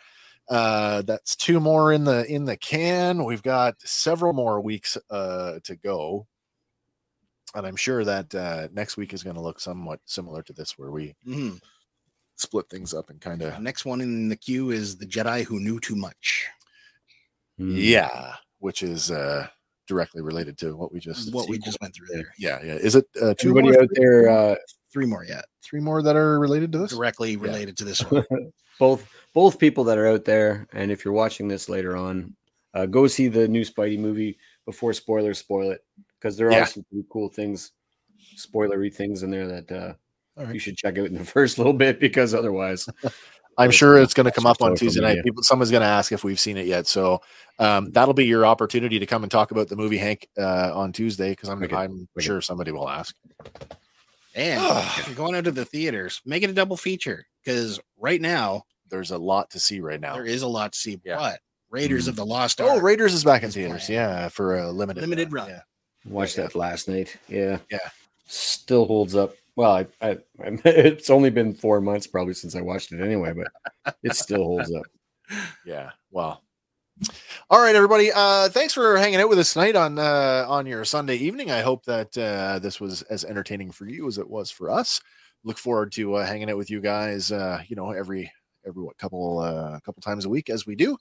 Uh, 0.50 1.02
that's 1.02 1.36
two 1.36 1.60
more 1.60 1.92
in 1.92 2.04
the 2.04 2.26
in 2.26 2.44
the 2.44 2.56
can. 2.56 3.24
We've 3.24 3.42
got 3.42 3.80
several 3.82 4.32
more 4.32 4.60
weeks 4.60 4.98
uh, 5.08 5.60
to 5.62 5.76
go. 5.76 6.26
and 7.54 7.64
I'm 7.64 7.76
sure 7.76 8.04
that 8.04 8.34
uh, 8.34 8.68
next 8.72 8.96
week 8.96 9.14
is 9.14 9.22
going 9.22 9.36
to 9.36 9.42
look 9.42 9.60
somewhat 9.60 10.00
similar 10.06 10.42
to 10.42 10.52
this, 10.52 10.76
where 10.76 10.90
we 10.90 11.14
mm-hmm. 11.26 11.56
split 12.36 12.68
things 12.68 12.92
up 12.92 13.10
and 13.10 13.20
kind 13.20 13.42
of 13.42 13.60
next 13.60 13.84
one 13.84 14.00
in 14.00 14.28
the 14.28 14.36
queue 14.36 14.70
is 14.70 14.96
the 14.96 15.06
Jedi 15.06 15.44
who 15.44 15.60
knew 15.60 15.78
too 15.78 15.96
much. 15.96 16.48
Mm. 17.60 17.74
yeah, 17.76 18.34
which 18.58 18.82
is 18.82 19.10
uh, 19.10 19.46
directly 19.90 20.22
related 20.22 20.56
to 20.58 20.76
what 20.76 20.92
we 20.92 21.00
just 21.00 21.34
What 21.34 21.48
we 21.48 21.58
just 21.58 21.76
went 21.82 21.92
through 21.94 22.06
there. 22.12 22.32
Yeah, 22.38 22.60
yeah. 22.64 22.74
Is 22.74 22.94
it 22.94 23.04
uh, 23.20 23.34
two 23.36 23.50
Everybody 23.50 23.72
more? 23.72 23.82
out 23.82 23.88
there, 23.94 24.28
uh, 24.30 24.54
Three 24.92 25.04
more 25.06 25.24
yet, 25.24 25.44
Three 25.62 25.80
more 25.80 26.00
that 26.02 26.14
are 26.16 26.38
related 26.40 26.70
to 26.72 26.78
this? 26.78 26.92
directly 26.92 27.36
related 27.36 27.76
to 27.78 27.84
this 27.84 28.00
one. 28.10 28.24
both 28.78 29.04
both 29.34 29.58
people 29.58 29.82
that 29.84 29.98
are 29.98 30.06
out 30.06 30.24
there, 30.24 30.66
and 30.72 30.90
if 30.92 31.04
you're 31.04 31.12
watching 31.14 31.48
this 31.48 31.68
later 31.68 31.96
on, 31.96 32.34
uh, 32.74 32.86
go 32.86 33.06
see 33.08 33.26
the 33.28 33.46
new 33.48 33.62
Spidey 33.64 33.98
movie 33.98 34.38
before 34.64 34.92
spoilers 34.92 35.38
spoil 35.38 35.70
it 35.72 35.84
because 36.18 36.36
there 36.36 36.48
are 36.48 36.52
Yeah. 36.52 36.64
some 36.66 36.84
pretty 36.90 37.04
cool 37.10 37.28
things, 37.28 37.72
spoilery 38.36 38.94
things 38.94 39.22
in 39.24 39.30
there 39.30 39.48
that 39.48 39.72
uh, 39.72 39.92
All 40.36 40.44
right. 40.46 40.54
you 40.54 40.60
should 40.60 40.76
check 40.76 40.98
out 40.98 41.06
in 41.06 41.14
the 41.14 41.24
first 41.36 41.58
little 41.58 41.72
bit 41.72 41.98
because 42.00 42.32
otherwise, 42.34 42.88
I'm 43.60 43.70
sure 43.70 43.98
it's 43.98 44.14
going 44.14 44.24
to 44.26 44.30
come 44.32 44.46
up 44.46 44.60
on 44.62 44.74
Tuesday 44.76 45.00
night. 45.00 45.22
People, 45.22 45.42
someone's 45.42 45.70
going 45.70 45.82
to 45.82 45.86
ask 45.86 46.12
if 46.12 46.24
we've 46.24 46.40
seen 46.40 46.56
it 46.56 46.66
yet, 46.66 46.86
so 46.86 47.20
um, 47.58 47.90
that'll 47.92 48.14
be 48.14 48.24
your 48.26 48.46
opportunity 48.46 48.98
to 48.98 49.06
come 49.06 49.22
and 49.22 49.30
talk 49.30 49.50
about 49.50 49.68
the 49.68 49.76
movie 49.76 49.98
Hank 49.98 50.28
uh, 50.38 50.72
on 50.74 50.92
Tuesday 50.92 51.30
because 51.30 51.48
I'm 51.48 51.60
Wicked, 51.60 51.76
I'm 51.76 52.08
wicked. 52.14 52.26
sure 52.26 52.40
somebody 52.40 52.72
will 52.72 52.88
ask. 52.88 53.14
And 54.34 54.62
if 54.98 55.06
you're 55.06 55.16
going 55.16 55.34
out 55.34 55.44
to 55.44 55.50
the 55.50 55.64
theaters, 55.64 56.20
make 56.24 56.42
it 56.42 56.50
a 56.50 56.54
double 56.54 56.76
feature 56.76 57.26
because 57.44 57.78
right 57.98 58.20
now 58.20 58.62
There's 58.88 59.10
a 59.10 59.18
lot 59.18 59.50
to 59.50 59.60
see 59.60 59.80
right 59.80 60.00
now. 60.00 60.14
there 60.14 60.24
is 60.26 60.42
a 60.42 60.48
lot 60.48 60.72
to 60.72 60.78
see. 60.78 60.98
Yeah. 61.04 61.16
But 61.16 61.40
Raiders 61.70 62.08
of 62.08 62.16
the 62.16 62.26
Lost 62.26 62.60
Oh, 62.60 62.80
Raiders 62.80 63.14
is 63.14 63.22
back 63.24 63.42
in 63.44 63.50
theaters. 63.50 63.86
playing. 63.86 64.00
Yeah, 64.00 64.28
for 64.28 64.56
a 64.58 64.72
limited 64.72 65.02
Limited 65.02 65.32
run. 65.32 65.48
Yeah. 65.50 65.60
watched 66.06 66.36
Yeah. 66.38 66.44
that 66.44 66.54
last 66.54 66.88
night. 66.88 67.16
Yeah, 67.28 67.58
Yeah. 67.70 67.78
still 68.26 68.86
holds 68.86 69.14
up. 69.14 69.34
Well, 69.56 69.72
I, 69.72 69.86
I, 70.00 70.18
it's 70.38 71.10
only 71.10 71.30
been 71.30 71.54
four 71.54 71.80
months 71.80 72.06
probably 72.06 72.34
since 72.34 72.56
I 72.56 72.60
watched 72.60 72.92
it 72.92 73.00
anyway, 73.00 73.32
but 73.32 73.94
it 74.02 74.14
still 74.14 74.44
holds 74.44 74.72
up. 74.72 74.84
Yeah. 75.64 75.90
Well. 76.10 76.42
All 77.50 77.62
right, 77.62 77.76
everybody. 77.76 78.10
Uh, 78.10 78.48
thanks 78.48 78.74
for 78.74 78.98
hanging 78.98 79.20
out 79.20 79.28
with 79.28 79.38
us 79.38 79.52
tonight 79.52 79.76
on 79.76 79.96
uh, 79.96 80.44
on 80.48 80.66
your 80.66 80.84
Sunday 80.84 81.14
evening. 81.18 81.52
I 81.52 81.60
hope 81.60 81.84
that 81.84 82.18
uh, 82.18 82.58
this 82.58 82.80
was 82.80 83.02
as 83.02 83.24
entertaining 83.24 83.70
for 83.70 83.86
you 83.86 84.08
as 84.08 84.18
it 84.18 84.28
was 84.28 84.50
for 84.50 84.70
us. 84.70 85.00
Look 85.44 85.56
forward 85.56 85.92
to 85.92 86.16
uh, 86.16 86.26
hanging 86.26 86.50
out 86.50 86.56
with 86.56 86.68
you 86.68 86.80
guys. 86.80 87.30
Uh, 87.30 87.62
you 87.68 87.76
know, 87.76 87.92
every 87.92 88.32
every 88.66 88.82
what 88.82 88.98
couple 88.98 89.38
uh, 89.38 89.78
couple 89.80 90.02
times 90.02 90.24
a 90.24 90.28
week 90.28 90.50
as 90.50 90.66
we 90.66 90.74
do. 90.74 90.96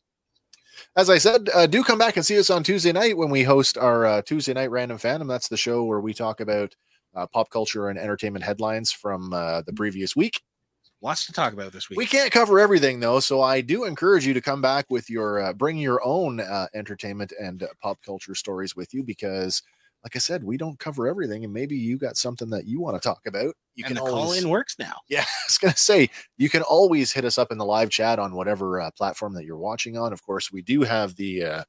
As 0.96 1.10
I 1.10 1.18
said, 1.18 1.50
uh, 1.54 1.68
do 1.68 1.84
come 1.84 1.98
back 1.98 2.16
and 2.16 2.26
see 2.26 2.40
us 2.40 2.50
on 2.50 2.64
Tuesday 2.64 2.92
night 2.92 3.18
when 3.18 3.30
we 3.30 3.44
host 3.44 3.78
our 3.78 4.06
uh, 4.06 4.22
Tuesday 4.22 4.54
night 4.54 4.72
random 4.72 4.98
fandom. 4.98 5.28
That's 5.28 5.50
the 5.50 5.58
show 5.58 5.84
where 5.84 6.00
we 6.00 6.14
talk 6.14 6.40
about 6.40 6.76
uh, 7.20 7.28
pop 7.28 7.50
culture 7.50 7.90
and 7.90 8.00
entertainment 8.00 8.44
headlines 8.44 8.92
from 8.92 9.34
uh, 9.34 9.62
the 9.62 9.74
previous 9.74 10.16
week. 10.16 10.42
lots 11.02 11.26
to 11.26 11.34
talk 11.34 11.54
about 11.54 11.72
this 11.72 11.90
week. 11.90 11.98
We 11.98 12.06
can't 12.06 12.32
cover 12.32 12.60
everything 12.60 13.00
though, 13.00 13.20
so 13.20 13.42
I 13.42 13.62
do 13.62 13.84
encourage 13.84 14.26
you 14.26 14.34
to 14.34 14.42
come 14.42 14.62
back 14.62 14.86
with 14.90 15.10
your 15.10 15.42
uh, 15.42 15.54
bring 15.54 15.78
your 15.78 16.04
own 16.04 16.40
uh, 16.40 16.68
entertainment 16.74 17.34
and 17.40 17.64
uh, 17.64 17.68
pop 17.82 18.00
culture 18.06 18.36
stories 18.36 18.76
with 18.76 18.94
you 18.94 19.04
because, 19.04 19.62
like 20.04 20.16
I 20.16 20.20
said, 20.20 20.44
we 20.44 20.58
don't 20.58 20.80
cover 20.80 21.08
everything, 21.08 21.44
and 21.44 21.54
maybe 21.54 21.76
you 21.76 21.98
got 21.98 22.18
something 22.18 22.50
that 22.52 22.66
you 22.66 22.80
want 22.80 23.02
to 23.02 23.08
talk 23.08 23.22
about. 23.28 23.54
You 23.76 23.86
and 23.86 23.96
can 23.96 24.04
the 24.04 24.10
call 24.10 24.34
in 24.34 24.50
works 24.50 24.78
now. 24.80 24.96
yeah, 25.10 25.22
I 25.22 25.46
was 25.48 25.58
gonna 25.58 25.76
say 25.76 26.10
you 26.38 26.50
can 26.50 26.62
always 26.62 27.12
hit 27.12 27.26
us 27.26 27.38
up 27.38 27.52
in 27.52 27.58
the 27.58 27.66
live 27.66 27.90
chat 27.90 28.20
on 28.20 28.34
whatever 28.34 28.82
uh, 28.82 28.92
platform 28.92 29.34
that 29.34 29.46
you're 29.46 29.58
watching 29.58 29.98
on. 29.98 30.14
Of 30.14 30.24
course, 30.24 30.52
we 30.52 30.62
do 30.62 30.82
have 30.84 31.16
the 31.16 31.44
uh, 31.44 31.64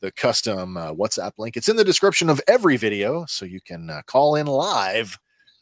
the 0.00 0.12
custom 0.12 0.76
uh, 0.76 0.92
WhatsApp 0.92 1.32
link. 1.38 1.56
It's 1.56 1.68
in 1.68 1.76
the 1.76 1.84
description 1.84 2.28
of 2.30 2.40
every 2.46 2.76
video, 2.76 3.24
so 3.26 3.44
you 3.44 3.60
can 3.60 3.90
uh, 3.90 4.02
call 4.06 4.36
in 4.36 4.46
live 4.46 5.18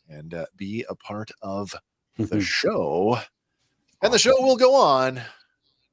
and 0.09 0.35
uh, 0.35 0.47
be 0.57 0.85
a 0.89 0.95
part 0.95 1.31
of 1.43 1.75
the 2.19 2.41
show. 2.41 3.19
And 4.03 4.13
the 4.13 4.19
show 4.19 4.35
will 4.41 4.57
go 4.57 4.75
on, 4.75 5.21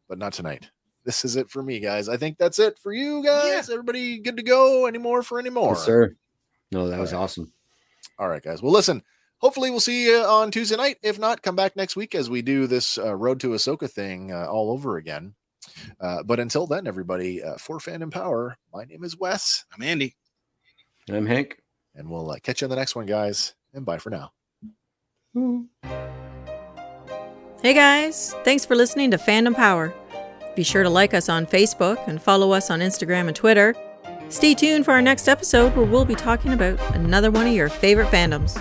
but 0.10 0.18
not 0.18 0.34
tonight. 0.34 0.70
This 1.06 1.26
is 1.26 1.36
it 1.36 1.50
for 1.50 1.64
me, 1.64 1.80
guys. 1.80 2.08
I 2.08 2.18
think 2.18 2.38
that's 2.38 2.60
it 2.60 2.78
for 2.80 2.94
you 2.94 3.24
guys. 3.24 3.70
Everybody 3.70 4.20
good 4.20 4.38
to 4.38 4.44
go? 4.44 4.86
Any 4.86 4.98
more 4.98 5.24
for 5.24 5.40
any 5.40 5.50
more? 5.50 5.74
Yes, 5.74 5.84
sir. 5.84 6.16
No, 6.72 6.88
that 6.88 6.96
All 6.96 7.02
was 7.02 7.14
right. 7.14 7.20
awesome. 7.20 7.52
All 8.20 8.28
right, 8.28 8.44
guys. 8.44 8.62
Well, 8.62 8.72
listen. 8.72 9.04
Hopefully, 9.40 9.70
we'll 9.70 9.82
see 9.82 10.06
you 10.06 10.20
on 10.20 10.52
Tuesday 10.52 10.78
night. 10.78 10.98
If 11.04 11.20
not, 11.20 11.42
come 11.42 11.56
back 11.58 11.76
next 11.76 11.98
week 11.98 12.16
as 12.16 12.30
we 12.30 12.42
do 12.42 12.66
this 12.66 12.98
uh, 12.98 13.14
Road 13.14 13.42
to 13.42 13.50
Ahsoka 13.50 13.92
thing 13.92 14.32
uh, 14.32 14.46
all 14.50 14.72
over 14.72 14.96
again. 14.96 15.36
Uh, 16.00 16.24
but 16.24 16.40
until 16.40 16.68
then, 16.68 16.88
everybody, 16.88 17.44
uh, 17.44 17.56
for 17.58 17.80
Fandom 17.80 18.12
Power, 18.12 18.58
my 18.74 18.84
name 18.86 19.04
is 19.04 19.18
Wes, 19.18 19.66
I'm 19.76 19.82
Andy. 19.84 20.16
And 21.08 21.18
I'm 21.18 21.26
Hank. 21.26 21.58
and 21.96 22.10
we'll 22.10 22.32
uh, 22.32 22.38
catch 22.42 22.62
you 22.62 22.66
on 22.66 22.70
the 22.70 22.76
next 22.76 22.96
one, 22.96 23.06
guys. 23.06 23.54
And 23.74 23.86
bye 23.86 23.98
for 23.98 24.10
now. 24.10 24.32
Hey 27.62 27.74
guys, 27.74 28.34
thanks 28.44 28.66
for 28.66 28.76
listening 28.76 29.12
to 29.12 29.18
Fandom 29.18 29.56
Power. 29.56 29.94
Be 30.56 30.64
sure 30.64 30.84
to 30.84 30.90
like 30.90 31.14
us 31.14 31.30
on 31.30 31.46
Facebook 31.48 31.98
and 32.08 32.22
follow 32.22 32.52
us 32.52 32.70
on 32.70 32.80
Instagram 32.82 33.28
and 33.28 33.36
Twitter. 33.36 33.74
Stay 34.30 34.54
tuned 34.54 34.86
for 34.86 34.92
our 34.92 35.02
next 35.02 35.28
episode 35.28 35.76
where 35.76 35.86
we'll 35.86 36.06
be 36.06 36.16
talking 36.16 36.54
about 36.54 36.80
another 36.96 37.32
one 37.32 37.48
of 37.48 37.54
your 37.54 37.70
favorite 37.70 38.08
fandoms. 38.08 38.60